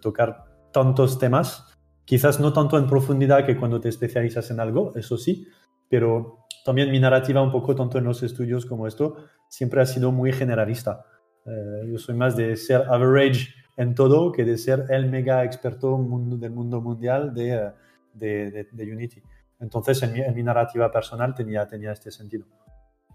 [0.00, 1.73] tocar tantos temas
[2.04, 5.48] Quizás no tanto en profundidad que cuando te especializas en algo, eso sí,
[5.88, 9.16] pero también mi narrativa un poco, tanto en los estudios como esto,
[9.48, 11.04] siempre ha sido muy generalista.
[11.46, 15.96] Eh, yo soy más de ser average en todo que de ser el mega experto
[15.98, 17.72] mundo, del mundo mundial de,
[18.12, 19.22] de, de, de Unity.
[19.60, 22.46] Entonces, en mi, en mi, narrativa personal tenía, tenía este sentido.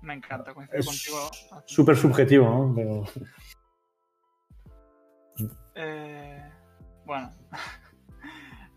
[0.02, 1.18] Me encanta coincidir contigo.
[1.66, 2.74] Súper subjetivo, ¿no?
[2.76, 3.04] Pero...
[5.76, 6.52] Eh,
[7.06, 7.32] bueno,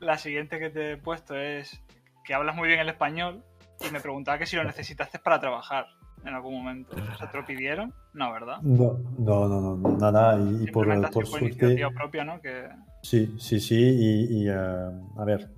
[0.03, 1.81] la siguiente que te he puesto es
[2.24, 3.43] que hablas muy bien el español
[3.89, 5.87] y me preguntaba que si lo necesitaste para trabajar
[6.24, 6.95] en algún momento.
[7.19, 7.93] ¿Se te lo pidieron?
[8.12, 8.61] No, ¿verdad?
[8.62, 10.39] No, no, no, no nada.
[10.39, 11.89] Y, por, por suerte.
[11.95, 12.41] propia, ¿no?
[12.41, 12.69] Que...
[13.03, 13.77] Sí, sí, sí.
[13.77, 15.51] Y, y uh, a ver,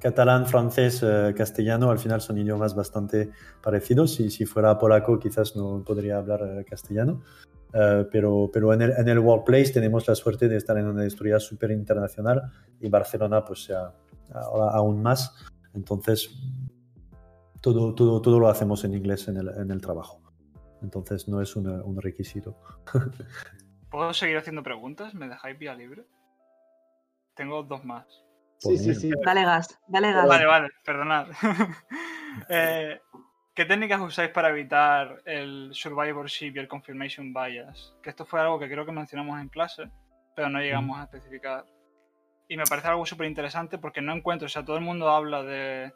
[0.00, 3.30] catalán, francés, uh, castellano al final son idiomas bastante
[3.62, 4.14] parecidos.
[4.14, 7.22] Si, si fuera polaco, quizás no podría hablar uh, castellano.
[7.74, 11.02] Uh, pero, pero en, el, en el workplace tenemos la suerte de estar en una
[11.02, 13.92] industria súper internacional y Barcelona pues sea
[14.32, 15.34] ahora aún más.
[15.74, 16.30] Entonces,
[17.60, 20.22] todo, todo, todo lo hacemos en inglés en el, en el trabajo.
[20.82, 22.56] Entonces, no es una, un requisito.
[23.90, 25.14] ¿Puedo seguir haciendo preguntas?
[25.14, 26.04] ¿Me dejáis vía libre?
[27.34, 28.06] Tengo dos más.
[28.58, 29.10] Sí, sí, sí.
[29.24, 30.28] Dale gas, dale gas.
[30.28, 31.26] Vale, vale, perdonad.
[32.48, 33.00] eh,
[33.54, 37.94] ¿Qué técnicas usáis para evitar el survivorship y el confirmation bias?
[38.02, 39.88] Que esto fue algo que creo que mencionamos en clase,
[40.34, 41.64] pero no llegamos a especificar.
[42.48, 45.44] Y me parece algo súper interesante porque no encuentro, o sea, todo el mundo habla
[45.44, 45.92] de,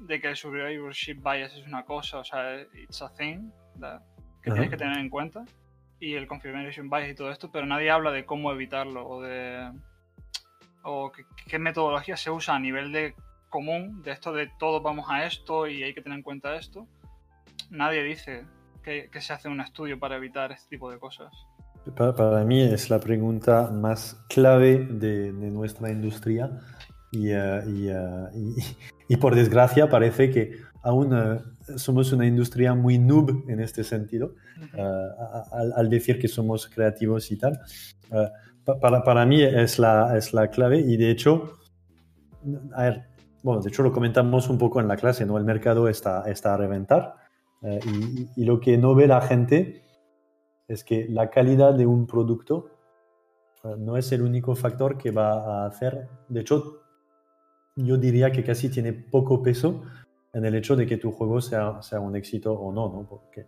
[0.00, 4.02] de que el survivorship bias es una cosa, o sea, it's a thing that,
[4.42, 5.44] que tienes que tener en cuenta.
[6.00, 9.70] Y el confirmation bias y todo esto, pero nadie habla de cómo evitarlo o de.
[10.82, 13.14] o qué, qué metodología se usa a nivel de
[13.54, 16.88] común de esto de todos vamos a esto y hay que tener en cuenta esto,
[17.70, 18.44] nadie dice
[18.82, 21.32] que, que se hace un estudio para evitar este tipo de cosas.
[21.94, 26.50] Para, para mí es la pregunta más clave de, de nuestra industria
[27.12, 28.54] y, uh, y, uh, y,
[29.14, 31.38] y, por desgracia parece que aún uh,
[31.78, 34.34] somos una industria muy noob en este sentido,
[35.52, 37.60] al, al, decir que somos creativos y tal.
[38.80, 41.60] para, para mí es la, es la clave y de hecho,
[42.74, 43.13] a ver,
[43.44, 45.36] bueno, de hecho lo comentamos un poco en la clase, ¿no?
[45.36, 47.14] El mercado está, está a reventar
[47.62, 49.84] eh, y, y, lo que no ve la gente
[50.66, 52.70] es que la calidad de un producto
[53.64, 56.08] eh, no es el único factor que va a hacer.
[56.28, 56.80] De hecho,
[57.76, 59.82] yo diría que casi tiene poco peso
[60.32, 63.06] en el hecho de que tu juego sea, sea un éxito o no, ¿no?
[63.06, 63.46] Porque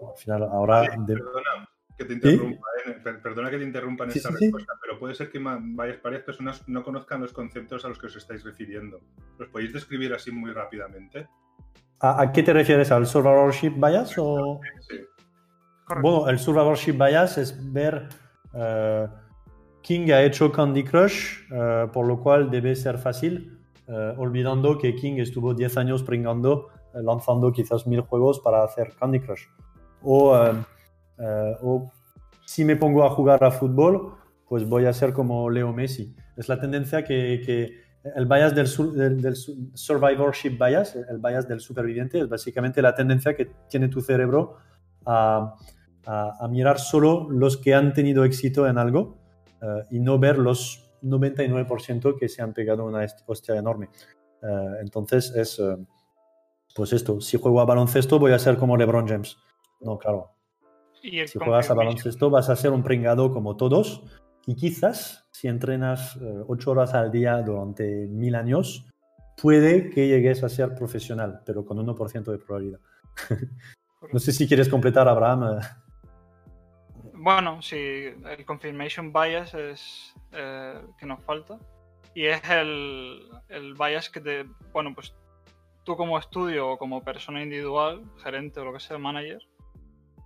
[0.00, 0.84] al final ahora...
[0.84, 1.14] Sí, de...
[1.14, 2.90] Perdona, que te interrumpa, ¿Sí?
[2.90, 3.14] eh?
[3.22, 6.22] perdona que te interrumpa en sí, esta sí, respuesta, pero puede ser que varias, varias
[6.22, 9.00] personas no conozcan los conceptos a los que os estáis refiriendo.
[9.38, 11.28] ¿Los podéis describir así muy rápidamente?
[12.00, 12.90] ¿A, a qué te refieres?
[12.90, 14.14] ¿Al survivorship bias?
[14.18, 14.60] O...
[14.80, 15.00] Sí.
[16.00, 18.08] Bueno, el survivorship bias es ver
[18.54, 19.06] uh,
[19.82, 24.94] King ha hecho Candy Crush, uh, por lo cual debe ser fácil, uh, olvidando que
[24.96, 29.44] King estuvo 10 años pringando, lanzando quizás mil juegos para hacer Candy Crush.
[30.02, 30.34] O
[31.18, 31.92] Uh, o
[32.44, 34.14] si me pongo a jugar a fútbol,
[34.48, 36.14] pues voy a ser como Leo Messi.
[36.36, 37.84] Es la tendencia que, que
[38.14, 39.36] el bias del, del, del,
[39.74, 44.58] survivorship bias, el bias del superviviente, es básicamente la tendencia que tiene tu cerebro
[45.06, 45.54] a,
[46.06, 49.16] a, a mirar solo los que han tenido éxito en algo
[49.62, 53.88] uh, y no ver los 99% que se han pegado una hostia enorme.
[54.42, 55.60] Uh, entonces es,
[56.74, 59.36] pues esto, si juego a baloncesto voy a ser como LeBron James.
[59.80, 60.33] No, claro,
[61.26, 64.02] si juegas a baloncesto vas a ser un pringado como todos
[64.46, 68.86] y quizás si entrenas eh, ocho horas al día durante mil años,
[69.40, 72.80] puede que llegues a ser profesional, pero con 1% de probabilidad.
[74.12, 75.60] no sé si quieres completar, Abraham.
[77.14, 81.58] Bueno, sí, el confirmation bias es eh, que nos falta.
[82.14, 84.46] Y es el, el bias que te.
[84.72, 85.14] Bueno, pues
[85.84, 89.42] tú como estudio o como persona individual, gerente o lo que sea, manager,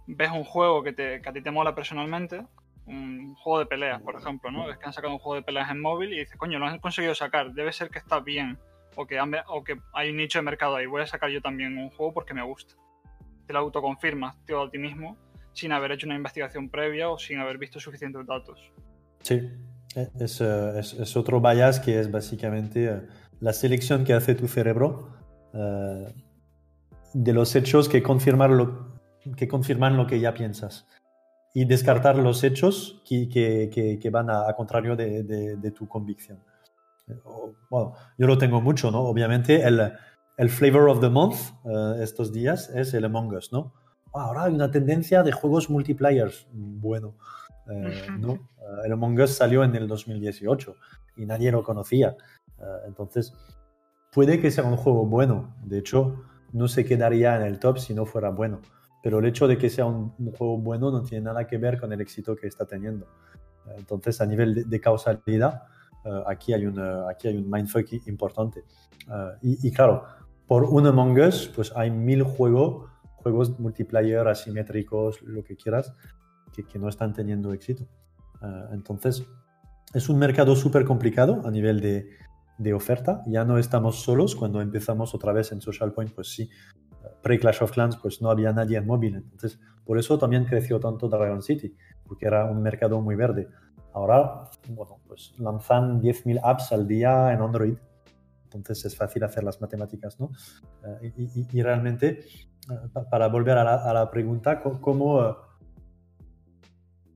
[0.08, 2.44] ves un juego que, te, que a ti te mola personalmente,
[2.86, 4.66] un juego de peleas, por ejemplo, ¿no?
[4.66, 6.78] Ves que han sacado un juego de peleas en móvil y dices, coño, lo han
[6.78, 8.58] conseguido sacar, debe ser que está bien
[8.96, 11.76] o que, o que hay un nicho de mercado ahí, voy a sacar yo también
[11.76, 12.74] un juego porque me gusta.
[13.46, 15.16] Te lo autoconfirmas, tío, a ti mismo,
[15.52, 18.72] sin haber hecho una investigación previa o sin haber visto suficientes datos.
[19.20, 19.50] Sí,
[19.94, 23.00] e, es, eh, es, es otro bias que es básicamente eh,
[23.40, 25.14] la selección que hace tu cerebro
[25.52, 26.14] eh,
[27.14, 28.87] de los hechos que confirman lo,
[29.36, 30.86] que confirman lo que ya piensas
[31.54, 36.38] y descartar los hechos que, que, que van a, contrario de, de, tu convicción.
[37.70, 39.00] Bueno, yo lo tengo mucho, ¿no?
[39.00, 39.92] Obviamente el,
[40.36, 43.72] el flavor of the month uh, estos días es el Among Us, ¿no?
[44.14, 46.46] Ah, ahora hay una tendencia de juegos multiplayers.
[46.52, 47.16] Bueno,
[47.70, 48.32] eh, no.
[48.32, 50.76] Uh, el Among Us salió en el 2018
[51.16, 52.16] y nadie lo conocía.
[52.58, 53.34] Uh, entonces,
[54.12, 55.56] puede que sea un juego bueno.
[55.64, 56.22] De hecho,
[56.52, 58.60] no se quedaría en el top si no fuera bueno.
[59.02, 61.92] Pero el hecho de que sea un, juego bueno no tiene nada que ver con
[61.92, 63.06] el éxito que está teniendo.
[63.76, 65.62] Entonces, a nivel de, causalidad,
[66.04, 68.60] eh, aquí, hay un, aquí hay un mindfuck importante.
[68.60, 70.04] Eh, y, y, claro,
[70.46, 75.94] por un Among Us, pues hay mil juegos, juegos multiplayer, asimétricos, lo que quieras,
[76.52, 77.84] que, que no están teniendo éxito.
[78.42, 79.24] Eh, entonces,
[79.94, 82.08] es un mercado súper complicado a nivel de,
[82.58, 83.22] de oferta.
[83.26, 84.34] Ya no estamos solos.
[84.34, 86.50] Cuando empezamos otra vez en Social Point, pues sí,
[87.22, 89.16] pre-Clash of Clans, pues no había nadie en móvil.
[89.16, 91.74] Entonces, por eso también creció tanto Dragon City,
[92.06, 93.48] porque era un mercado muy verde.
[93.92, 97.76] Ahora, bueno, pues lanzan 10.000 apps al día en Android.
[98.44, 100.30] Entonces es fácil hacer las matemáticas, ¿no?
[101.02, 101.12] Eh,
[101.52, 102.20] y, realmente,
[102.70, 105.36] eh, para volver a la, pregunta, ¿cómo,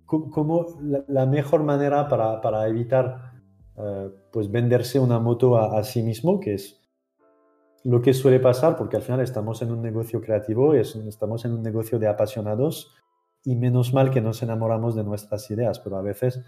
[0.04, 0.66] cómo
[1.08, 3.32] la, mejor manera para, para evitar
[3.76, 6.81] eh, pues venderse una moto a sí mismo, que es
[7.84, 11.62] lo que suele pasar, porque al final estamos en un negocio creativo, estamos en un
[11.62, 12.94] negocio de apasionados
[13.44, 16.42] y menos mal que nos enamoramos de nuestras ideas, pero a veces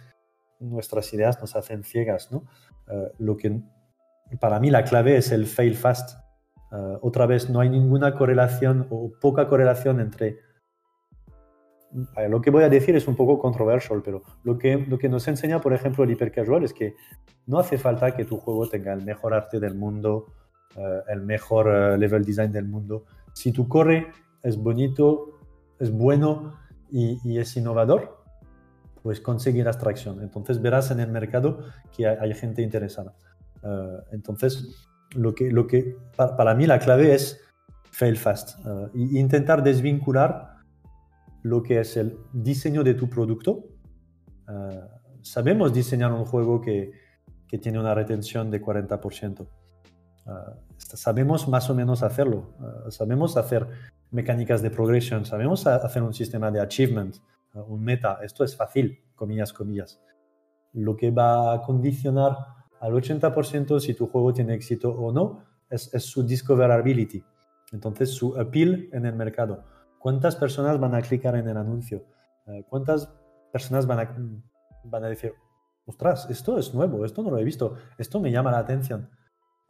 [0.61, 2.45] nuestras ideas nos hacen ciegas, ¿no?
[2.89, 3.61] Eh, lo que
[4.41, 6.19] para mí la clave es el fail fast.
[6.73, 10.39] Eh, otra vez, no hay ninguna correlación o poca correlación entre...
[12.29, 15.27] lo que voy a decir es un poco controversial, pero lo que, lo que nos
[15.27, 16.95] enseña, por ejemplo, el hipercasual es que
[17.47, 20.27] no hace falta que tu juego tenga el mejor arte del mundo,
[21.09, 23.05] el mejor eh, level design del mundo.
[23.33, 24.09] Si tu corre
[24.43, 25.39] es bonito,
[25.79, 26.59] es bueno
[26.91, 28.25] y, es innovador,
[29.03, 30.23] pues conseguirás tracción.
[30.23, 31.61] Entonces verás en el mercado
[31.97, 33.15] que hay, gente interesada.
[33.63, 37.41] Eh, entonces, lo que, lo que para, mí la clave es
[37.91, 38.59] fail fast
[38.95, 40.57] e intentar desvincular
[41.43, 43.65] lo que es el diseño de tu producto.
[45.23, 46.93] sabemos diseñar un juego que
[47.61, 49.47] tiene una retención de 40%.
[50.27, 52.55] Ah, sabemos más o menos hacerlo.
[52.61, 53.67] Ah, sabemos hacer
[54.11, 57.17] mecánicas de progresión, sabemos hacer un sistema de achievement,
[57.55, 58.21] ah, un meta.
[58.23, 60.01] Esto es fácil, comillas, comillas.
[60.73, 62.37] Lo que va a condicionar
[62.81, 67.23] al 80% si tu juego tiene éxito o no es, su discoverability.
[67.73, 69.65] Entonces, su appeal en el mercado.
[69.99, 72.05] ¿Cuántas personas van a clicar en el anuncio?
[72.69, 73.09] ¿Cuántas
[73.53, 74.15] personas van a,
[74.85, 75.33] van a decir,
[75.87, 79.09] ostras, esto es nuevo, esto no lo he visto, esto me llama la atención?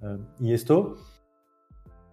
[0.03, 0.97] Eh, y esto,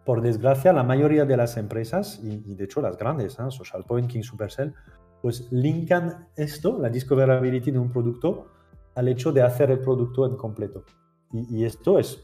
[0.06, 3.44] por desgracia, la mayoría de las empresas, y, de hecho las grandes, ¿eh?
[3.50, 4.74] Social Point, King Supercell,
[5.22, 8.48] pues linkan esto, la discoverability de un producto,
[8.96, 10.84] al hecho de hacer el producto en completo.
[11.32, 12.22] Y, esto es,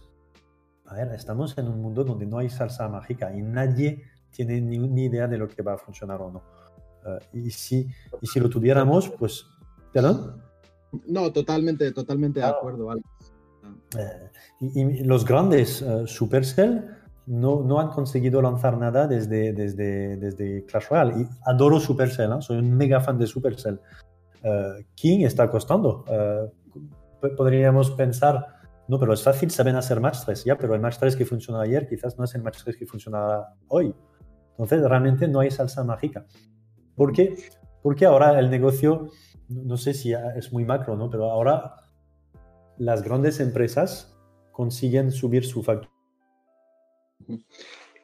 [0.86, 5.06] a ver, estamos en un mundo donde no hay salsa mágica y nadie tiene ni,
[5.06, 6.44] idea de lo que va a funcionar o no.
[7.06, 7.88] Eh, y, si,
[8.22, 9.46] y si lo tuviéramos, pues...
[9.94, 10.42] ¿Perdón?
[11.08, 13.08] No, totalmente, totalmente de acuerdo, Alex.
[13.96, 16.86] Eh, y, los grandes uh, Supercell
[17.28, 21.22] no, han conseguido lanzar nada desde, desde, desde Clash Royale.
[21.22, 22.42] Y adoro Supercell, ¿eh?
[22.42, 23.80] soy un mega fan de Supercell.
[24.96, 26.06] King está costando.
[27.36, 28.48] podríamos pensar,
[28.88, 31.60] no, pero es fácil, saben hacer match 3, ya, pero el match 3 que funcionó
[31.60, 33.94] ayer quizás no es el match 3 que funcionará hoy.
[34.52, 36.26] Entonces, realmente no hay salsa mágica.
[36.96, 37.36] ¿Por qué?
[37.84, 39.10] Porque ahora el negocio,
[39.50, 41.10] no sé si es muy macro, ¿no?
[41.10, 41.76] Pero ahora
[42.78, 44.16] las grandes empresas
[44.52, 45.92] consiguen subir su factura.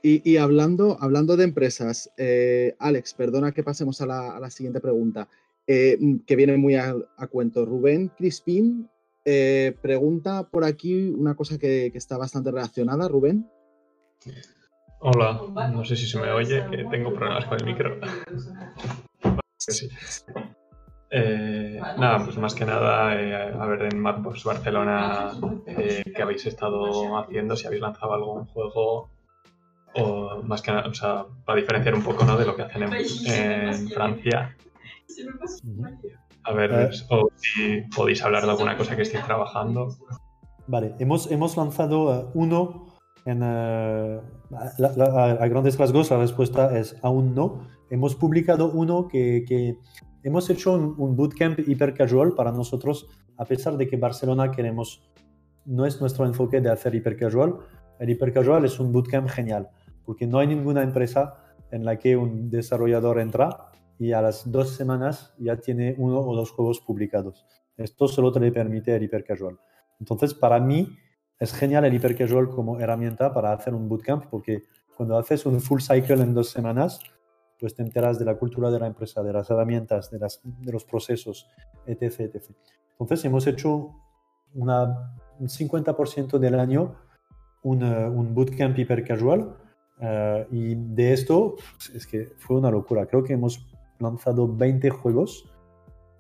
[0.06, 5.30] Y, hablando, hablando de empresas, eh, Alex, perdona que pasemos a la, siguiente pregunta,
[5.66, 5.98] eh,
[6.28, 6.94] que viene muy a,
[7.32, 7.66] cuento.
[7.66, 8.90] Rubén Crispín
[9.24, 13.50] eh, pregunta por aquí una cosa que, está bastante relacionada, Rubén.
[15.00, 15.42] Hola,
[15.72, 17.98] no sé si se me oye, que tengo problemas con el micro.
[19.58, 19.88] sí.
[21.16, 25.32] Eh, nada, pues más que nada, eh, a ver en Madbox Barcelona
[25.68, 29.12] eh, qué habéis estado haciendo, si habéis lanzado algún juego,
[29.94, 32.36] o más que nada, o sea, para diferenciar un poco ¿no?
[32.36, 34.58] de lo que hacen en, Francia.
[36.46, 39.96] A ver, o si podéis hablar de alguna cosa que estéis trabajando.
[40.66, 42.88] Vale, hemos, hemos lanzado uno
[43.26, 44.20] en, eh,
[44.52, 47.68] a grandes rasgos la respuesta es aún no.
[47.92, 49.78] Hemos publicado uno que, que
[50.24, 55.04] hemos hecho un, bootcamp hiper casual para nosotros, a pesar de que Barcelona queremos,
[55.66, 57.58] no es nuestro enfoque de hacer hiper casual.
[58.00, 59.70] El hiper casual es un bootcamp genial,
[60.06, 61.36] porque no hay ninguna empresa
[61.72, 66.36] en la que un desarrollador entra y a las dos semanas ya tiene uno o
[66.36, 67.46] dos juegos publicados.
[67.78, 69.60] Esto solo te le permite el hiper casual.
[70.00, 70.98] Entonces, para mí,
[71.40, 74.64] es genial el hipercasual como herramienta para hacer un bootcamp porque
[74.96, 77.00] cuando haces un full cycle en dos semanas,
[77.60, 80.72] pues te enteras de la cultura de la empresa, de las herramientas, de, las, de
[80.72, 81.48] los procesos,
[81.86, 82.52] etc, etc.
[82.92, 83.92] Entonces hemos hecho
[84.54, 86.96] una, un 50% del año
[87.64, 89.56] un, uh, un bootcamp hipercasual
[90.00, 91.56] uh, y de esto
[91.94, 93.06] es que fue una locura.
[93.06, 93.66] Creo que hemos
[94.00, 95.50] lanzado 20 juegos,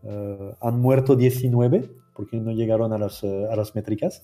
[0.03, 4.23] uh, han muerto 19 porque no llegaron a las, a las métricas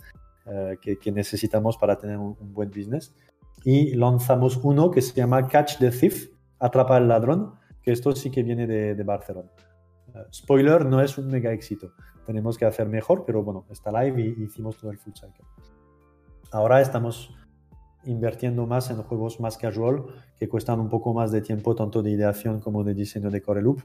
[0.51, 3.13] eh, que, necesitamos para tener un, buen business.
[3.63, 6.29] Y lanzamos uno que se llama Catch the Thief,
[6.59, 9.49] Atrapa al ladrón, que esto sí que viene de, Barcelona.
[10.13, 11.93] Eh, spoiler, no es un mega éxito.
[12.25, 15.45] Tenemos que hacer mejor, pero bueno, está live y, hicimos todo el full cycle.
[16.51, 17.33] Ahora estamos
[18.05, 20.05] invirtiendo más en juegos más casual
[20.37, 23.61] que cuestan un poco más de tiempo, tanto de ideación como de diseño de Core
[23.61, 23.81] Loop.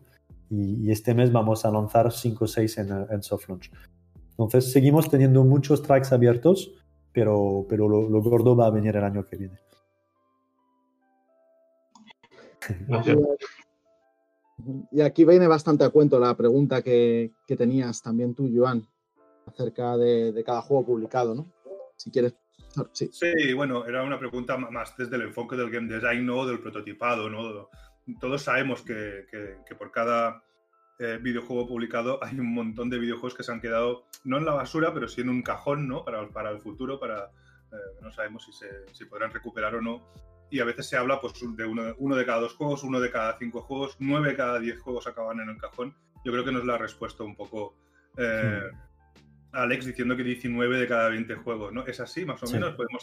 [0.50, 3.70] Y, este mes vamos a lanzar 5 o 6 en, en soft launch.
[4.38, 6.72] Entonces seguimos teniendo muchos tracks abiertos,
[7.12, 9.58] pero, pero lo, gordo va a venir el año que viene.
[14.92, 18.86] Y aquí viene bastante a cuento la pregunta que, tenías también tú, Joan,
[19.46, 21.52] acerca de, cada juego publicado, ¿no?
[21.96, 22.34] Si quieres.
[22.92, 23.08] Sí.
[23.12, 27.30] sí, bueno, era una pregunta más desde el enfoque del game design, no del prototipado,
[27.30, 27.68] ¿no?
[28.20, 29.26] Todos sabemos que
[29.78, 30.42] por cada
[31.00, 34.54] eh, videojuego publicado, hay un montón de videojuegos que se han quedado, no en la
[34.54, 36.04] basura, pero sí en un cajón, ¿no?
[36.04, 37.30] Para, para el futuro, para...
[37.72, 40.06] Eh, no sabemos si, se, si podrán recuperar o no.
[40.50, 43.10] Y a veces se habla pues, de uno, uno, de cada dos juegos, uno de
[43.10, 45.94] cada cinco juegos, nueve de cada diez juegos acaban en el cajón.
[46.24, 47.74] Yo creo que nos la ha respuesto un poco
[48.16, 48.62] eh,
[49.52, 51.86] Alex diciendo que 19 de cada 20 juegos, ¿no?
[51.86, 52.74] ¿Es así, más o menos?
[52.74, 53.02] ¿Podemos,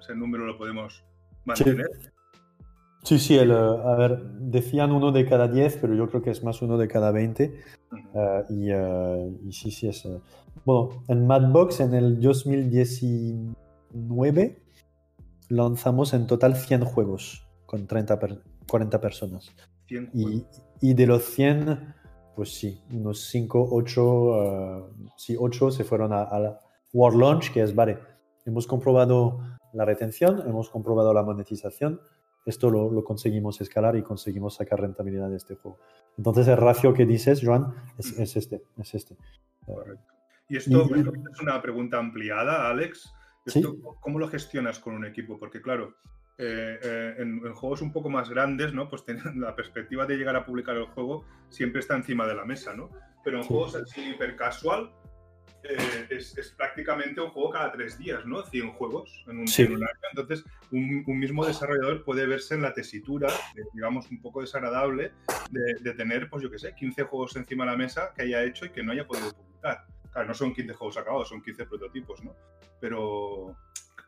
[0.00, 1.04] ¿Ese número lo podemos
[1.44, 1.86] mantener?
[3.06, 6.42] Sí, sí, el, a ver, decían uno de cada diez, pero yo creo que es
[6.42, 7.60] más uno de cada veinte.
[7.92, 10.04] Eh, eh, y, sí, sí, es.
[10.06, 10.20] Eh,
[10.64, 14.60] bueno, en Madbox en el 2019
[15.48, 18.18] lanzamos en total 100 juegos con 30
[18.68, 19.54] 40 personas.
[19.88, 20.44] y,
[20.80, 21.94] y, de los 100,
[22.34, 26.60] pues sí, unos 5, 8, sí, 8 se fueron a, a la
[26.92, 27.98] World Launch, que es, vale,
[28.44, 29.40] hemos comprobado
[29.72, 32.00] la retención, hemos comprobado la monetización
[32.46, 35.80] esto lo, conseguimos escalar y conseguimos sacar rentabilidad de este juego.
[36.16, 39.16] Entonces el ratio que dices, Joan, es, este, es este.
[39.66, 40.14] Correcto.
[40.48, 43.12] Y esto es una pregunta ampliada, Alex.
[44.00, 45.38] ¿Cómo lo gestionas con un equipo?
[45.38, 45.96] Porque claro,
[46.38, 48.88] eh, eh, en, juegos un poco más grandes, ¿no?
[48.88, 49.04] Pues
[49.36, 52.90] la perspectiva de llegar a publicar el juego siempre está encima de la mesa, ¿no?
[53.24, 54.92] Pero en juegos así hiper casual,
[55.64, 58.44] eh, es, prácticamente un juego cada tres días, ¿no?
[58.44, 59.48] 100 juegos en un,
[59.82, 59.88] año.
[60.12, 63.28] Entonces, un, mismo desarrollador puede verse en la tesitura,
[63.72, 65.12] digamos, un poco desagradable
[65.50, 68.66] de, tener, pues yo qué sé, 15 juegos encima de la mesa que haya hecho
[68.66, 69.86] y que no haya podido publicar.
[70.16, 72.34] Claro, no son 15 juegos acabados, son 15 prototipos, ¿no?
[72.80, 73.54] Pero,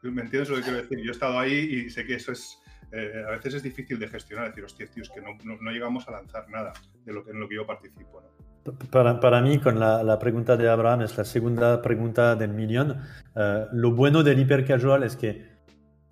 [0.00, 0.98] ¿me entiendes lo que quiero decir?
[1.02, 2.58] Yo he estado ahí y sé que eso es...
[2.92, 6.08] Eh, a veces es difícil de gestionar, decir, hostia, tío, es que no, no, llegamos
[6.08, 6.72] a lanzar nada
[7.04, 8.72] de lo que, en lo que yo participo, ¿no?
[8.88, 13.02] Para, para, mí, con la, la, pregunta de Abraham, es la segunda pregunta del millón.
[13.34, 15.58] Uh, lo bueno del hipercasual es que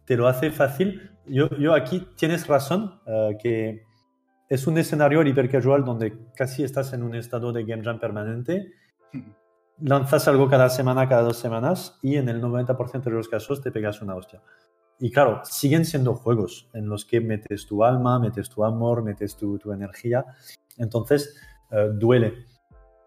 [0.05, 1.10] te lo hace fácil.
[1.24, 3.82] Yo, yo aquí tienes razón, uh, que
[4.51, 8.74] es un escenario el hipercasual donde casi estás en un estado de game jam permanente.
[9.78, 13.70] Lanzas algo cada semana, cada dos semanas, y en el 90% de los casos te
[13.70, 14.43] pegas una hostia.
[14.98, 19.36] Y claro, siguen siendo juegos en los que metes tu alma, metes tu amor, metes
[19.36, 20.24] tu, tu energía.
[20.78, 21.36] Entonces,
[21.70, 22.47] eh, duele.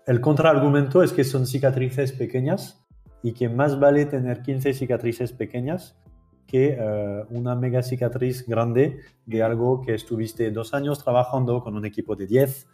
[0.06, 2.86] El contraargumento es que son cicatrices pequeñas
[3.24, 5.98] y que más vale tener 15 cicatrices pequeñas
[6.50, 11.86] que eh, una mega cicatriz grande de algo que estuviste dos años trabajando con un
[11.86, 12.68] equipo de 10,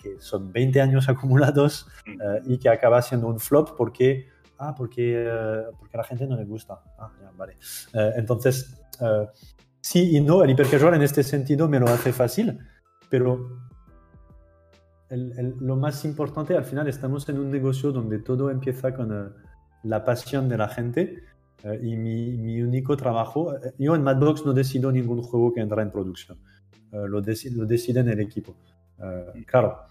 [0.00, 4.28] que son 20 años acumulados eh, y que acaba siendo un flop porque,
[4.58, 5.28] ah, porque,
[5.78, 6.80] porque a la gente no le gusta.
[6.98, 7.56] Ah, vale.
[8.16, 8.76] entonces,
[9.80, 12.58] sí y no, el hipercasual en este sentido me lo hace fácil,
[13.08, 13.60] pero
[15.08, 19.34] lo más importante, al final estamos en un negocio donde todo empieza con
[19.82, 21.24] la pasión de la gente
[21.82, 26.38] y mi, único trabajo, yo en Madbox no decido ningún juego que entra en producción,
[26.92, 28.54] lo, lo deciden el equipo.
[29.46, 29.89] claro,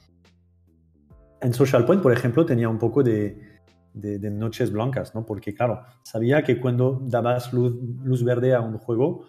[1.41, 3.59] en Social Point, por ejemplo, tenía un poco de,
[3.93, 5.25] noches blancas, ¿no?
[5.25, 9.25] Porque claro, sabía que cuando dabas luz, verde a un juego,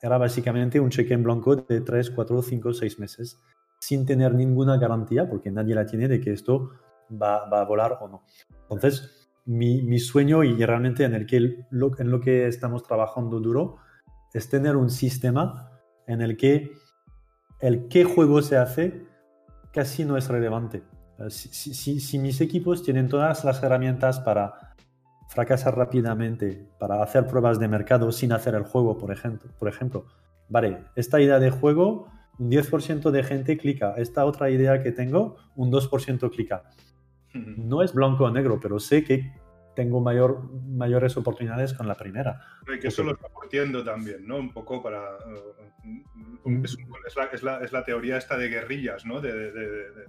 [0.00, 3.40] era básicamente un cheque en blanco de 3, 4, 5, 6 meses
[3.78, 6.70] sin tener ninguna garantía, porque nadie la tiene de que esto
[7.10, 8.22] va, a volar o no.
[8.62, 13.40] Entonces, mi, mi, sueño y realmente en, el que, lo, en lo que estamos trabajando
[13.40, 13.76] duro
[14.32, 15.70] es tener un sistema
[16.06, 16.72] en el que
[17.60, 19.06] el qué juego se hace
[19.72, 20.82] casi no es relevante.
[21.18, 24.74] Eh, si, si, si, mis equipos tienen todas las herramientas para
[25.28, 30.06] fracasar rápidamente, para hacer pruebas de mercado sin hacer el juego, por ejemplo, por ejemplo
[30.48, 32.08] vale, esta idea de juego
[32.38, 33.94] un 10% de gente clica.
[33.96, 36.64] Esta otra idea que tengo, un 2% clica.
[37.32, 39.32] No es blanco o negro, pero sé que
[39.74, 42.40] tengo mayor, mayores oportunidades con la primera.
[42.74, 44.38] Y que eso lo está partiendo también, ¿no?
[44.38, 45.18] Un poco para...
[46.44, 46.64] Mm.
[46.64, 47.42] Es,
[47.72, 49.20] la, teoría esta de guerrillas, ¿no?
[49.20, 49.52] De,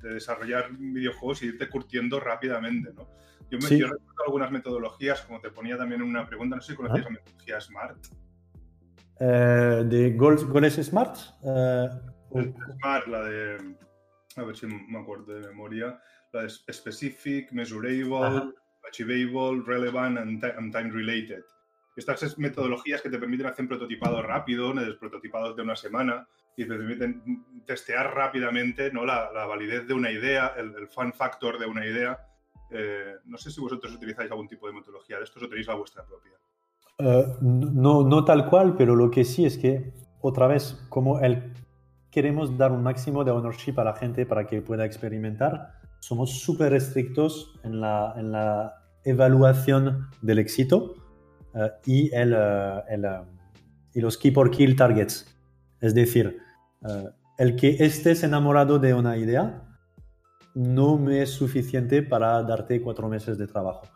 [0.01, 3.07] desarrollar videojuegos y irte curtiendo rápidamente, ¿no?
[3.49, 6.77] Yo, me, recuerdo algunas metodologías, como te ponía también en una pregunta, no sé si
[6.77, 8.07] conocéis la metodología SMART.
[9.19, 10.41] Eh, ¿De goals,
[10.83, 11.17] Smart?
[11.43, 11.89] Eh,
[12.79, 13.75] Smart, la de.
[14.35, 15.99] A ver si me acuerdo de memoria.
[16.33, 18.53] La de Specific, Measurable,
[18.88, 21.44] Achievable, Relevant and, Time Related.
[21.95, 27.64] Estas metodologías que te permiten hacer prototipado rápido, prototipados de una semana, y te permiten
[27.66, 29.06] testear rápidamente ¿no?
[29.06, 32.20] la, validez de una idea, el, fun factor de una idea.
[32.72, 35.76] Eh, no sé si vosotros utilizáis algún tipo de metodología de estos o tenéis la
[35.76, 36.34] vuestra propia.
[36.98, 41.53] Eh, no, no tal cual, pero lo que sí es que, otra vez, como el
[42.16, 45.74] queremos dar un máximo de ownership a la gente para que pueda experimentar.
[46.06, 48.76] Somos súper estrictos en la, en la,
[49.06, 50.94] evaluación del éxito
[51.56, 53.22] eh, y, el, eh, el, eh,
[53.95, 55.26] y los key por kill targets.
[55.82, 56.38] Es decir,
[57.40, 59.64] el que estés enamorado de una idea
[60.53, 63.88] no me es suficiente para darte cuatro meses de trabajo,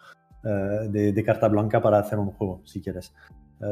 [0.43, 3.13] de, de, carta blanca para hacer un juego, si quieres.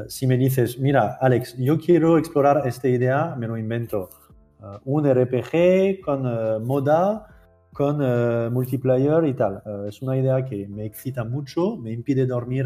[0.08, 4.10] si me dices, mira, Alex, yo quiero explorar esta idea, me lo invento
[4.86, 7.37] un RPG con moda,
[7.78, 9.62] con eh, multiplayer y tal.
[9.88, 12.66] es una idea que me excita mucho, me impide dormir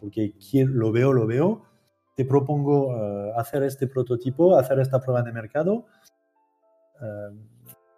[0.00, 1.62] porque lo veo, lo veo.
[2.16, 2.94] Te propongo
[3.36, 5.86] hacer este prototipo, hacer esta prueba de mercado.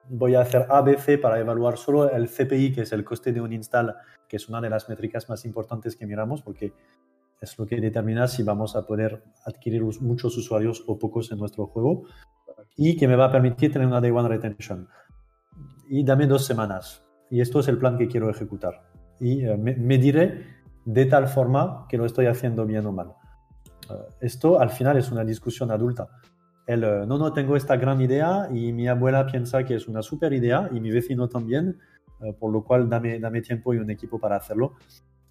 [0.09, 3.52] voy a hacer ABC para evaluar solo el CPI, que es el coste de un
[3.52, 3.94] install,
[4.28, 6.73] que es una de las métricas más importantes que miramos, porque
[7.40, 11.66] es lo que determina si vamos a poder adquirir muchos usuarios o pocos en nuestro
[11.66, 12.05] juego
[12.77, 14.89] y que me va a permitir tener una day one retention.
[15.89, 17.05] Y dame dos semanas.
[17.31, 18.83] Y esto es el plan que quiero ejecutar.
[19.21, 20.45] Y eh, me, diré
[20.85, 23.15] de tal forma que lo estoy haciendo bien o mal.
[23.89, 26.09] Eh, esto al final es una discusión adulta.
[26.67, 30.03] El, eh, no, no, tengo esta gran idea y mi abuela piensa que es una
[30.03, 31.79] super idea y mi vecino también,
[32.39, 34.75] por lo cual dame, dame tiempo y un equipo para hacerlo.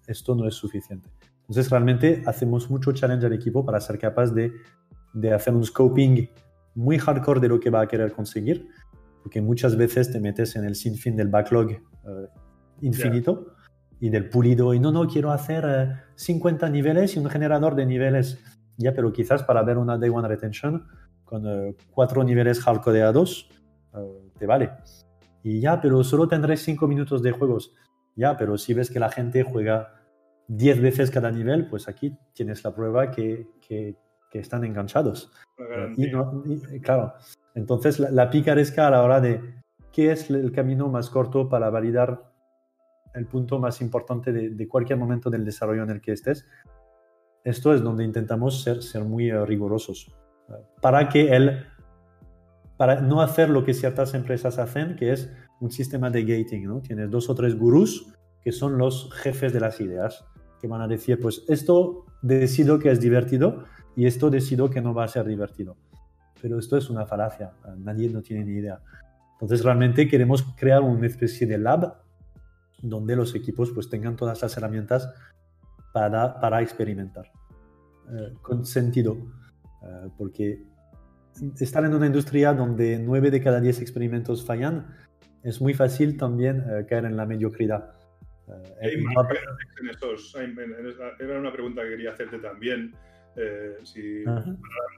[0.06, 1.08] Esto no es suficiente.
[1.42, 4.52] Entonces realmente hacemos mucho challenge al equipo para ser capaz de,
[5.12, 6.28] de hacer un scoping
[6.74, 8.68] muy hardcore de lo que va a querer conseguir,
[9.22, 11.80] porque muchas veces te metes en el sinfín del backlog eh,
[12.80, 13.54] infinito
[14.00, 17.86] y del pulido, y no, no, quiero hacer 50 eh, niveles y un generador de
[17.86, 18.42] niveles.
[18.76, 20.84] Ya, pero quizás para ver una Day One Retention
[21.24, 23.48] con eh, cuatro niveles hardcodeados,
[24.38, 24.70] te vale.
[25.42, 27.74] Y ya, pero solo tendré 5 minutos de juegos.
[28.16, 30.02] Ya, pero si ves que la gente juega
[30.48, 33.96] 10 veces cada nivel, pues aquí tienes la prueba que, que,
[34.30, 35.30] que están enganchados.
[35.96, 36.10] Y,
[36.80, 37.14] claro,
[37.54, 39.40] entonces la, picaresca a la hora de
[39.92, 42.32] qué es el camino más corto para validar
[43.14, 46.46] el punto más importante de, cualquier momento del desarrollo en el que estés,
[47.44, 50.14] esto es donde intentamos ser, ser muy eh, rigurosos.
[50.80, 51.66] Para que él,
[52.76, 55.30] para no hacer lo que ciertas empresas hacen, que es
[55.60, 56.80] un sistema de gating, ¿no?
[56.80, 60.24] Tienes dos o tres gurús que son los jefes de las ideas,
[60.60, 63.64] que van a decir, pues esto decido que es divertido,
[63.96, 65.76] y esto decido que no va a ser divertido.
[66.42, 68.80] Pero esto es una falacia, nadie no tiene ni idea.
[69.34, 72.02] Entonces realmente queremos crear una especie de lab
[72.82, 75.08] donde los equipos pues tengan todas las herramientas
[75.92, 77.30] para, para experimentar
[78.12, 79.16] eh, con sentido.
[79.82, 80.64] Eh, porque
[81.60, 84.86] estar en una industria donde 9 de cada 10 experimentos fallan,
[85.42, 87.94] es muy fácil también eh, caer en la mediocridad.
[91.18, 92.94] era una pregunta que quería hacerte también
[93.36, 94.24] Eh, si,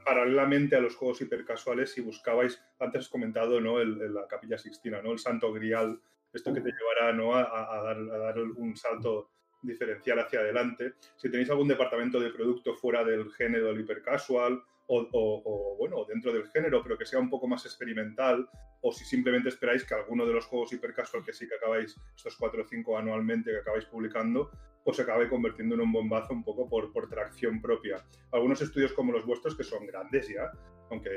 [0.03, 3.79] paralelamente a los juegos hipercasuales, si buscabais, antes has comentado ¿no?
[3.79, 5.13] El, la Capilla Sixtina, ¿no?
[5.13, 5.99] el Santo Grial,
[6.33, 7.35] esto que te llevará ¿no?
[7.35, 7.43] a,
[7.83, 9.29] dar, a, dar, un salto
[9.61, 10.93] diferencial hacia adelante.
[11.15, 16.47] Si tenéis algún departamento de producto fuera del género del hipercasual o, bueno, dentro del
[16.49, 18.47] género, pero que sea un poco más experimental,
[18.81, 22.35] o si simplemente esperáis que alguno de los juegos hipercasual que sí que acabáis, estos
[22.37, 24.51] 4 o 5 anualmente que acabáis publicando,
[24.83, 28.05] os acabe convirtiendo en un bombazo un poco por, por tracción propia.
[28.31, 30.51] Algunos estudios como los vuestros, que son grandes ya,
[30.91, 31.09] aunque,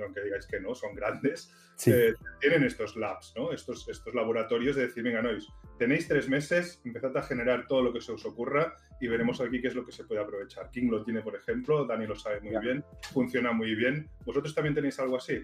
[0.00, 1.52] aunque digáis que no, son grandes,
[1.86, 3.52] eh, tienen estos labs, ¿no?
[3.52, 7.92] estos, estos laboratorios de decir, venga, nois, tenéis tres meses, empezad a generar todo lo
[7.92, 10.70] que se os ocurra y veremos aquí qué es lo que se puede aprovechar.
[10.70, 14.08] King lo tiene, por ejemplo, Dani lo sabe muy bien, funciona muy bien.
[14.26, 15.38] ¿Vosotros también tenéis algo así?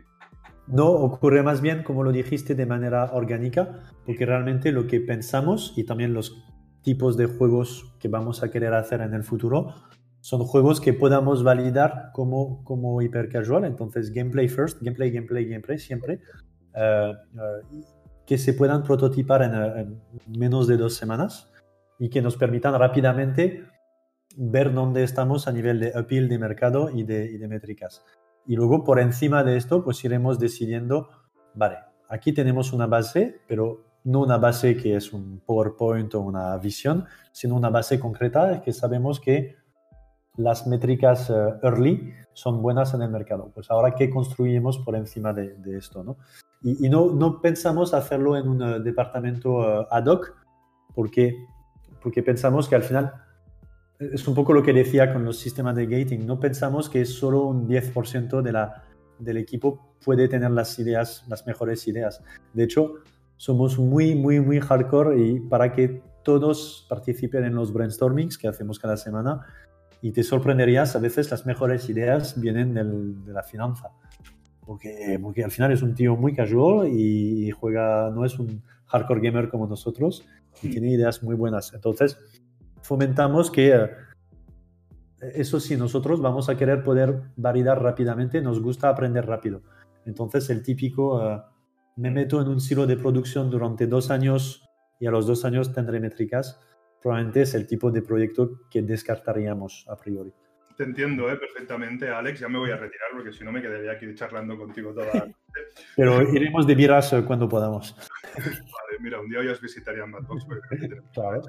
[0.67, 5.73] No, ocurre más bien, como lo dijiste, de manera orgánica, porque realmente lo que pensamos
[5.77, 6.45] y también los
[6.83, 9.75] tipos de juegos que vamos a querer hacer en el futuro
[10.21, 15.79] son juegos que podamos validar como, como hiper casual, entonces gameplay first, gameplay, gameplay, gameplay
[15.79, 16.21] siempre,
[16.75, 17.85] eh, eh,
[18.27, 20.01] que se puedan prototipar en, en
[20.39, 21.53] menos de dos semanas
[21.99, 23.65] y que nos permitan rápidamente
[24.37, 28.05] ver dónde estamos a nivel de appeal de mercado y de, métricas.
[28.47, 31.09] Y luego por encima de esto, pues iremos decidiendo,
[31.55, 31.79] vale,
[32.09, 37.07] aquí tenemos una base, pero no una base que es un PowerPoint o una visión,
[37.33, 39.57] sino una base concreta que sabemos que
[40.37, 43.51] las métricas eh, early son buenas en el mercado.
[43.55, 46.05] Pues ahora, ¿qué construimos por encima de, esto?
[46.05, 46.19] ¿no?
[46.63, 50.35] Y, no, no, pensamos hacerlo en un eh, departamento eh, ad hoc,
[50.95, 51.35] porque
[52.01, 53.13] porque pensamos que al final
[53.99, 57.45] es un poco lo que decía con los sistemas de gating, no pensamos que solo
[57.45, 58.85] un 10% de la,
[59.19, 62.23] del equipo puede tener las ideas, las mejores ideas.
[62.53, 62.95] De hecho,
[63.37, 68.79] somos muy, muy, muy hardcore y para que todos participen en los brainstormings que hacemos
[68.79, 69.47] cada semana
[70.03, 73.91] y te sorprenderías, a veces las mejores ideas vienen de la finanza.
[74.65, 79.21] Porque, porque al final es un tío muy casual y juega, no es un hardcore
[79.21, 80.25] gamer como nosotros,
[80.63, 81.73] y tiene ideas muy buenas.
[81.75, 82.19] Entonces,
[82.83, 83.91] fomentamos que, eh,
[85.21, 89.63] eso sí, nosotros vamos a querer poder validar rápidamente, nos gusta aprender rápido.
[90.05, 91.43] Entonces, el típico, eh,
[91.97, 94.69] me meto en un silo de producción durante dos años
[95.01, 96.61] y a los dos años tendré métricas,
[97.03, 100.33] probablemente es el tipo de proyecto que descartaríamos a priori.
[100.77, 101.37] Te entiendo ¿eh?
[101.37, 102.41] perfectamente, Alex.
[102.41, 105.21] Ya me voy a retirar porque si no me quedaría aquí charlando contigo toda la
[105.21, 105.35] noche.
[105.97, 107.97] Pero iremos de viras cuando podamos.
[108.37, 110.47] Vale, mira, un día hoy os visitaría en Madbox.
[111.15, 111.43] Claro.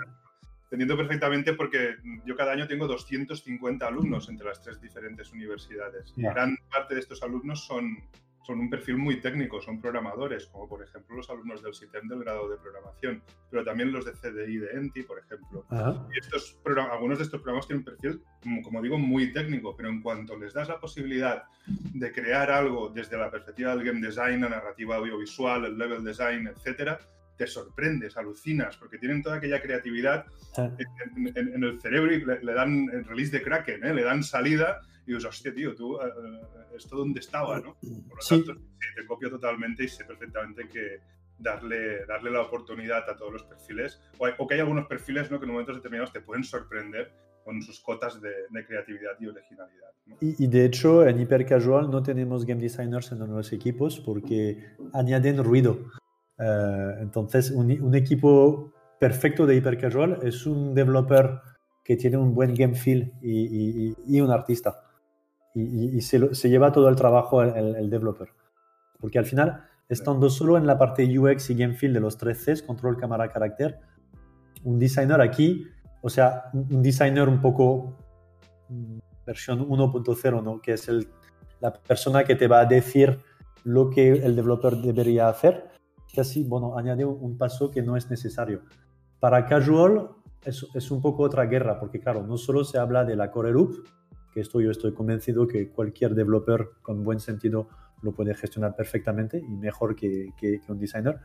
[0.70, 1.96] Te entiendo perfectamente porque
[2.26, 6.14] yo cada año tengo 250 alumnos entre las tres diferentes universidades.
[6.16, 7.98] Y gran parte de estos alumnos son
[8.48, 12.20] son un perfil muy técnico, son programadores, como por ejemplo los alumnos del SITEM del
[12.20, 13.22] grado de programación,
[13.52, 15.66] pero también los de CDI de ENTI, por ejemplo.
[16.14, 16.58] Y estos,
[16.90, 18.24] algunos de estos programas tienen un perfil,
[18.64, 23.18] como digo, muy técnico, pero en cuanto les das la posibilidad de crear algo desde
[23.18, 27.00] la perspectiva del game design, la narrativa audiovisual, el level design, etcétera,
[27.38, 30.26] te sorprendes, alucinas, porque tienen toda aquella creatividad
[30.58, 33.94] en, el cerebro y le, dan el release de Kraken, ¿eh?
[33.94, 36.10] le dan salida y dices, hostia, tío, tú, eh,
[36.76, 37.78] esto dónde estaba, ¿no?
[38.10, 38.56] Por lo tanto,
[38.96, 41.00] te copio totalmente y sé perfectamente que
[41.40, 45.40] darle, darle la oportunidad a todos los perfiles, o, que hay algunos perfiles ¿no?
[45.40, 48.32] que en momentos determinados te pueden sorprender con sus cotas de,
[48.66, 49.88] creatividad y originalidad.
[50.20, 55.80] Y, de hecho, en Hypercasual no tenemos game designers en los equipos porque añaden ruido.
[56.40, 61.40] Eh, entonces, un, equipo perfecto de Hypercasual es un developer
[61.84, 64.88] que tiene un buen game feel y, y un artista
[65.60, 68.30] y, se, lleva todo el trabajo el, developer.
[69.00, 72.38] Porque al final, estando solo en la parte UX y Game Feel de los 3
[72.38, 73.80] Cs, control, cámara, carácter,
[74.64, 75.68] un designer aquí,
[76.02, 77.98] o sea, un designer un poco
[78.70, 80.62] mm, versión 1.0, ¿no?
[80.62, 81.08] que es el,
[81.60, 83.20] la persona que te va a decir
[83.64, 85.70] lo que el developer debería hacer,
[86.18, 88.64] casi, bueno, añade un paso que no es necesario.
[89.20, 90.10] Para casual
[90.44, 93.52] es, es un poco otra guerra, porque claro, no solo se habla de la core
[93.52, 93.86] loop,
[94.40, 97.70] esto yo estoy convencido que cualquier developer con buen sentido
[98.02, 101.20] lo puede gestionar perfectamente y mejor que, que, un designer.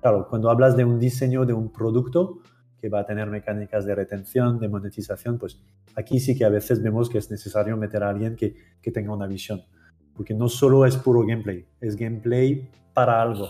[0.00, 2.40] Claro, cuando hablas de un diseño de un producto
[2.80, 5.60] que va a tener mecánicas de retención, de monetización, pues
[5.96, 9.12] aquí sí que a veces vemos que es necesario meter a alguien que, que tenga
[9.12, 9.62] una visión,
[10.14, 13.48] porque no solo es puro gameplay, es gameplay para algo.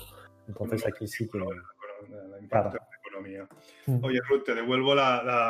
[0.49, 1.39] Entonces aquí sí que...
[3.87, 4.05] Mm.
[4.05, 4.95] Oye, Ruth, te devuelvo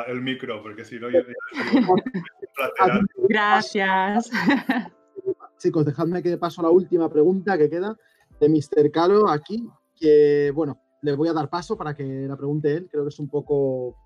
[0.07, 1.21] el micro, porque si no, yo...
[3.29, 4.31] Gracias.
[5.59, 7.97] Chicos, dejadme que paso a la última pregunta que queda
[8.41, 8.91] de Mr.
[8.93, 13.05] Calo aquí, que, bueno, le voy a dar paso para que la pregunte él, creo
[13.05, 13.97] que es un poco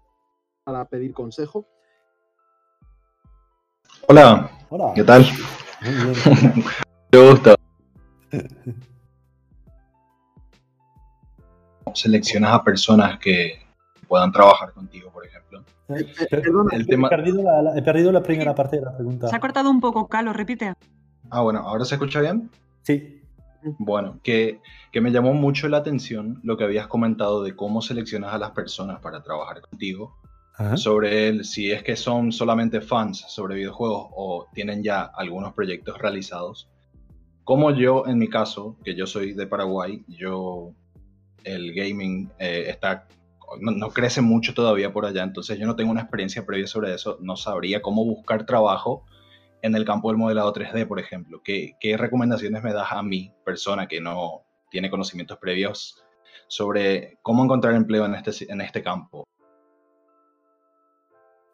[0.64, 1.66] para pedir consejo.
[4.08, 4.92] Hola, Hola.
[4.94, 5.24] ¿Qué tal?
[5.82, 6.64] Muy bien.
[7.12, 7.54] Mucho gusto.
[11.94, 13.60] Seleccionas a personas que
[14.08, 15.64] puedan trabajar contigo, por ejemplo.
[15.88, 17.08] Eh, perdona, El He tema.
[17.08, 19.28] perdido la, la- he perdido la primera parte de la pregunta.
[19.28, 20.74] Se ha cortado un poco, Calo, repite.
[21.30, 22.50] Ah, bueno, ¿ahora se escucha bien?
[22.82, 23.20] Sí.
[23.78, 24.60] Bueno, que,
[24.90, 28.50] que me llamó mucho la atención lo que habías comentado de cómo seleccionas a las
[28.50, 30.16] personas para trabajar contigo.
[30.54, 30.76] Ajá.
[30.76, 35.96] sobre el, si es que son solamente fans sobre videojuegos o tienen ya algunos proyectos
[35.98, 36.68] realizados.
[37.42, 40.72] Como yo, en mi caso, que yo soy de Paraguay, yo,
[41.44, 43.06] el gaming eh, está,
[43.60, 46.94] no, no crece mucho todavía por allá, entonces yo no tengo una experiencia previa sobre
[46.94, 49.04] eso, no sabría cómo buscar trabajo
[49.62, 51.40] en el campo del modelado 3D, por ejemplo.
[51.44, 56.02] ¿Qué, qué recomendaciones me das a mí, persona que no tiene conocimientos previos,
[56.48, 59.24] sobre cómo encontrar empleo en este, en este campo?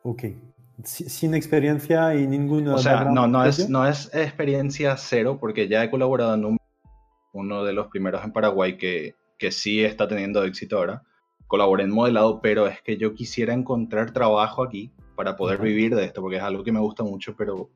[0.03, 0.25] Ok.
[0.85, 2.69] Si- Sin experiencia y ningún.
[2.69, 6.59] O sea, no, no, es, no es experiencia cero, porque ya he colaborado en un-
[7.33, 11.03] uno de los primeros en Paraguay que, que sí está teniendo éxito ahora.
[11.47, 16.05] Colaboré en modelado, pero es que yo quisiera encontrar trabajo aquí para poder vivir de
[16.05, 17.71] esto, porque es algo que me gusta mucho, pero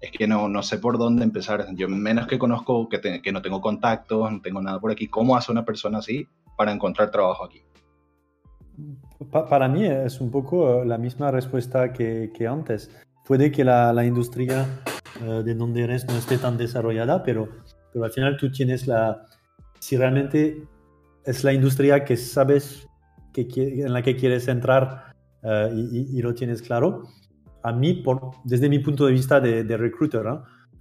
[0.00, 1.66] es que no, no sé por dónde empezar.
[1.74, 5.08] Yo menos que conozco, que, te- que no tengo contactos, no tengo nada por aquí.
[5.08, 7.62] ¿Cómo hace una persona así para encontrar trabajo aquí?
[9.30, 12.90] Pa- para mí es un poco eh, la misma respuesta que, que antes.
[13.26, 14.66] Puede que la, la industria
[15.22, 17.48] eh, de donde eres no esté tan desarrollada, pero,
[17.92, 19.26] pero al final tú tienes la...
[19.80, 20.62] Si realmente
[21.24, 22.86] es la industria que sabes
[23.32, 27.04] que, en la que quieres entrar eh, y, y- lo tienes claro,
[27.62, 30.24] a mí, por, desde mi punto de vista de, de recruiter,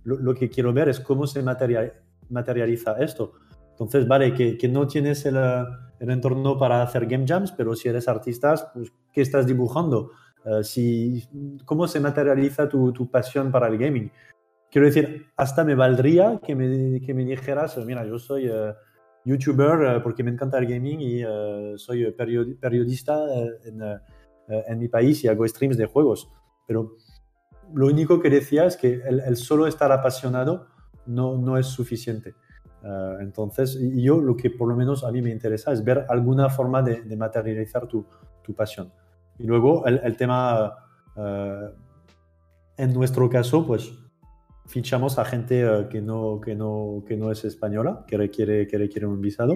[0.04, 1.94] lo, lo que quiero ver es cómo se material-
[2.30, 3.34] materializa esto.
[3.72, 5.64] Entonces, vale, que, que no tienes el, eh,
[6.00, 10.12] el entorno para hacer game jams, pero si eres artista, pues, ¿qué estás dibujando?
[10.46, 11.24] Eh, si,
[11.66, 14.12] ¿Cómo se materializa tu, tu pasión para el gaming?
[14.72, 18.50] Quiero decir, hasta me valdría que me, que me dijeras, mira, yo soy
[19.26, 24.00] youtuber eh, porque me encanta el gaming y eh, soy periodi- periodista eh, en, eh,
[24.48, 26.30] eh, mi país y hago streams de juegos.
[26.66, 26.96] Pero
[27.74, 30.68] lo único que decía es que el, solo estar apasionado
[31.06, 32.34] no, no es suficiente.
[32.84, 36.50] Eh, entonces, yo lo que por lo menos a mí me interesa es ver alguna
[36.50, 38.06] forma de, materializar tu,
[38.42, 38.92] tu pasión.
[39.38, 40.74] Y luego el, tema,
[41.16, 41.70] eh,
[42.78, 43.92] en nuestro caso, pues
[44.70, 48.78] fichamos a gente eh, que, no, que, no, que no es española, que requiere, que
[48.78, 49.56] requiere un visado.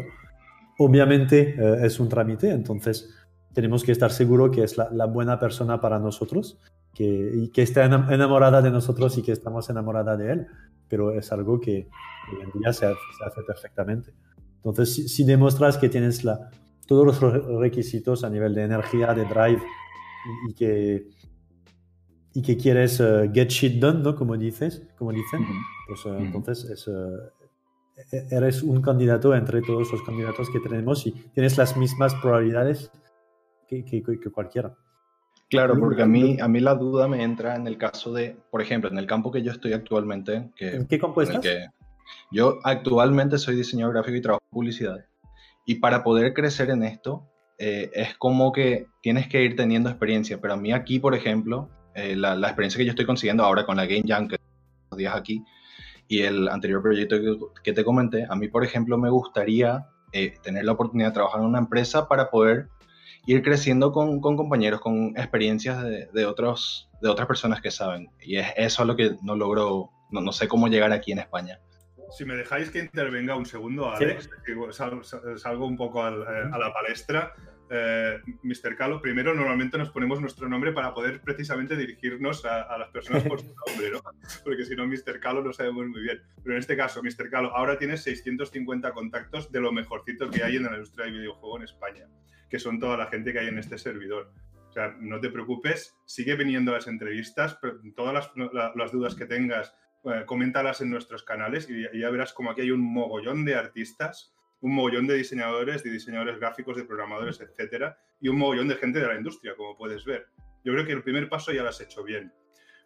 [0.77, 3.09] Obviamente eh, es un trámite, entonces
[3.53, 6.59] tenemos que estar seguros que es la, la buena persona para nosotros
[6.93, 10.47] que, y que está enam- enamorada de nosotros y que estamos enamorada de él,
[10.89, 11.87] pero es algo que
[12.31, 14.11] hoy en día se se hace perfectamente.
[14.57, 16.49] Entonces, si, si demuestras que tienes la,
[16.87, 19.61] todos los re- requisitos a nivel de energía, de drive
[20.47, 21.07] y, y que,
[22.33, 24.15] y que quieres eh, get shit done, ¿no?
[24.15, 25.45] Como dices, como dicen,
[25.87, 26.15] pues Ujú.
[26.17, 26.87] entonces es,
[28.11, 32.91] e- eres un candidato entre todos los candidatos que tenemos y tienes las mismas probabilidades
[33.67, 34.75] que, que- que cualquiera.
[35.49, 38.61] Claro, porque a mí, a mí la duda me entra en el caso de, por
[38.61, 41.41] ejemplo, en el campo que yo estoy actualmente, que, ¿En qué campo en estás?
[41.43, 41.67] que
[42.31, 45.05] yo actualmente soy diseñador gráfico y trabajo en publicidad.
[45.65, 47.29] Y para poder crecer en esto,
[47.59, 50.41] eh, es como que tienes que ir teniendo experiencia.
[50.41, 53.65] Pero a mí aquí, por ejemplo, eh, la, la experiencia que yo estoy consiguiendo ahora
[53.65, 54.37] con la Game Jam, que
[54.91, 55.43] los días aquí,
[56.07, 60.35] y el anterior proyecto que, que te comenté, a mí, por ejemplo, me gustaría eh,
[60.43, 62.67] tener la oportunidad de trabajar en una empresa para poder
[63.25, 68.09] ir creciendo con, con compañeros, con experiencias de, de otros, de otras personas que saben.
[68.21, 71.59] Y es eso lo que no logro, no, no sé cómo llegar aquí en España.
[72.11, 74.03] Si me dejáis que intervenga un segundo, Sí.
[74.03, 77.33] Alex, que sal- sal- salgo un poco al- eh, a la palestra.
[77.69, 78.75] Eh, Mr.
[78.75, 83.23] Calo, primero normalmente nos ponemos nuestro nombre para poder precisamente dirigirnos a, a las personas
[83.23, 84.01] por su nombre, ¿no?
[84.43, 85.19] Porque si no, Mr.
[85.19, 86.21] Calo no sabemos muy bien.
[86.43, 87.29] Pero en este caso, Mr.
[87.31, 91.57] Calo, ahora tienes 650 contactos de lo mejorcito que hay en la industria del videojuego
[91.57, 92.07] en España,
[92.49, 94.31] que son toda la gente que hay en este servidor.
[94.69, 98.91] O sea, no te preocupes, sigue viniendo a las entrevistas, pero todas las, la- las
[98.91, 99.73] dudas que tengas,
[100.05, 103.55] eh, coméntalas en nuestros canales y, y ya verás como aquí hay un mogollón de
[103.55, 104.33] artistas,
[104.63, 108.99] un mogollón de diseñadores, de diseñadores gráficos, de programadores, etcétera, y un mogollón de gente
[108.99, 110.25] de la industria, como puedes ver.
[110.63, 112.31] Yo creo que el primer paso ya lo has hecho bien.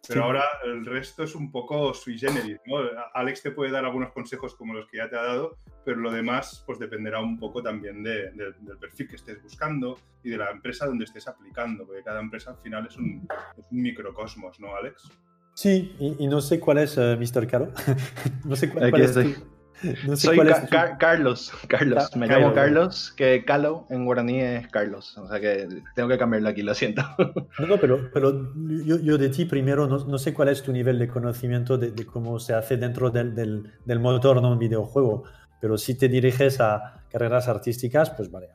[0.06, 0.24] Pero Sí.
[0.26, 2.76] ahora el resto es un poco sui generis, ¿no?
[3.14, 6.10] Alex te puede dar algunos consejos como los que ya te ha dado, pero lo
[6.12, 10.36] demás pues dependerá un poco también de- de- del perfil que estés buscando y de
[10.38, 13.26] la empresa donde estés aplicando, porque cada empresa al final es un,
[13.56, 15.10] es un microcosmos, ¿no, Alex?
[15.54, 17.46] Sí, y, y no sé cuál es eh, Mr.
[17.48, 17.72] Caro.
[18.44, 19.20] no sé cuál, es tu,
[20.06, 20.56] No sé Soy cuál es
[20.98, 26.08] Carlos, Carlos, me llamo Carlos, que Calo en guaraní es Carlos, o sea que tengo
[26.08, 27.02] que cambiarlo aquí, lo siento.
[27.58, 28.52] No, no pero, pero
[28.84, 32.06] yo, yo, de ti primero no, no, sé cuál es tu nivel de conocimiento de,
[32.06, 35.24] cómo se hace dentro del, del, del motor de un videojuego,
[35.60, 38.48] pero si te diriges a carreras artísticas, pues vale,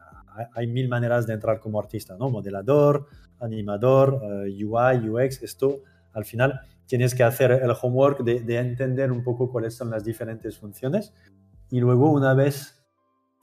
[0.53, 2.29] hay mil maneras de entrar como artista, ¿no?
[2.29, 3.07] Modelador,
[3.39, 5.81] animador, UI, UX, esto
[6.13, 6.61] al final
[6.93, 11.11] tienes que hacer el homework de, entender un poco cuáles son las diferentes funciones
[11.71, 12.85] y luego una vez,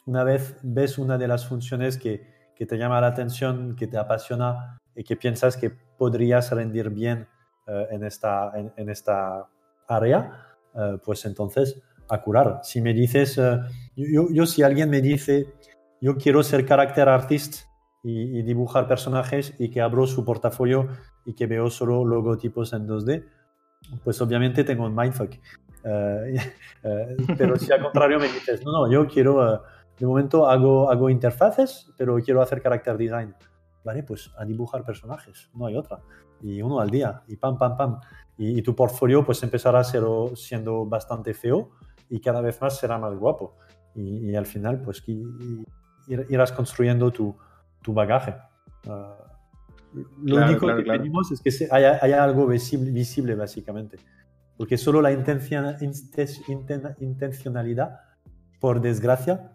[0.06, 3.98] una vez ves una de las funciones que, que te llama la atención, que te
[3.98, 7.26] apasiona y que piensas que podrías rendir bien
[7.66, 9.48] eh, en, esta, en, esta
[9.88, 12.60] área, eh, pues entonces a curar.
[12.62, 13.58] Si me dices, eh,
[13.96, 15.52] yo, yo, si alguien me dice,
[16.00, 17.64] yo quiero ser character artist
[18.04, 20.86] y, y, dibujar personajes y que abro su portafolio
[21.24, 23.39] y que veo solo logotipos en 2D,
[24.04, 25.32] pues obviamente tengo un mindfuck.
[26.82, 29.58] Eh, pero si al contrario me dices, no, no, yo quiero, eh,
[29.98, 33.34] de momento hago, hago interfaces, pero quiero hacer character design.
[33.84, 36.00] Vale, pues a dibujar personajes, no hay otra.
[36.42, 38.00] Y uno al día, y pam, pam, pam.
[38.38, 40.02] Y, tu portfolio pues empezará ser,
[40.36, 41.72] siendo bastante feo
[42.08, 43.56] y cada vez más será más guapo.
[43.94, 45.02] Y, al final pues
[46.06, 47.36] irás construyendo tu,
[47.82, 48.36] tu bagaje.
[48.88, 49.29] Ah,
[49.92, 53.96] lo único que pedimos es que haya, haya, algo visible, visible, básicamente.
[54.56, 58.00] Porque solo la intencionalidad,
[58.60, 59.52] por desgracia,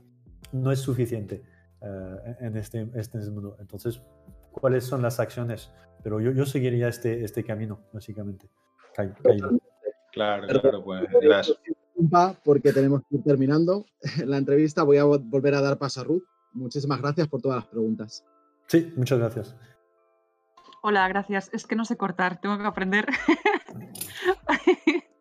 [0.52, 1.44] no es suficiente
[1.82, 3.56] eh, en este, este mundo.
[3.60, 4.02] Entonces,
[4.52, 5.72] ¿cuáles son las acciones?
[6.04, 8.50] Pero yo, yo seguiría este, este camino, básicamente.
[8.94, 9.16] Claro,
[10.48, 11.58] claro, pues gracias.
[12.44, 13.86] Porque tenemos que ir terminando
[14.26, 14.84] la entrevista.
[14.84, 16.24] Voy a volver a dar paso a Ruth.
[16.54, 18.24] Muchísimas gracias por todas las preguntas.
[18.68, 19.56] Sí, muchas gracias.
[20.88, 21.50] Hola, gracias.
[21.52, 23.08] Es que no sé cortar, tengo que aprender.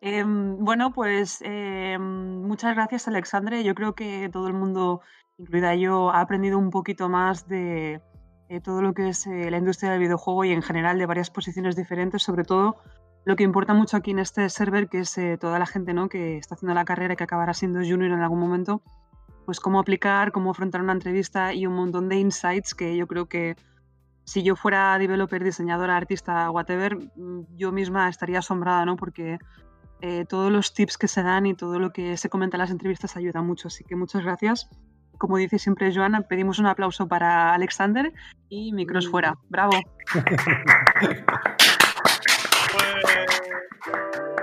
[0.00, 3.62] Em, bueno, pues em, muchas gracias, Alexandre.
[3.62, 5.02] Yo creo que todo el mundo,
[5.38, 8.02] incluida yo, ha aprendido un poquito más de
[8.64, 11.76] todo lo que es eh, la industria del videojuego y en general de varias posiciones
[11.76, 12.76] diferentes, sobre todo
[13.24, 16.08] lo que importa mucho aquí en este server, que es eh, toda la gente ¿no?
[16.08, 18.82] que está haciendo la carrera y que acabará siendo junior en algún momento,
[19.46, 23.26] pues cómo aplicar, cómo afrontar una entrevista y un montón de insights que yo creo
[23.26, 23.54] que
[24.24, 28.96] si yo fuera developer, diseñadora, artista, whatever, mm, yo misma estaría asombrada, ¿no?
[28.96, 29.38] Porque
[30.00, 32.70] eh, todos los tips que se dan y todo lo que se comenta en las
[32.70, 33.68] entrevistas ayuda mucho.
[33.68, 34.68] Así que muchas gracias.
[35.18, 38.12] Como dice siempre Joana, pedimos un aplauso para Alexander
[38.48, 39.38] y micros fuera.
[39.48, 39.72] ¡Bravo!
[43.86, 44.33] Pues,